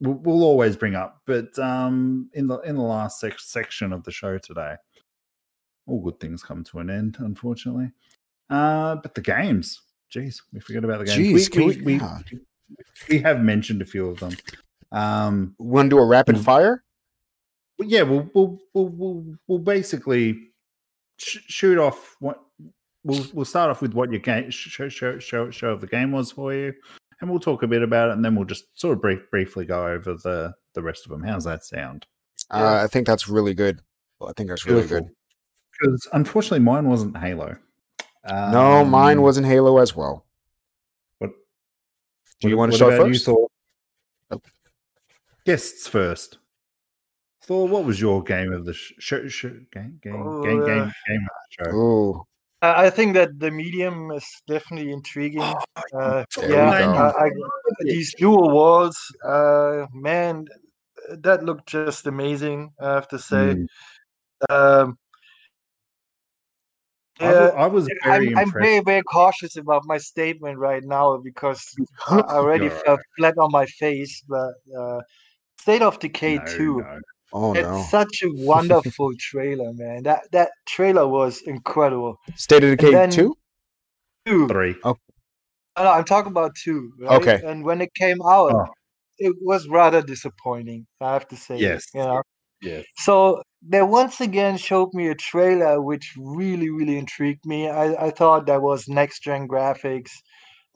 [0.00, 1.20] we'll, we'll always bring up.
[1.26, 4.76] But um, in the in the last sec- section of the show today,
[5.86, 7.90] all good things come to an end, unfortunately.
[8.48, 9.80] Uh, but the games,
[10.14, 11.48] jeez, we forget about the games.
[11.48, 12.18] Jeez, can we, we- we, yeah.
[12.32, 12.38] we
[13.22, 14.36] have mentioned a few of them.
[14.92, 16.82] Um, Want to do a rapid fire?
[17.80, 20.50] yeah, we'll we'll we'll we'll, we'll basically
[21.18, 22.40] sh- shoot off what
[23.02, 26.12] we'll we'll start off with what your game show, show show show of the game
[26.12, 26.72] was for you,
[27.20, 29.64] and we'll talk a bit about it, and then we'll just sort of brief, briefly
[29.64, 31.22] go over the the rest of them.
[31.24, 32.06] How's that sound?
[32.50, 33.80] Uh, I think that's really good.
[34.24, 35.08] I think that's really good.
[35.80, 37.56] Because unfortunately, mine wasn't Halo.
[38.28, 40.24] No, mine Um, wasn't Halo as well.
[42.40, 42.40] What?
[42.40, 43.24] Do you what- want to what start about you, first?
[43.26, 43.48] Thor?
[44.30, 44.40] Oh.
[45.44, 46.38] Guests first.
[47.42, 49.28] Thor, what was your game of the sh- show?
[49.28, 51.76] Sh- game game Oh, game uh, game game of the show?
[51.76, 52.24] Ooh,
[52.62, 55.42] I I think that the medium is definitely intriguing.
[55.42, 56.90] Uh, yeah.
[56.90, 57.30] I, I,
[57.80, 60.46] these dual walls, uh, man,
[61.10, 62.72] that looked just amazing.
[62.80, 63.56] I have to say.
[63.56, 63.66] Mm.
[64.48, 64.98] Um,
[67.20, 71.62] I, I was very I'm, I'm very, very cautious about my statement right now because
[72.08, 74.22] I I already You're fell flat on my face.
[74.28, 75.00] But uh,
[75.60, 77.00] State of Decay No, 2, no.
[77.32, 77.82] oh it's no!
[77.88, 80.02] such a wonderful trailer, man.
[80.02, 82.16] That that trailer was incredible.
[82.34, 83.36] State of Decay then- two.
[84.26, 84.48] Two.
[84.48, 84.74] Three.
[84.84, 84.96] No,
[85.76, 86.92] no, I'm talking about two.
[86.98, 87.20] Right?
[87.20, 87.40] Okay.
[87.44, 88.66] And when it came out, Oh.
[89.18, 90.86] it was rather disappointing.
[91.00, 91.58] I have to say.
[91.58, 91.86] Yes.
[91.94, 92.22] You know?
[92.64, 92.84] Yes.
[92.96, 97.68] So they once again showed me a trailer which really, really intrigued me.
[97.68, 100.10] I, I thought that was next gen graphics.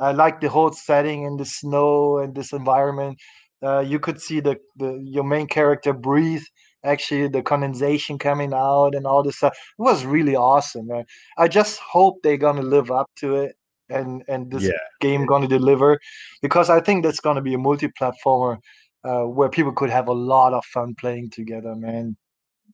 [0.00, 3.18] I liked the whole setting in the snow and this environment.
[3.62, 6.42] Uh, you could see the, the your main character breathe.
[6.84, 9.54] Actually, the condensation coming out and all this stuff.
[9.78, 10.86] It was really awesome.
[10.86, 11.04] Man.
[11.36, 13.56] I just hope they're gonna live up to it
[13.90, 14.78] and and this Yeah.
[15.00, 15.98] game gonna deliver
[16.40, 18.58] because I think that's gonna be a multi-platformer
[19.04, 22.16] uh, where people could have a lot of fun playing together, man.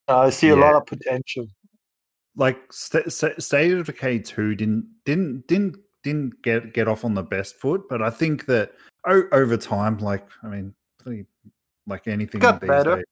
[0.09, 0.61] Uh, I see a Yeah.
[0.63, 1.47] lot of potential.
[2.37, 7.15] Like St- St- State of Decay two didn't didn't didn't didn't get get off on
[7.15, 8.73] the best foot, but I think that
[9.07, 10.75] o- over time, like I mean,
[11.87, 12.97] like anything Got these better.
[12.97, 13.05] days,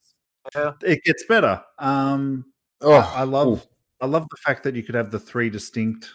[0.57, 0.73] Yeah.
[0.83, 1.63] it gets better.
[1.79, 2.47] Um,
[2.81, 3.61] Oh, I, I love ooh.
[4.01, 6.11] I love the fact that you could have the three distinct,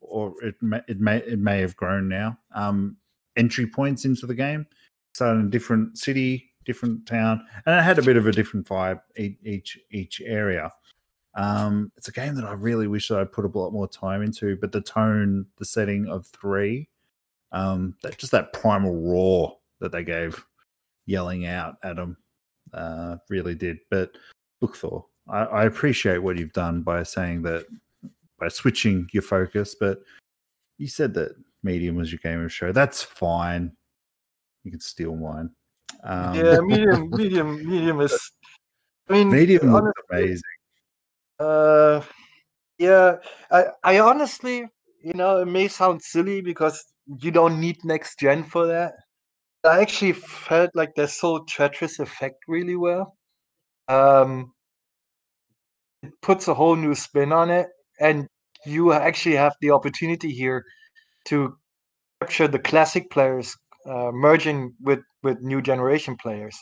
[0.00, 2.38] or it may it may it may have grown now.
[2.54, 2.96] Um,
[3.36, 4.66] entry points into the game.
[5.12, 8.66] So in a different city, different town, and it had a bit of a different
[8.66, 10.70] vibe each each area.
[11.34, 14.22] Um, it's a game that I really wish that I put a lot more time
[14.22, 16.88] into, but the tone, the setting of three,
[17.52, 20.44] um, that just that primal roar that they gave,
[21.06, 22.16] yelling out at them,
[22.74, 23.78] uh, really did.
[23.90, 24.12] But
[24.60, 24.76] look,
[25.28, 27.66] I, I appreciate what you've done by saying that
[28.38, 30.02] by switching your focus, but
[30.78, 31.32] you said that
[31.62, 32.72] medium was your game of show.
[32.72, 33.72] That's fine.
[34.64, 35.50] You can steal mine.
[36.04, 38.32] Um, yeah, medium, medium, medium is.
[39.08, 40.42] I mean, medium looks honestly, amazing.
[41.38, 42.02] Uh,
[42.78, 43.16] yeah,
[43.50, 44.66] I, I honestly,
[45.02, 46.84] you know, it may sound silly because
[47.20, 48.94] you don't need next gen for that.
[49.64, 53.16] I actually felt like they sold Tetris Effect really well.
[53.88, 54.52] Um,
[56.02, 57.68] it puts a whole new spin on it,
[58.00, 58.26] and
[58.66, 60.64] you actually have the opportunity here
[61.26, 61.56] to
[62.20, 63.56] capture the classic players
[63.86, 66.56] uh, merging with with new generation players.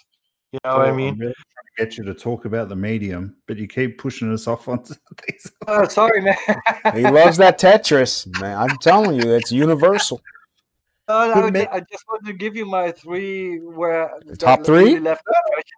[0.53, 1.19] You know what I Thor, I'm mean?
[1.19, 4.47] really trying to get you to talk about the medium, but you keep pushing us
[4.47, 4.95] off onto
[5.29, 5.53] these.
[5.69, 6.37] Oh, sorry, man.
[6.95, 8.57] he loves that Tetris, man.
[8.57, 10.21] I'm telling you, it's universal.
[11.11, 14.39] No, no, I, would ma- I just want to give you my three where that
[14.39, 15.01] top really three?
[15.01, 15.23] left.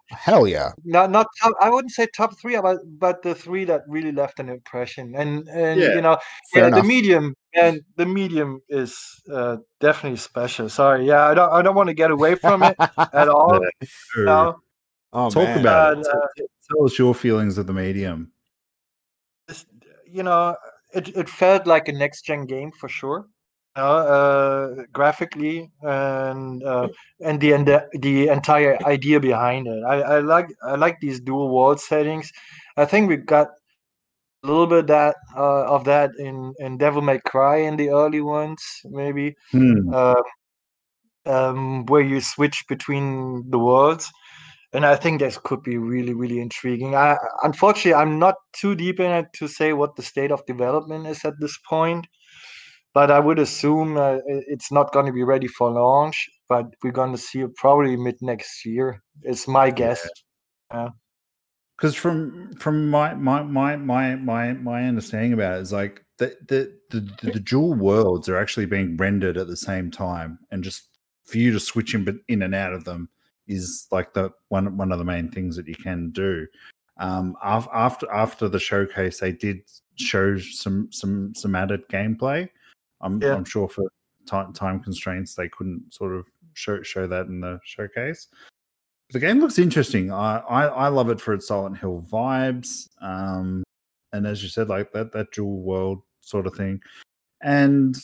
[0.09, 0.73] Hell yeah.
[0.85, 4.39] Not not top, I wouldn't say top three, but but the three that really left
[4.39, 5.15] an impression.
[5.15, 6.17] And and Yeah, you know,
[6.53, 8.95] fair yeah, the medium and the medium is
[9.31, 10.69] uh, definitely special.
[10.69, 12.77] Sorry, yeah, I don't I don't want to get away from it
[13.11, 13.59] at all.
[14.11, 14.25] True.
[14.27, 14.55] No,
[15.13, 15.61] oh, Talk man.
[15.61, 15.97] about it.
[15.97, 18.31] And, Tell- uh, Tell us your feelings of the medium.
[20.07, 20.55] you know,
[20.93, 23.25] it, it felt like a next gen game for sure.
[23.75, 26.87] Uh, graphically and uh,
[27.21, 29.83] and the and the, the entire idea behind it.
[29.83, 32.31] I, I like I like these dual world settings.
[32.77, 33.47] I think we got
[34.43, 38.21] a little bit that uh, of that in in Devil May Cry in the early
[38.21, 39.91] ones, maybe Hmm.
[39.91, 40.21] uh,
[41.25, 44.11] um, where you switch between the worlds.
[44.73, 46.95] And I think this could be really, really intriguing.
[46.95, 51.07] I unfortunately I'm not too deep in it to say what the state of development
[51.07, 52.07] is at this point,
[52.93, 56.29] but I would assume uh, it's not going to be ready for launch.
[56.49, 59.01] But we're going to see it probably mid next year.
[59.23, 60.07] It's my guess.
[61.77, 66.35] because from from my my my my my my understanding about it is like the
[66.47, 70.89] the, the the dual worlds are actually being rendered at the same time and just
[71.25, 73.09] for you to switch in in and out of them
[73.47, 76.47] is like the one one of the main things that you can do
[76.99, 79.59] um af- after after the showcase they did
[79.95, 82.47] show some some some added gameplay
[83.03, 83.35] i'm Yeah.
[83.35, 83.83] i'm sure for
[84.25, 88.27] time time constraints they couldn't sort of show show that in the showcase
[89.11, 90.11] the game looks interesting.
[90.11, 93.63] I, I I love it for its Silent Hill vibes, um,
[94.11, 96.81] and as you said, like that that dual world sort of thing,
[97.43, 97.95] and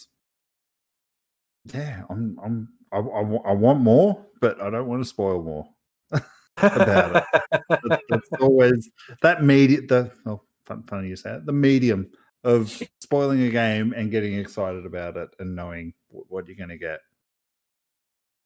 [1.74, 5.68] yeah, I'm I'm I, I, I want more, but I don't want to spoil more.
[6.58, 7.26] About
[7.70, 8.90] That- That's always
[9.24, 9.82] that media.
[9.82, 11.46] The oh, fun, funny you say it.
[11.48, 12.06] The medium
[12.44, 16.78] of spoiling a game and getting excited about it and knowing what you're going to
[16.78, 17.00] get.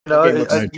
[0.05, 0.69] You know, it- I-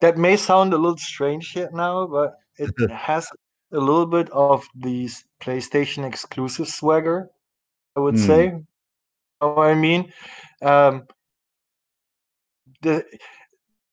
[0.00, 3.28] that may sound a little strange here now, but it has
[3.72, 7.28] a little bit of these PlayStation exclusive swagger,
[7.96, 8.26] I would Hmm.
[8.26, 8.44] say.
[8.46, 8.66] You
[9.42, 10.12] know what I mean?
[10.62, 11.06] Um,
[12.82, 13.04] the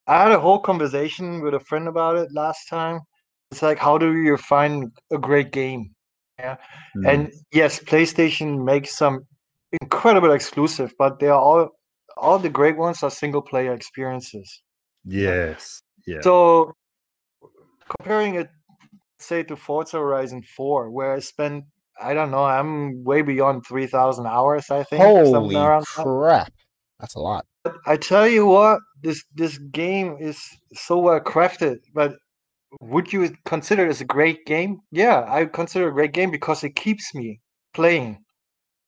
[0.08, 3.00] I had a whole conversation with a friend about it last time.
[3.52, 5.96] It's like, how do you find a great game?
[6.40, 6.58] Yeah.
[6.98, 7.08] Mm.
[7.14, 9.22] And yes, PlayStation makes some
[9.82, 11.70] incredible exclusive, but they are all
[12.18, 14.62] all the great ones are single player experiences.
[15.04, 16.74] yes, yeah, So
[17.98, 18.50] comparing it,
[19.20, 21.66] say, to Forza Horizon 4, where I spent,
[22.02, 25.02] I don't know, I'm way beyond 3,000 hours, I think.
[25.02, 26.04] Holy something around that.
[26.04, 26.54] crap.
[27.00, 27.46] That's a lot.
[27.64, 30.40] But I tell you what, this this game is
[30.74, 31.78] so well crafted.
[31.94, 32.14] But
[32.82, 34.82] would you consider it as a great game?
[34.92, 37.42] Yeah, I consider it a great game because it keeps me
[37.74, 38.24] playing.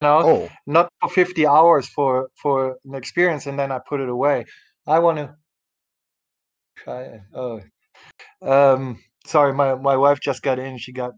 [0.02, 4.00] You know, Oh, not for 50 hours for for an experience and then I put
[4.00, 4.46] it away.
[4.86, 5.36] I want to
[6.78, 7.02] try.
[7.04, 7.22] it.
[7.34, 7.62] Oh,
[8.42, 10.78] um, sorry, my my wife just got in.
[10.78, 11.14] She got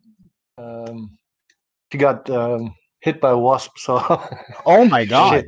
[0.58, 1.18] um,
[1.92, 3.78] she got um, hit by a wasp.
[3.78, 3.98] So
[4.66, 5.46] oh my god.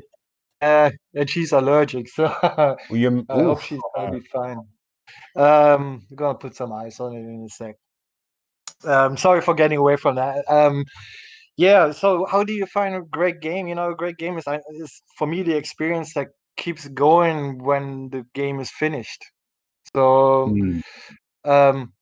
[0.61, 2.07] Uh, and she's allergic.
[2.10, 2.76] So I
[3.30, 4.60] hope she's gonna be fine.
[5.36, 7.76] Um, we're gonna put some ice on it in a sec.
[8.84, 10.44] Um, sorry for getting away from that.
[10.49, 10.86] Um,
[11.57, 11.91] yeah.
[11.91, 13.68] So how do you find a great game?
[13.68, 18.10] You know, a great game is, is for me the experience that keeps going when
[18.10, 19.23] the game is finished.
[19.94, 20.82] So Mm.
[21.45, 21.94] um,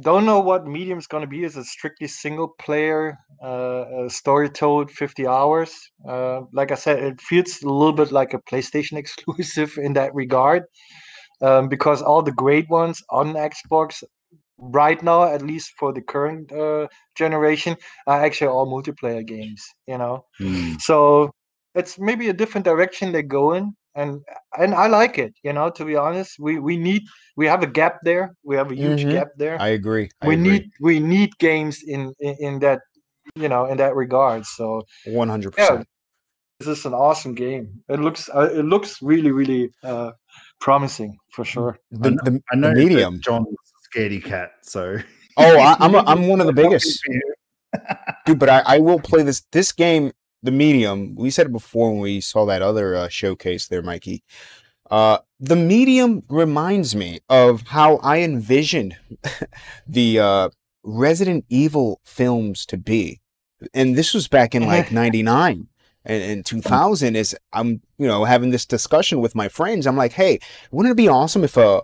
[0.00, 1.44] don't know what medium is going to be.
[1.44, 5.72] Is it strictly single player, uh, uh, story told, fifty hours?
[6.08, 10.14] Uh, like I said, it feels a little bit like a PlayStation exclusive in that
[10.14, 10.64] regard,
[11.40, 14.02] um, because all the great ones on Xbox
[14.58, 19.62] right now, at least for the current uh, generation, are actually all multiplayer games.
[19.86, 20.80] You know, Mm.
[20.80, 21.30] so
[21.74, 24.20] it's maybe a different direction they go in and
[24.58, 27.02] and i like it you know to be honest we we need
[27.36, 29.10] we have a gap there we have a huge Mhm.
[29.10, 30.08] gap there I agree.
[30.22, 30.50] I we agree.
[30.50, 32.80] need we need games in, in in that
[33.34, 35.86] you know in that regard so 100%.
[36.60, 40.10] this is an awesome game it looks uh, it looks really really uh
[40.60, 41.78] promising for sure.
[41.90, 43.20] The, the, I know the that medium.
[43.20, 44.98] John's a scaredy cat, so.
[45.36, 47.00] Oh, I, I'm, a, I'm one of the biggest.
[48.26, 50.12] dude but I, I will play this this game
[50.42, 54.22] the medium we said it before when we saw that other uh, showcase there mikey.
[54.90, 58.96] Uh the medium reminds me of how i envisioned
[59.86, 60.48] the uh
[60.82, 63.20] resident evil films to be.
[63.74, 65.68] And this was back in like 99
[66.04, 70.12] and, and 2000 is i'm you know having this discussion with my friends i'm like
[70.12, 70.38] hey
[70.70, 71.82] wouldn't it be awesome if a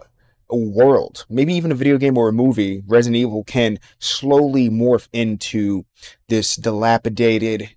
[0.50, 5.08] a world, maybe even a video game or a movie, Resident Evil can slowly morph
[5.12, 5.84] into
[6.28, 7.70] this dilapidated,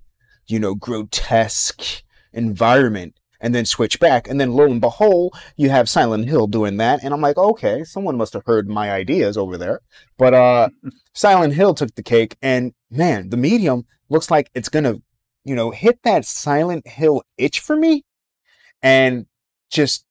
[0.47, 2.03] you know, grotesque
[2.33, 4.27] environment and then switch back.
[4.27, 7.03] And then lo and behold, you have Silent Hill doing that.
[7.03, 9.81] And I'm like, okay, someone must have heard my ideas over there.
[10.17, 10.69] But uh
[11.13, 15.01] Silent Hill took the cake and man, the medium looks like it's gonna,
[15.47, 18.03] you know, hit that Silent Hill itch for me
[18.83, 19.25] and
[19.71, 20.05] just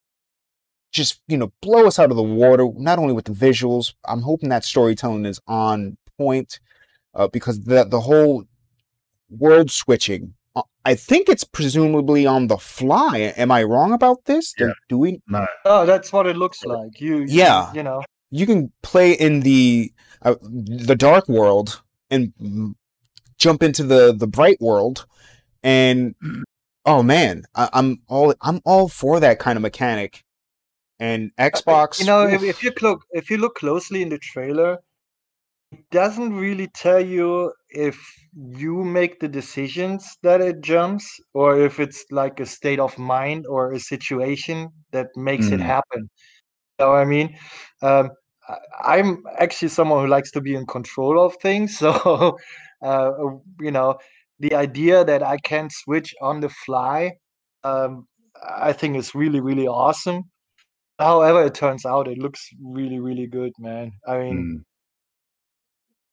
[0.91, 4.21] just you know blow us out of the water not only with the visuals i'm
[4.21, 6.59] hoping that storytelling is on point
[7.13, 8.45] uh, because the the whole
[9.29, 13.33] world switching uh, i think it's presumably on the fly.
[13.43, 14.53] Am i wrong about this?
[14.57, 14.71] Yeah.
[14.89, 16.99] do we no, oh that's what it looks like.
[16.99, 17.71] You you- Yeah.
[17.73, 18.01] you know.
[18.31, 19.91] You can play in the
[20.21, 22.33] uh, the dark world and
[23.37, 25.05] jump into the the bright world,
[25.63, 26.15] and
[26.85, 30.23] oh man, I, I'm all I'm all for that kind of mechanic.
[30.99, 34.79] And Xbox, You know, if, if you look if you look closely in the trailer,
[35.71, 37.97] it doesn't really tell you if
[38.33, 43.45] you make the decisions that it jumps or if it's like a state of mind
[43.47, 45.65] or a situation that makes it Mm.
[45.65, 46.09] happen.
[46.79, 47.37] You know what I mean?
[47.81, 48.09] Um,
[48.83, 52.37] I'm actually someone who likes to be in control of things, so
[52.81, 53.11] uh,
[53.59, 53.97] you know,
[54.39, 57.13] the idea that I can switch on the fly,
[57.63, 58.07] um,
[58.47, 60.23] I think is really really awesome.
[60.99, 63.91] However, it turns out it looks really really good, man.
[64.07, 64.63] I mean, Mm.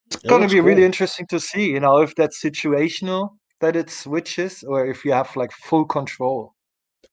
[0.07, 3.31] it's It going to looks be really interesting to see, you know, if that's situational
[3.61, 6.55] that it switches or if you have like full control.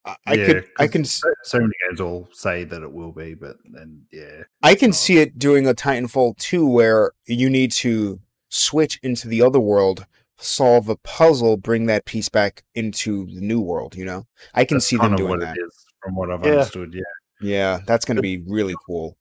[0.06, 2.82] I, I Yeah, could I 'cause can s- so- so many games all say that
[2.82, 4.96] it will be, but then yeah, I can not.
[4.96, 8.20] see it doing a Titanfall 2 where you need to
[8.52, 10.06] switch into the other world,
[10.38, 14.26] solve a puzzle, bring that piece back into the new world, you know?
[14.54, 15.58] I can That's see them doing what that.
[15.58, 16.52] it is from what I've Yeah.
[16.52, 16.94] understood.
[16.94, 17.02] Yeah.
[17.44, 19.18] Yeah, that's going to be really cool.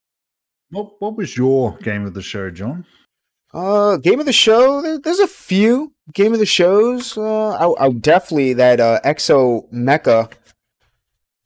[0.70, 2.84] What What was your game of the show, John?
[3.54, 4.82] Uh, game of the show.
[4.82, 7.16] There, there's a few game of the shows.
[7.16, 10.30] Uh, I, I definitely that uh, Exomecha,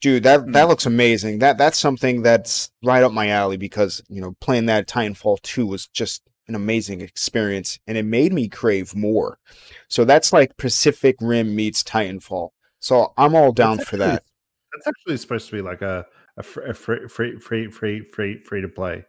[0.01, 0.23] dude.
[0.23, 0.69] That that Mm.
[0.69, 1.39] looks amazing.
[1.39, 5.65] That that's something that's right up my alley because you know playing that Titanfall two
[5.65, 9.39] was just an amazing experience, and it made me crave more.
[9.87, 12.49] So that's like Pacific Rim meets Titanfall.
[12.79, 14.23] So I'm all down That's for actually- that.
[14.73, 16.05] That's actually supposed to be like a
[16.37, 19.05] a, fr- a free free free free free free to play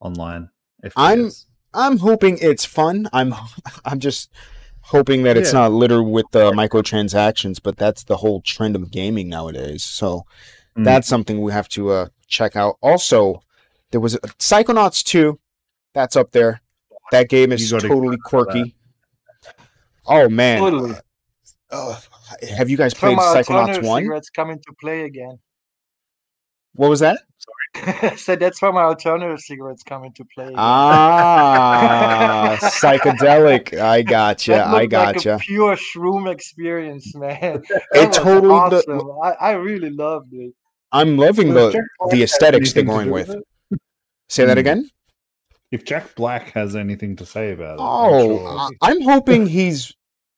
[0.00, 0.50] online.
[0.96, 1.44] I'm- FPS.
[1.74, 3.08] I'm hoping it's fun.
[3.12, 3.34] I'm
[3.84, 4.30] I'm just
[4.80, 5.60] hoping that it's Yeah.
[5.60, 9.84] not littered with uh, microtransactions, but that's the whole trend of gaming nowadays.
[9.84, 10.24] So
[10.76, 10.84] Mm.
[10.84, 12.76] that's something we have to uh, check out.
[12.80, 13.42] Also,
[13.90, 15.38] there was a, Psychonauts 2.
[15.92, 16.60] That's up there.
[17.12, 18.50] That game is totally get for that.
[18.52, 18.74] quirky.
[20.06, 20.58] Oh man.
[20.60, 20.94] Totally.
[21.70, 21.96] Uh,
[22.56, 24.02] have you guys From played our Psychonauts 1?
[24.02, 25.38] cigarettes coming to play again.
[26.74, 27.18] What was that?
[27.74, 28.16] Sorry.
[28.16, 30.52] so that's where my alternative cigarettes come into play.
[30.56, 33.78] Ah, psychedelic.
[33.78, 34.52] I gotcha.
[34.52, 35.34] That I looked like gotcha.
[35.34, 37.62] a pure shroom experience, man.
[37.70, 39.10] It That was totally do- awesome.
[39.22, 40.52] I, I really loved it.
[40.92, 41.70] I'm loving the
[42.10, 43.28] the aesthetics they're going with.
[43.30, 43.78] it?
[44.28, 44.58] Say that Hmm.
[44.60, 44.90] again.
[45.70, 49.46] If Jack Black has anything to say about it, I'm Oh, sure- I- I'm hoping
[49.48, 49.92] he's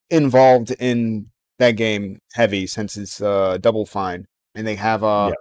[0.09, 1.27] involved in
[1.59, 4.25] that game heavy since it's uh, Double Fine
[4.55, 5.35] and they have a Yeah.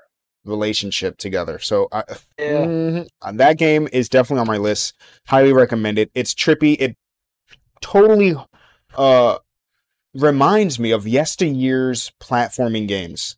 [0.45, 1.59] relationship together.
[1.59, 2.05] So I,
[2.39, 2.67] Yeah.
[2.67, 4.95] mhm, uh, that game is definitely on my list.
[5.27, 6.11] Highly recommend it.
[6.15, 6.77] It's trippy.
[6.79, 6.97] It
[7.81, 8.37] totally
[8.97, 9.39] uh,
[10.15, 13.37] reminds me of yesteryear's platforming games.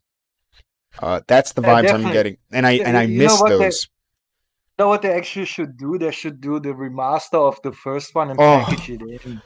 [0.99, 3.87] Uh, that's the vibes I'm getting, and I and I you know miss they- those.
[4.79, 5.97] You know what they actually should do?
[5.99, 9.41] They should do the remaster of the first one and Oh, package it in.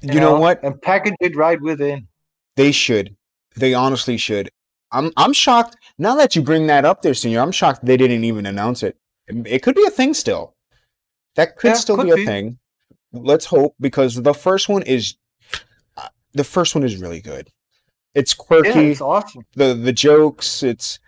[0.00, 0.62] You know what?
[0.64, 2.08] And package it right within.
[2.56, 3.16] They should.
[3.56, 4.50] They honestly should.
[4.90, 7.40] I'm I'm shocked now that you bring that up there, Senior.
[7.40, 8.96] I'm shocked they didn't even announce it.
[9.28, 10.54] It could be a thing still.
[11.36, 12.58] That could Yeah, still could be a thing.
[13.12, 15.14] Let's hope because the first one is
[15.96, 17.50] uh, the first one is really good.
[18.14, 18.90] It's Yeah, quirky.
[18.90, 19.44] it's awesome.
[19.54, 20.62] the the jokes.
[20.62, 20.98] It's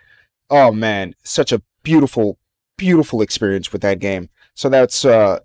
[0.49, 2.39] oh man, such a beautiful
[2.77, 4.29] beautiful experience with that game.
[4.55, 5.41] So that's uh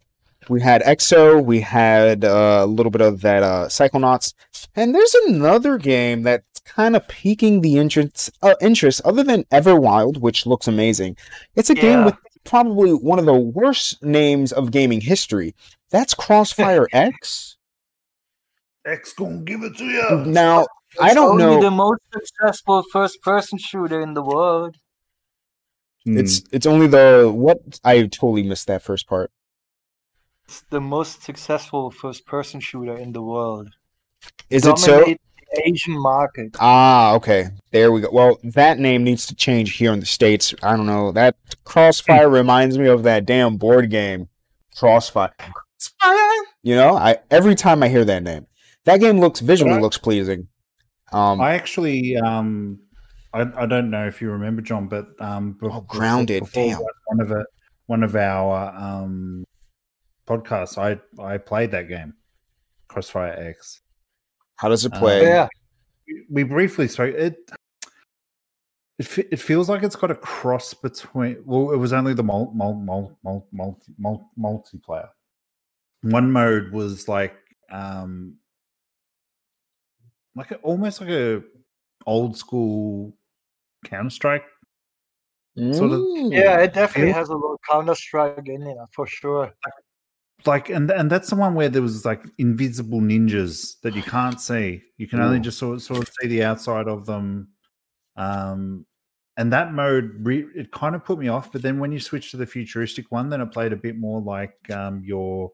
[0.49, 4.33] we had EXO, we had uh, a little bit of that uh, Psychonauts,
[4.75, 10.17] and there's another game that's kind of piquing the interest, uh, interest other than Everwild,
[10.17, 11.17] which looks amazing.
[11.55, 15.55] It's a game with probably one of the worst names of gaming history.
[15.91, 17.57] That's Crossfire X.
[18.85, 20.25] X gonna give it to you.
[20.25, 20.65] Now,
[20.99, 21.61] I don't only know.
[21.61, 24.77] the most successful first-person shooter in the world.
[26.05, 29.31] It's it's only the what I totally missed that first part.
[30.45, 33.69] It's the most successful first-person shooter in the world.
[34.49, 35.05] Is it so?
[35.65, 36.55] Asian market.
[36.59, 37.49] Ah, okay.
[37.71, 38.09] There we go.
[38.11, 40.53] Well, that name needs to change here in the States.
[40.61, 41.11] I don't know.
[41.11, 44.29] That Crossfire reminds me of that damn board game.
[44.77, 45.33] Crossfire.
[45.39, 46.45] Crossfire.
[46.61, 48.45] You know, I every time I hear that name.
[48.85, 49.81] That game looks visually Right.
[49.81, 50.47] looks pleasing.
[51.11, 52.79] Um I actually, um,
[53.33, 56.79] I, I don't know if you remember, John, but um, bef- Oh, Grounded, before damn.
[57.05, 57.45] one of the,
[57.87, 59.45] one of our um
[60.27, 62.13] podcasts, I I played that game,
[62.87, 63.81] Crossfire X.
[64.57, 65.21] how does it Uh, play?
[65.23, 65.47] Yeah,
[66.07, 67.13] We- We briefly spoke.
[67.15, 67.37] It
[68.97, 71.43] it it feels like it's got a cross between.
[71.45, 75.09] Well, it was only the mul, mul, mul, mul, multi, mul, multiplayer.
[76.01, 77.35] One mode was like
[77.71, 78.35] um
[80.35, 81.43] like a, almost like a
[82.05, 83.15] old school
[83.85, 84.43] Counter Strike.
[85.73, 86.31] sort of- Mm.
[86.31, 89.51] yeah, it definitely Feel- has a little Counter Strike in it for sure.
[90.45, 94.39] like and and that's the one where there was like invisible ninjas that you can't
[94.39, 94.81] see.
[94.97, 95.41] You can only Ooh.
[95.41, 97.49] just sort of, sort of see the outside of them.
[98.15, 98.85] Um,
[99.35, 101.51] and that mode re- it kind of put me off.
[101.51, 104.21] But then when you switch to the futuristic one, then it played a bit more
[104.21, 105.51] like um, your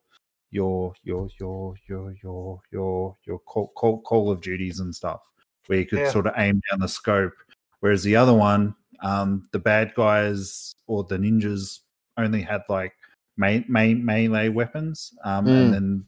[0.51, 5.21] your your your your your your your call, call, call of duties and stuff,
[5.65, 6.09] where you could Yeah.
[6.11, 7.33] sort of aim down the scope.
[7.79, 11.79] Whereas the other one, um, the bad guys or the ninjas
[12.17, 12.93] only had like
[13.37, 15.49] me- me- melee weapons, um, Mm.
[15.63, 16.05] and then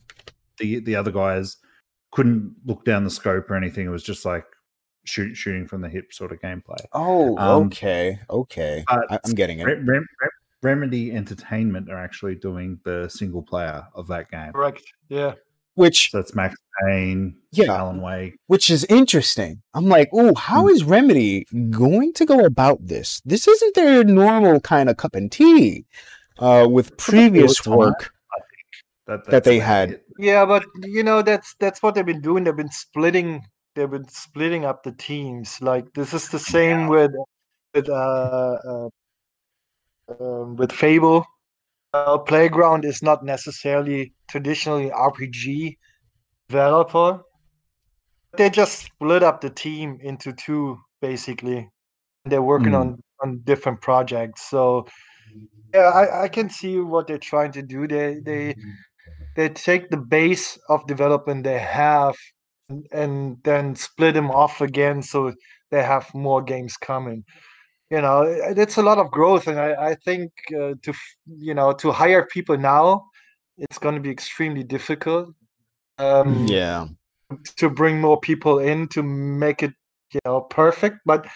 [0.58, 1.58] the the other guys
[2.12, 3.86] couldn't look down the scope or anything.
[3.86, 4.46] It was just like
[5.06, 6.80] shoot, shooting from the hip sort of gameplay.
[6.94, 8.84] Oh, Um, okay, okay.
[8.88, 9.66] I, I'm getting it.
[9.66, 9.86] Re- Rem-
[10.22, 10.30] Rem-
[10.64, 14.52] Remedy Entertainment are actually doing the single player of that game.
[14.54, 14.84] Correct.
[15.10, 15.34] Yeah.
[15.76, 18.38] Which, So it's Max Payne, yeah, Alan Wake.
[18.48, 19.62] which is interesting.
[19.74, 20.72] I'm like, oh, how Mm.
[20.72, 23.22] is Remedy going to go about this?
[23.26, 25.86] This isn't their normal kind of cup and tea.
[26.40, 27.76] Uh, with previous time.
[27.78, 28.14] work,
[29.08, 29.92] That, That they had.
[29.92, 30.06] it.
[30.20, 32.44] Yeah, but you know that's that's what they've been doing.
[32.44, 33.42] They've been splitting.
[33.74, 35.60] They've been splitting up the teams.
[35.62, 37.12] Like this is the same with
[37.74, 38.90] with uh, uh
[40.20, 41.26] um, with Fable.
[41.94, 45.78] Uh, Playground is not necessarily traditionally RPG
[46.50, 47.22] developer.
[48.38, 51.70] They just split up the team into two basically.
[52.26, 52.82] They're working Hmm.
[52.82, 54.44] on on different projects.
[54.50, 54.88] So
[55.74, 57.88] yeah, I, I can see what they're trying to do.
[57.88, 58.56] They they
[59.36, 62.16] they take the base of development they have
[62.70, 65.34] and, and then split them off again so
[65.72, 67.24] they have more games coming
[67.92, 70.94] you know it's a lot of growth and i, I think uh, to
[71.28, 73.06] you know to hire people now
[73.58, 75.30] it's going to be extremely difficult
[75.98, 76.88] um, yeah,
[77.58, 79.74] to bring more people in to make it
[80.14, 81.28] you know perfect but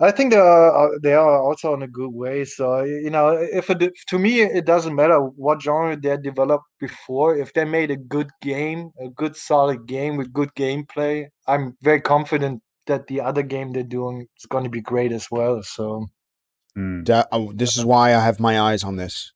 [0.00, 2.44] I think they are uh, they are also on a good way.
[2.44, 7.36] So you know, if it to me it doesn't matter what genre they developed before.
[7.36, 12.00] If they made a good game, a good solid game with good gameplay, I'm very
[12.00, 15.62] confident that the other game they're doing is going to be great as well.
[15.62, 16.06] So
[16.76, 17.04] Mm.
[17.06, 19.32] that, oh, this is why I have my eyes on this,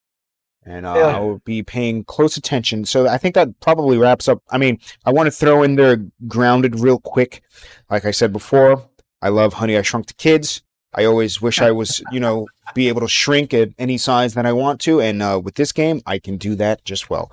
[0.66, 1.16] and uh, Yeah.
[1.16, 2.84] I will be paying close attention.
[2.84, 4.42] So I think that probably wraps up.
[4.50, 7.42] I mean, I want to throw in there grounded real quick.
[7.88, 8.84] Like I said before,
[9.22, 10.62] I love Honey I Shrunk the Kids.
[10.94, 14.46] I always wish I was, you know, be able to shrink at any size that
[14.46, 17.30] I want to, and uh, with this game, I can do that just well.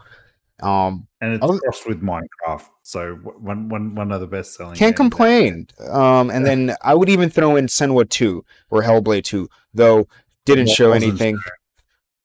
[0.61, 2.65] Um, And it's Other- crossed with Minecraft.
[2.83, 4.75] So w- one, one, one of the best selling.
[4.75, 5.67] Can't complain.
[5.89, 10.07] Um, and then I would even throw in Senua 2 or Hellblade 2, though
[10.45, 11.37] didn't show wasn't anything.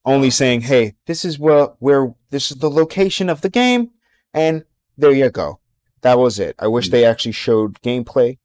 [0.04, 3.90] Only saying, hey, this is where, where this is the location of the game,
[4.32, 4.64] and
[4.96, 5.60] there you go.
[6.02, 6.54] That was it.
[6.58, 8.38] I wish they actually showed gameplay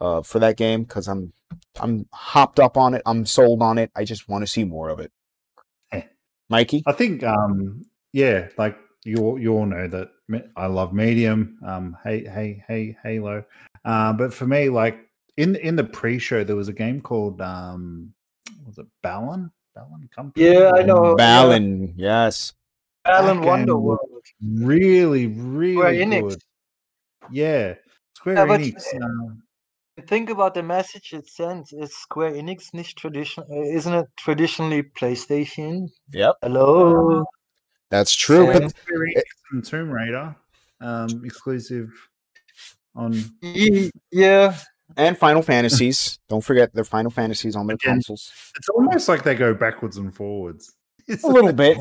[0.00, 1.32] uh, for that game because I'm
[1.80, 3.02] I'm hopped up on it.
[3.04, 3.90] I'm sold on it.
[3.96, 5.12] I just want to see more of it.
[6.50, 6.82] Mikey?
[6.86, 10.10] I think, um, yeah, like you, all- you all know that
[10.56, 11.58] I love Medium.
[11.66, 13.44] Um, hey, hey, hey, Halo.
[13.84, 14.98] Uh, but for me, like
[15.36, 18.12] in in the pre-show, there was a game called um,
[18.66, 19.50] was it Balan?
[19.74, 20.46] Balan Company.
[20.46, 21.08] Yeah, I know.
[21.10, 21.14] yeah.
[21.16, 22.52] Balan, yes.
[23.04, 23.98] Alan That Wonderworld,
[24.40, 26.28] Really, really Square Enix.
[26.30, 26.42] good.
[27.30, 27.74] Yeah,
[28.14, 29.02] Square Yeah, Enix.
[29.02, 29.42] um,
[30.08, 31.72] Think about the message it sends.
[31.72, 33.44] Is Square Enix nicht tradition?
[33.50, 35.88] uh, Isn't it traditionally PlayStation?
[36.12, 36.36] Yep.
[36.42, 37.24] Hello.
[37.90, 38.46] That's true.
[38.52, 40.34] But Enix Tomb Raider,
[40.80, 41.90] um, exclusive
[42.96, 43.12] on
[44.10, 44.56] Yeah,
[44.96, 46.18] and Final Fantasies.
[46.28, 47.94] Don't forget their Final Fantasies on their Again.
[47.94, 48.30] consoles.
[48.56, 50.72] It's almost like they go backwards and forwards.
[51.06, 51.76] It's A little bit.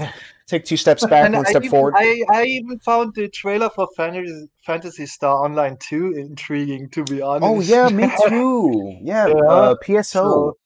[0.48, 1.94] Take two steps back, And one I step even, forward.
[1.96, 7.22] I, I even found the trailer for Fantasy, Phantasy Star Online 2 intriguing, to be
[7.22, 7.46] honest.
[7.46, 8.98] Oh yeah, me too.
[9.02, 10.04] Yeah, Yeah, uh, PSO.
[10.04, 10.58] so-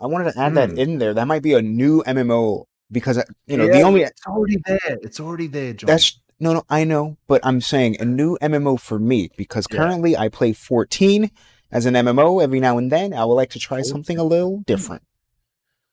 [0.00, 0.78] I wanted to add that Hmm.
[0.78, 1.14] in there.
[1.14, 4.98] That might be a new MMO because uh, you know the only It's already there.
[5.02, 5.86] It's already there, John.
[5.86, 9.76] that's no no I know, but I'm saying a new MMO for me because Yeah.
[9.78, 11.30] currently I play 14
[11.74, 13.12] as an MMO every now and then.
[13.12, 13.90] I would like to try 14.
[13.90, 15.02] something a little different.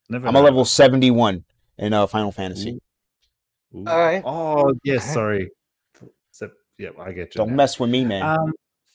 [0.07, 1.43] Never I'm a level of 71
[1.77, 2.69] in uh, Final Fantasy.
[3.73, 3.77] it.
[3.77, 3.85] Ooh.
[3.87, 4.23] Alright.
[4.25, 5.49] Oh yes, sorry.
[6.29, 7.39] Except, yeah, I get you.
[7.39, 7.55] Don't now.
[7.55, 8.23] mess with me, man.
[8.23, 8.53] Um,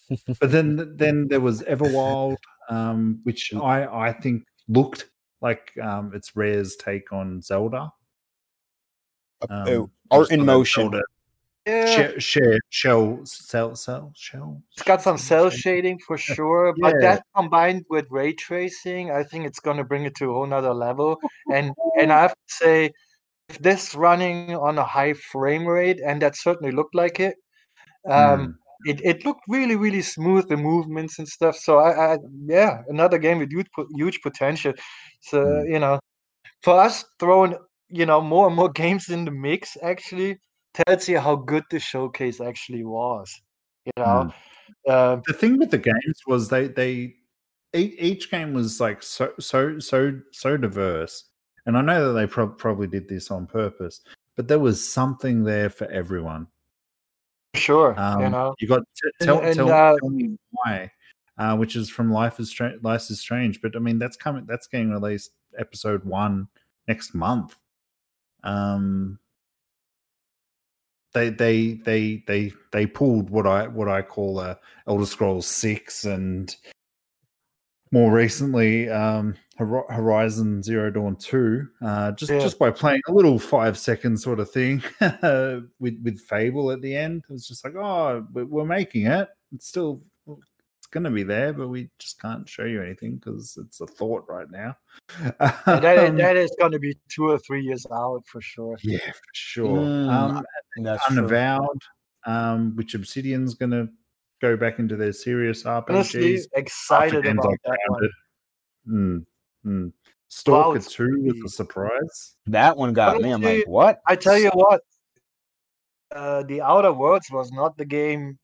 [0.41, 2.37] but then then there was Everwild,
[2.71, 5.11] um, which I I think looked
[5.41, 7.91] like um, it's Rare's take on Zelda.
[9.43, 10.83] Uh, Um, oh, art in sort motion.
[10.85, 11.03] Zelda
[11.67, 14.63] yeah, share, shell, cell, cell, shell.
[14.77, 17.01] it's got some cell shading for sure, but Yeah.
[17.01, 20.47] that combined with ray tracing, I think it's going to bring it to a whole
[20.47, 21.19] nother level.
[21.49, 22.91] And and I have to say,
[23.49, 27.37] if this running on a high frame rate, and that certainly looked like it,
[28.11, 28.59] um, Hmm.
[28.85, 33.19] it, it looked really really smooth the movements and stuff so i, I yeah another
[33.19, 34.75] game with huge, huge potential
[35.21, 35.67] so Mm.
[35.69, 35.99] you know
[36.63, 37.57] for us throwing
[37.89, 40.39] you know more and more games in the mix actually
[40.85, 43.41] tells you how good the showcase actually was.
[43.85, 44.33] You know,
[44.89, 47.15] uh, the thing with the games was they they
[47.75, 51.25] each, game was like so so so so diverse,
[51.67, 54.01] and I know that they pro- probably did this on purpose,
[54.35, 56.49] but there was something there for everyone.
[57.55, 58.55] sure, Um, you know.
[58.59, 60.91] you got t- And- tell, and, tell, uh, tell me why,
[61.39, 62.83] uh, which is from Life is Strange.
[62.83, 64.47] Life is Strange, but I mean that's coming.
[64.47, 66.49] That's getting released episode one
[66.89, 67.57] next month.
[68.43, 69.19] Um,
[71.17, 76.05] they they they they they pulled what I what I call a Elder Scrolls six
[76.05, 76.55] and
[77.93, 82.41] more recently um Horizon Zero Dawn two uh just Yeah.
[82.41, 84.83] just by playing a little five second sort of thing
[85.81, 89.69] with with Fable at the end it was just like oh we're making it it's
[89.69, 90.03] still
[90.97, 94.25] it's gonna be there but we just can't show you anything because it's a thought
[94.29, 94.75] right now
[95.67, 98.77] And that, Um, that is going to be two or three years out for sure.
[98.83, 100.47] yeah for sure Mm, um
[100.83, 101.19] That's true.
[101.19, 101.83] unavowed,
[102.27, 103.89] um, which Obsidian's going to
[104.41, 105.91] go back into their serious RPGs.
[105.91, 108.11] Honestly, excited about that one.
[108.89, 109.27] Mm,
[109.67, 109.93] mm.
[110.29, 112.37] Stalker it's 2 was a surprise.
[112.47, 113.31] That one got me.
[113.31, 114.01] I'm like, what?
[114.07, 114.81] I tell you what,
[116.15, 118.39] uh, the Outer Worlds was not the game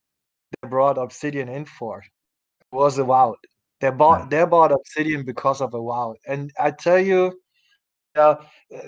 [0.62, 2.02] they brought Obsidian in for.
[2.72, 3.36] Was Avowed.
[3.80, 7.38] They bought they bought Obsidian because of Avowed, and I tell you,
[8.16, 8.36] uh,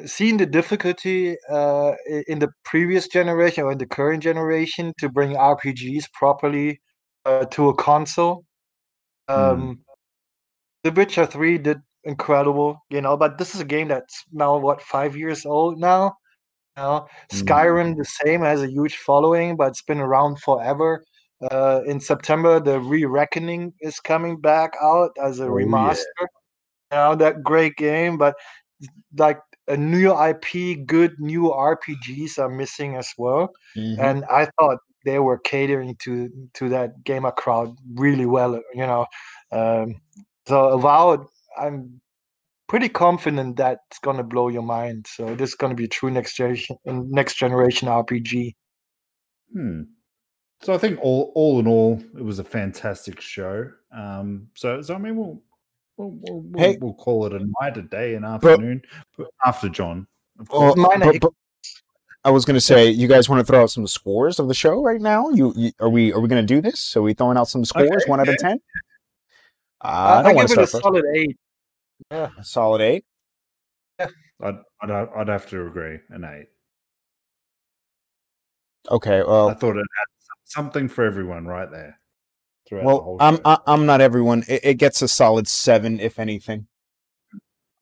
[0.06, 1.92] seeing the difficulty uh,
[2.28, 6.80] in the previous generation or in the current generation to bring RPGs properly
[7.24, 8.44] uh, to a console,
[9.28, 9.80] um,
[10.84, 13.16] The Witcher Three did incredible, you know.
[13.16, 16.14] But this is a game that's now what five years old now.
[16.76, 17.42] You know, Mm.
[17.42, 21.02] Skyrim the same has a huge following, but it's been around forever.
[21.50, 25.66] Uh, in September, the Re Reckoning is coming back out as a Oh, yeah.
[25.66, 26.26] remaster.
[26.92, 28.34] You know that great game, but
[29.18, 33.50] like a new IP, good new RPGs are missing as well.
[33.76, 33.98] Mhm.
[34.00, 38.54] And I thought they were catering to to that gamer crowd really well.
[38.74, 39.06] You know,
[39.52, 39.96] um,
[40.46, 41.26] so Avowed,
[41.58, 42.00] I'm
[42.68, 45.06] pretty confident that it's gonna blow your mind.
[45.08, 48.54] So this is gonna be a true next generation next generation RPG.
[49.52, 49.93] Hmm.
[50.64, 53.70] So I think all all in all, it was a fantastic show.
[53.92, 55.42] Um, so so I mean, we'll
[55.98, 56.78] we'll we'll, we'll, Hey.
[56.80, 58.80] we'll call it a night, a day, an afternoon,
[59.18, 60.06] but after John.
[60.40, 60.74] Of course.
[60.76, 61.32] Minor but- but-
[62.26, 64.82] I was gonna say, you guys want to throw out some scores of the show
[64.82, 65.28] right now?
[65.28, 66.96] You, you are we are we gonna do this?
[66.96, 68.58] Are we throwing out some scores, Okay, one out of ten?
[69.82, 70.82] Uh, I, I I don't want give to it start a first.
[70.82, 71.36] solid eight.
[72.10, 73.04] Yeah, A solid eight.
[74.00, 74.08] I'd,
[74.80, 76.46] I'd I'd have to agree, an eight.
[78.90, 79.22] Okay.
[79.22, 80.13] Well, I thought it had
[80.44, 81.98] something for everyone right there.
[82.68, 83.42] throughout the well, whole I'm show.
[83.44, 84.44] I, I'm not everyone.
[84.48, 86.66] It, it gets a solid seven, if anything.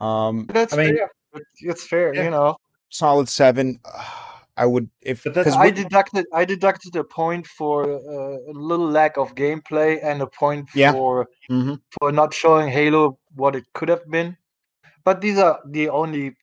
[0.01, 1.11] Um, That's I mean- fair.
[1.35, 2.25] It's, it's fair, Yeah.
[2.25, 2.57] you know.
[2.91, 3.81] solid seven.
[4.55, 8.53] I would if But that's- because I deducted I deducted a point for uh, a
[8.53, 10.93] little lack of gameplay and a point Yeah.
[10.93, 11.81] for Mhm.
[11.99, 14.37] for not showing Halo what it could have been.
[15.05, 16.37] But these are the only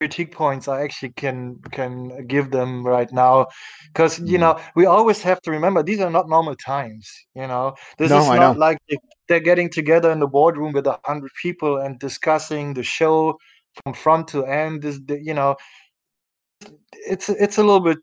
[0.00, 3.46] critique points I actually can can give them right now,
[3.92, 4.40] because you Mhm.
[4.40, 7.08] know we always have to remember these are not normal times.
[7.34, 8.98] You know, this No, is not like they-
[9.28, 13.38] they're getting together in the boardroom with a hundred people and discussing the show
[13.82, 14.82] from front to end.
[14.82, 15.56] This, the- you know,
[16.92, 17.98] it's it's a little bit.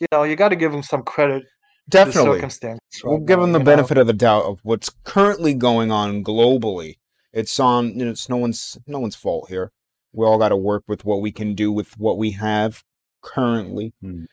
[0.00, 1.44] You know, you got to give them some credit.
[1.88, 2.80] definitely circumstances.
[3.02, 3.70] we'll right give them the you know.
[3.72, 6.98] benefit of the doubt of what's currently going on globally.
[7.32, 7.88] It's on.
[7.98, 9.72] You know, it's no one's no one's fault here.
[10.12, 12.82] We all got to work with what we can do with what we have
[13.22, 13.94] currently.
[14.00, 14.24] Hmm.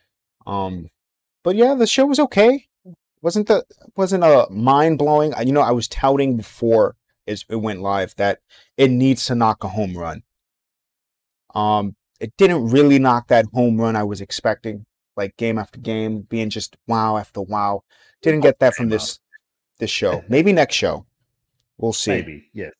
[0.45, 0.88] Um,
[1.44, 2.68] but yeah, the show was okay.
[3.22, 3.64] wasn't the
[3.95, 5.34] wasn't a mind blowing.
[5.45, 6.95] You know, I was touting before
[7.26, 8.40] it went live that
[8.78, 10.24] it needs to knock a home run.
[11.54, 14.86] Um, it didn't really knock that home run I was expecting,
[15.16, 17.84] like game after game, being just wow after wow.
[18.22, 19.20] Didn't get that from this
[19.80, 20.24] this show.
[20.30, 21.06] Maybe next show,
[21.78, 22.12] we'll see.
[22.12, 22.72] Maybe, yes.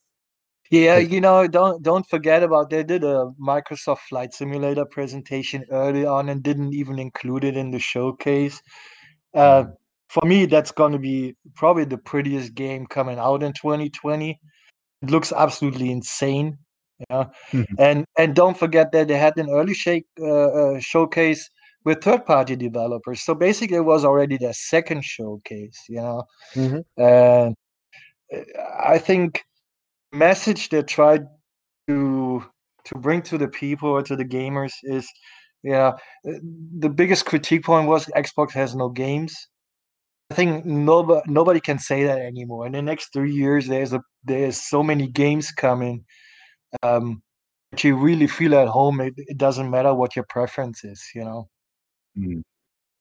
[0.70, 6.06] Yeah, you know, don't don't forget about they did a Microsoft Flight Simulator presentation early
[6.06, 8.62] on and didn't even include it in the showcase.
[9.34, 9.74] Uh, Mm.
[10.10, 14.40] for me, that's going to be probably the prettiest game coming out in 2020.
[15.02, 16.58] It looks absolutely insane.
[17.10, 17.66] Yeah, Mhm.
[17.80, 21.50] and and don't forget that they had an early shake uh, uh, showcase
[21.86, 23.22] with third-party developers.
[23.22, 25.80] So basically, it was already their second showcase.
[25.88, 26.24] You know,
[26.56, 26.84] Mhm.
[26.98, 27.56] and
[28.36, 28.42] uh,
[28.80, 29.44] I think
[30.18, 31.28] message they tried
[31.88, 32.44] to
[32.86, 35.08] to bring to the people or to the gamers is
[35.64, 35.92] yeah
[36.28, 36.40] uh,
[36.80, 39.48] the biggest critique point was xbox has no games
[40.32, 44.02] i think nobody nobody can say that anymore in the next three years there's a
[44.24, 46.04] there's so many games coming
[46.84, 47.22] um
[47.84, 49.02] you really feel at home.
[49.02, 51.50] It, it doesn't matter what your preference is, you know.
[52.18, 52.42] Mm.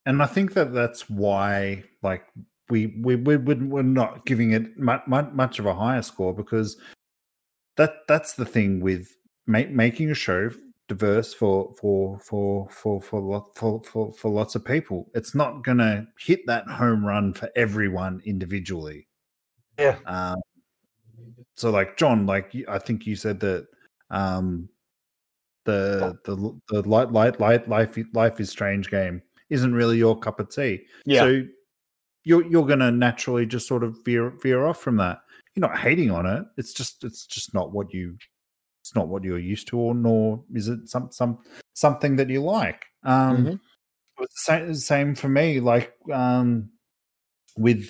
[0.05, 2.23] And I think that that's why, like,
[2.69, 6.77] we we we we're not giving it much, much of a higher score because
[7.77, 10.51] that that's the thing with ma- making a show
[10.87, 15.09] diverse for for for for for for for, for lots of people.
[15.13, 19.07] It's not going to hit that home run for everyone individually.
[19.77, 19.97] Yeah.
[20.05, 20.37] Um,
[21.55, 23.67] so, like John, like I think you said that
[24.09, 24.69] um,
[25.65, 30.39] the the the light light light life life is strange game isn't really your cup
[30.39, 30.85] of tea.
[31.05, 31.21] Yeah.
[31.21, 31.43] So
[32.23, 35.19] you're you're going to naturally just sort of veer veer off from that.
[35.57, 36.45] You're not hating on it.
[36.57, 38.15] It's just it's just not what you
[38.81, 41.39] it's not what you're used to, or nor is it some some
[41.73, 42.85] something that you like.
[43.03, 43.53] Um, Mhm.
[43.53, 45.59] It was the same, same for me.
[45.59, 46.69] Like um,
[47.57, 47.89] with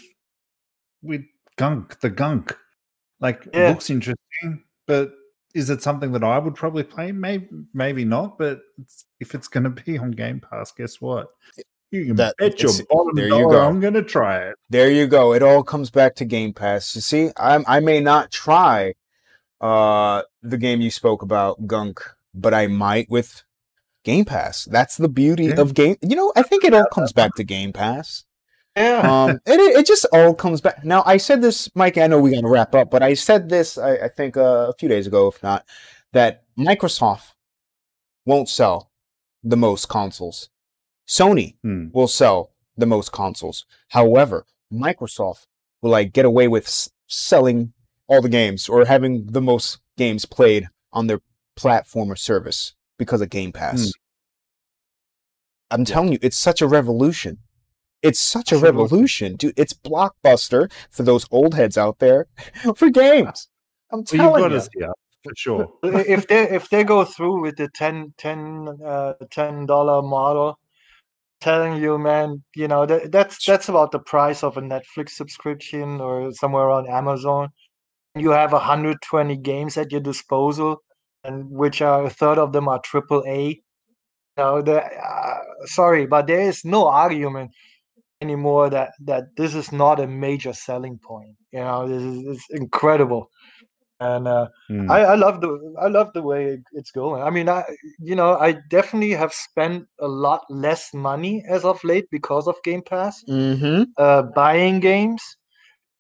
[1.02, 1.26] with
[1.58, 2.58] gunk, the gunk,
[3.20, 3.70] like it Yeah.
[3.72, 5.14] looks interesting, but
[5.54, 7.12] is it something that I would probably play?
[7.12, 8.38] Maybe, maybe not.
[8.38, 11.28] But it's, if it's going to be on Game Pass, guess what?
[11.92, 13.62] You can That- bet your bottom there you dollar go.
[13.62, 14.56] I'm going to try it.
[14.70, 15.34] There you go.
[15.34, 16.94] It all comes back to Game Pass.
[16.96, 18.94] You see, I I may not try
[19.62, 22.02] uh the game you spoke about, Gunk,
[22.34, 23.44] but I might with
[24.04, 24.66] Game Pass.
[24.66, 25.62] That's the beauty Yeah.
[25.62, 25.96] of game.
[26.02, 28.26] You know, I think it all comes back to Game Pass.
[28.76, 29.00] Yeah.
[29.26, 30.84] Um, it it just all comes back.
[30.86, 31.98] Now, I said this, Mike.
[31.98, 34.68] I know we got to wrap up, but I said this, I, I think, uh,
[34.70, 35.66] a few days ago, if not,
[36.14, 37.32] that Microsoft
[38.26, 38.92] won't sell
[39.44, 40.50] the most consoles.
[41.08, 41.88] Sony Hmm.
[41.94, 43.66] will sell the most consoles.
[43.90, 45.46] However, Microsoft
[45.82, 47.74] will like get away with s- selling
[48.08, 51.22] all the games or having the most games played on their
[51.56, 53.86] platform or service because of Game Pass.
[53.86, 53.90] Hmm.
[55.72, 57.40] I'm telling you, it's such a revolution.
[58.02, 59.54] It's such a revolution, dude.
[59.58, 62.28] It's blockbuster for those old heads out there
[62.76, 63.50] for games.
[63.92, 64.58] I'm telling got you.
[64.58, 64.70] us
[65.24, 65.74] for sure.
[65.84, 70.58] if they if they go through with the 10 10 uh, ten dollar model
[71.42, 76.02] telling you man you know that, that's that's about the price of a netflix subscription
[76.02, 77.50] or somewhere on amazon.
[78.16, 80.82] You have 120 games at your disposal
[81.24, 83.62] and which are a third of them are triple a.
[84.38, 87.52] Know the uh, sorry but there is no argument
[88.22, 91.36] anymore that that this is not a major selling point.
[91.52, 93.30] You know this is it's incredible
[94.00, 94.90] and uh Hmm.
[94.90, 97.22] I, I love the I love the way it's going.
[97.22, 97.64] I mean, I
[98.00, 102.56] you know I definitely have spent a lot less money as of late because of
[102.64, 103.84] Game Pass, Mm-hmm.
[103.98, 105.22] uh, buying games.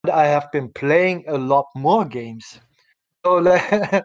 [0.03, 2.59] But I have been playing a lot more games,
[3.25, 4.03] so like,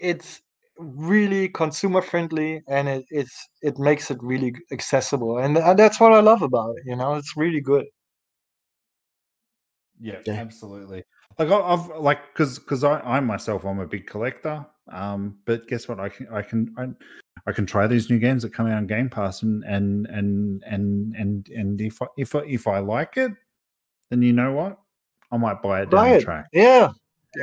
[0.00, 0.40] it's
[0.78, 6.12] really consumer friendly and it, it's it makes it really accessible, and, and that's what
[6.12, 6.84] I love about it.
[6.86, 7.86] You know, it's really good.
[10.00, 10.34] Yeah, Yeah.
[10.36, 11.04] absolutely.
[11.38, 14.66] Like I've like because because I, I myself I'm a big collector.
[14.90, 16.00] Um, but guess what?
[16.00, 16.88] I can I can I,
[17.46, 20.62] I can try these new games that come out on Game Pass and and and
[20.66, 23.32] and and and if I, if I, if I like it,
[24.10, 24.78] then you know what?
[25.30, 26.46] I might buy it down the track.
[26.52, 26.90] Yeah,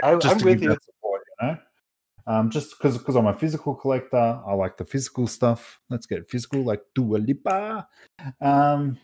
[0.04, 0.72] I, to with you.
[0.82, 1.58] support, you know.
[2.28, 5.80] Um, just because because I'm a physical collector, I like the physical stuff.
[5.90, 7.88] Let's get physical, like Dua Lipa.
[8.42, 8.98] Um,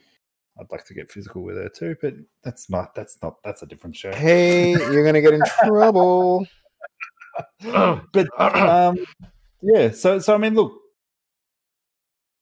[0.62, 2.14] I'd like to get physical with her too, but
[2.44, 4.14] that's not that's not that's a different show.
[4.14, 6.46] Hey, you're gonna get in trouble.
[7.64, 8.98] but um,
[9.62, 9.90] yeah.
[9.92, 10.74] So so I mean, look,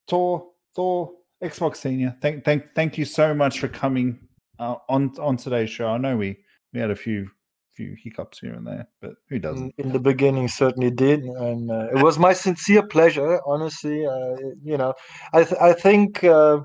[0.06, 2.14] Thor, Thor, Xbox Senior.
[2.20, 4.18] Thank thank thank you so much for coming
[4.58, 5.88] uh, on on today's show.
[5.88, 6.36] I know we
[6.74, 7.30] we had a few
[7.72, 9.72] few hiccups here and there, but who doesn't?
[9.78, 14.36] in, in the beginning certainly did and uh, it was my sincere pleasure honestly uh,
[14.62, 14.92] you know
[15.32, 16.58] i th- i think uh,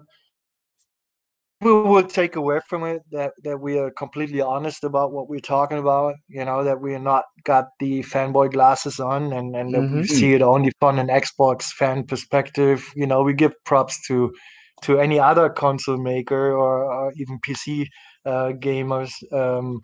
[1.62, 5.40] we will take away from it that that we are completely honest about what we're
[5.40, 9.90] talking about you know that we're not got the fanboy glasses on and and that
[9.92, 12.86] we see it only from an xbox fan perspective.
[12.96, 14.34] You know we give props to
[14.84, 17.86] to any other console maker or, or even pc
[18.26, 19.80] uh, gamers um,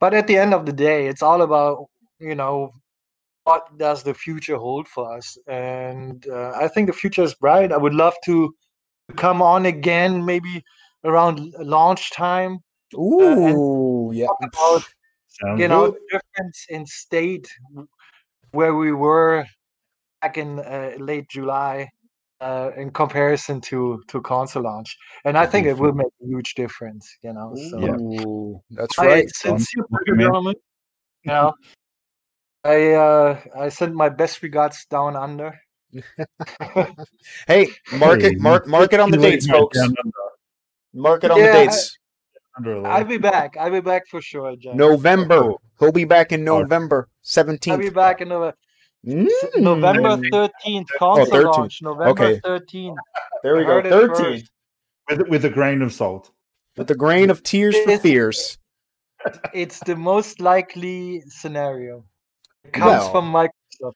[0.00, 1.84] but at the end of the day it's all about
[2.18, 2.70] you know
[3.44, 5.36] what does the future hold for us?
[5.46, 7.72] And uh, i think the future is bright.
[7.72, 8.54] I would love to
[9.16, 10.64] come on again maybe
[11.04, 12.58] around launch time
[12.94, 14.26] Ooh, yeah.
[14.42, 14.82] about
[15.28, 15.94] Sounds you know good.
[15.94, 17.48] the difference in state
[18.52, 19.44] where we were
[20.22, 21.88] back in uh, late july
[22.40, 26.54] uh, in comparison to to console launch and i think it will make a huge
[26.54, 27.96] difference you know so Yeah.
[27.96, 29.30] Ooh, that's I right.
[29.34, 30.26] sincere pleasure, man.
[30.26, 30.54] gentlemen.
[31.24, 31.54] You know,
[32.64, 35.60] I uh, I send my best regards down under.
[37.46, 39.78] Hey, mark Hey, it, mark, mark it on the dates, it go folks.
[40.94, 41.98] Down Mark it on the Yeah, I- dates.
[42.56, 42.86] under.
[42.86, 43.56] I'll be back.
[43.58, 44.76] I'll be back for sure, Jen.
[44.76, 45.52] November.
[45.80, 47.72] He'll be back in November 17th.
[47.72, 48.56] I'll be back in November.
[49.06, 50.30] S- November Mm.
[50.30, 51.58] 13th, console 13th.
[51.58, 51.82] launch.
[51.82, 52.40] November Okay.
[52.40, 52.96] 13th.
[53.42, 53.68] There we go.
[53.82, 54.16] Heard it 13.
[54.24, 54.50] first.
[55.10, 56.30] with with a grain of salt.
[56.78, 58.56] With the grain of tears for fears.
[59.52, 62.04] It's the most likely scenario.
[62.64, 63.92] It comes Well- from Microsoft.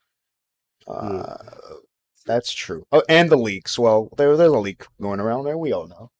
[0.87, 1.37] Uh,
[2.27, 2.85] that's true.
[2.93, 3.79] Oh, and the leaks.
[3.79, 5.57] Well, there, there's a leak going around there.
[5.57, 6.11] We all know.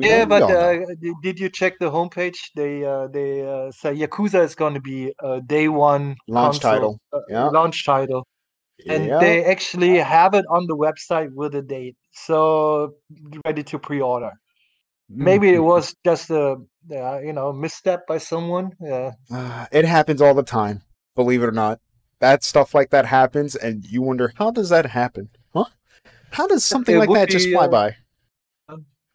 [0.00, 0.78] Yeah, but uh,
[1.22, 2.36] did, you check the homepage?
[2.54, 6.70] They uh, they uh, say Yakuza is going to be a day one Launch console,
[6.70, 7.00] title.
[7.12, 7.50] uh, Yeah.
[7.50, 8.26] launch title,
[8.88, 9.18] and Yeah.
[9.20, 12.94] they actually have it on the website with a date, so
[13.46, 14.32] ready to pre-order.
[15.08, 16.56] Maybe it was just a
[16.92, 18.72] uh, you know misstep by someone.
[18.80, 20.82] Yeah, Uh, it happens all the time.
[21.14, 21.80] Believe it or not,
[22.20, 25.30] that stuff like that happens, and you wonder how does that happen?
[25.54, 25.64] Huh?
[26.32, 27.96] How does something it like that just fly uh, by?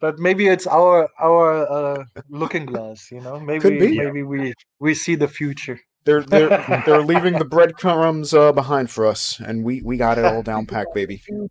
[0.04, 3.10] But maybe it's our our uh, looking glass.
[3.10, 3.96] You know, maybe be.
[3.96, 5.80] maybe we we see the future.
[6.04, 6.50] They're they're
[6.84, 10.66] they're leaving the breadcrumbs uh, behind for us, and we we got it all down
[10.66, 11.22] packed, baby.
[11.30, 11.48] All right,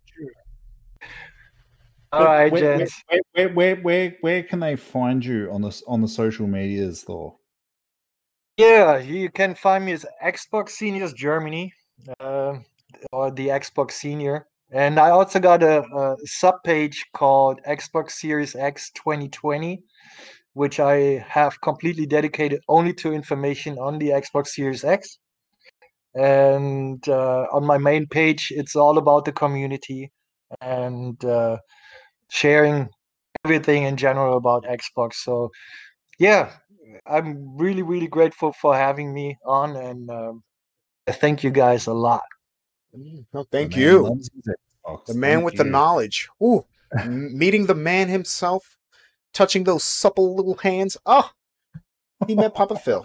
[2.12, 3.02] But right, where, gents.
[3.08, 6.46] Where, where, where, where, where can they find you on the s- on the social
[6.46, 7.40] medias, though?
[8.56, 11.74] Yeah, you can find me as Xbox Seniors Germany,
[12.20, 12.58] uh,
[13.10, 18.56] or the Xbox Senior, and I also got a, a sub page called Xbox Series
[18.56, 19.80] X 2020,
[20.54, 25.18] which I have completely dedicated only to information on the Xbox Series X.
[26.16, 30.10] And uh, on my main page, it's all about the community
[30.60, 31.58] and uh,
[32.28, 32.88] sharing
[33.44, 35.14] everything in general about Xbox.
[35.14, 35.52] So,
[36.18, 36.50] yeah,
[37.06, 40.42] I'm really, really grateful for having me on, and um,
[41.06, 42.24] I thank you guys a lot.
[43.32, 44.54] No, thank The man you,
[44.86, 45.14] loves his Xbox.
[45.14, 46.28] the man Thank with the knowledge.
[46.42, 46.64] Ooh,
[47.06, 48.76] meeting the man himself,
[49.32, 50.96] touching those supple little hands.
[51.06, 51.30] Oh,
[52.26, 53.04] he met Papa Phil.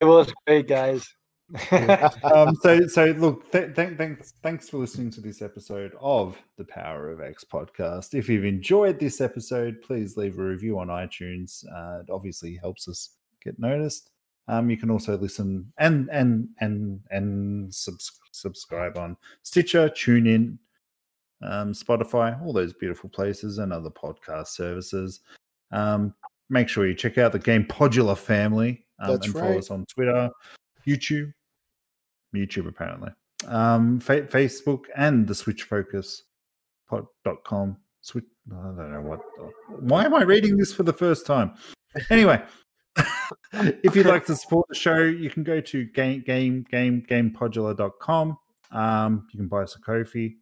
[0.00, 1.06] It was great, guys.
[2.24, 6.64] um, so so look th- th- thanks thanks for listening to this episode of the
[6.64, 11.64] power of x podcast if you've enjoyed this episode please leave a review on itunes
[11.74, 14.10] uh, it obviously helps us get noticed
[14.48, 20.58] um, you can also listen and and and and subs- subscribe on stitcher tune in
[21.42, 25.20] um, spotify all those beautiful places and other podcast services
[25.70, 26.14] um,
[26.50, 29.58] make sure you check out the game podular family um, and follow right.
[29.58, 30.30] us on twitter
[30.86, 31.32] youtube
[32.34, 33.10] YouTube apparently.
[33.46, 36.24] Um, fa- Facebook and the Switch Focus
[36.88, 37.76] pod.com.
[38.00, 38.24] Switch.
[38.50, 39.20] I don't know what.
[39.80, 41.54] Why am I reading this for the first time?
[42.10, 42.42] Anyway,
[43.52, 48.38] if you'd like to support the show, you can go to game game game gamepodular.com.
[48.70, 50.34] Um, you can buy us a Ko-fi,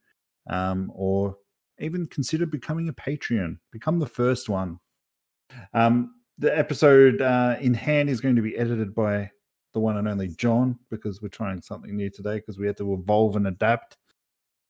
[0.49, 1.37] um, or
[1.79, 3.59] even consider becoming a Patreon.
[3.73, 4.79] Become the first one.
[5.75, 9.31] Um, the episode uh, in hand is going to be edited by
[9.73, 12.95] the one and only John because we're trying something new today because we had to
[12.95, 13.97] evolve and adapt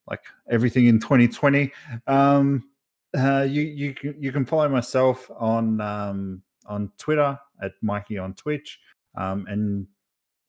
[0.09, 1.73] like everything in 2020.
[2.07, 2.69] Um,
[3.17, 8.35] uh, you you can you can follow myself on um, on Twitter at Mikey on
[8.35, 8.79] Twitch,
[9.17, 9.87] um, and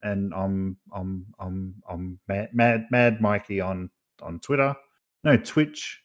[0.03, 3.89] and I'm I'm I'm I'm mad mad, mad Mikey on
[4.21, 4.75] on Twitter.
[5.23, 6.01] No Twitch.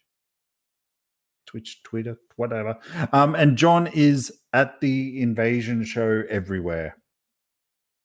[1.47, 2.79] Twitch, Twitter, whatever.
[3.13, 6.97] Um, and John is at the Invasion Show everywhere.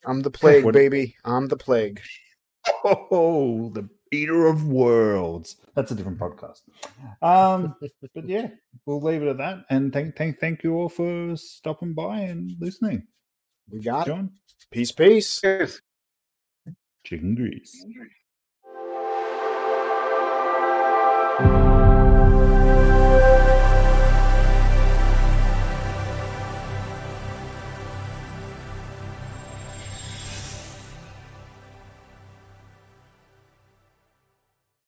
[0.06, 1.16] I'm the plague, What- baby.
[1.24, 2.02] I'm the plague.
[2.84, 5.58] Oh, the Eater of Worlds.
[5.76, 6.62] That's a different podcast.
[7.22, 7.76] Um,
[8.16, 8.50] but yeah,
[8.86, 9.66] we'll leave it at that.
[9.70, 13.08] And thank thank thank you all for stopping by and listening.
[13.70, 14.12] We got it.
[14.12, 14.32] John,
[14.72, 15.42] Peace, peace.
[15.42, 15.82] Cheers.
[17.04, 17.86] chicken grease.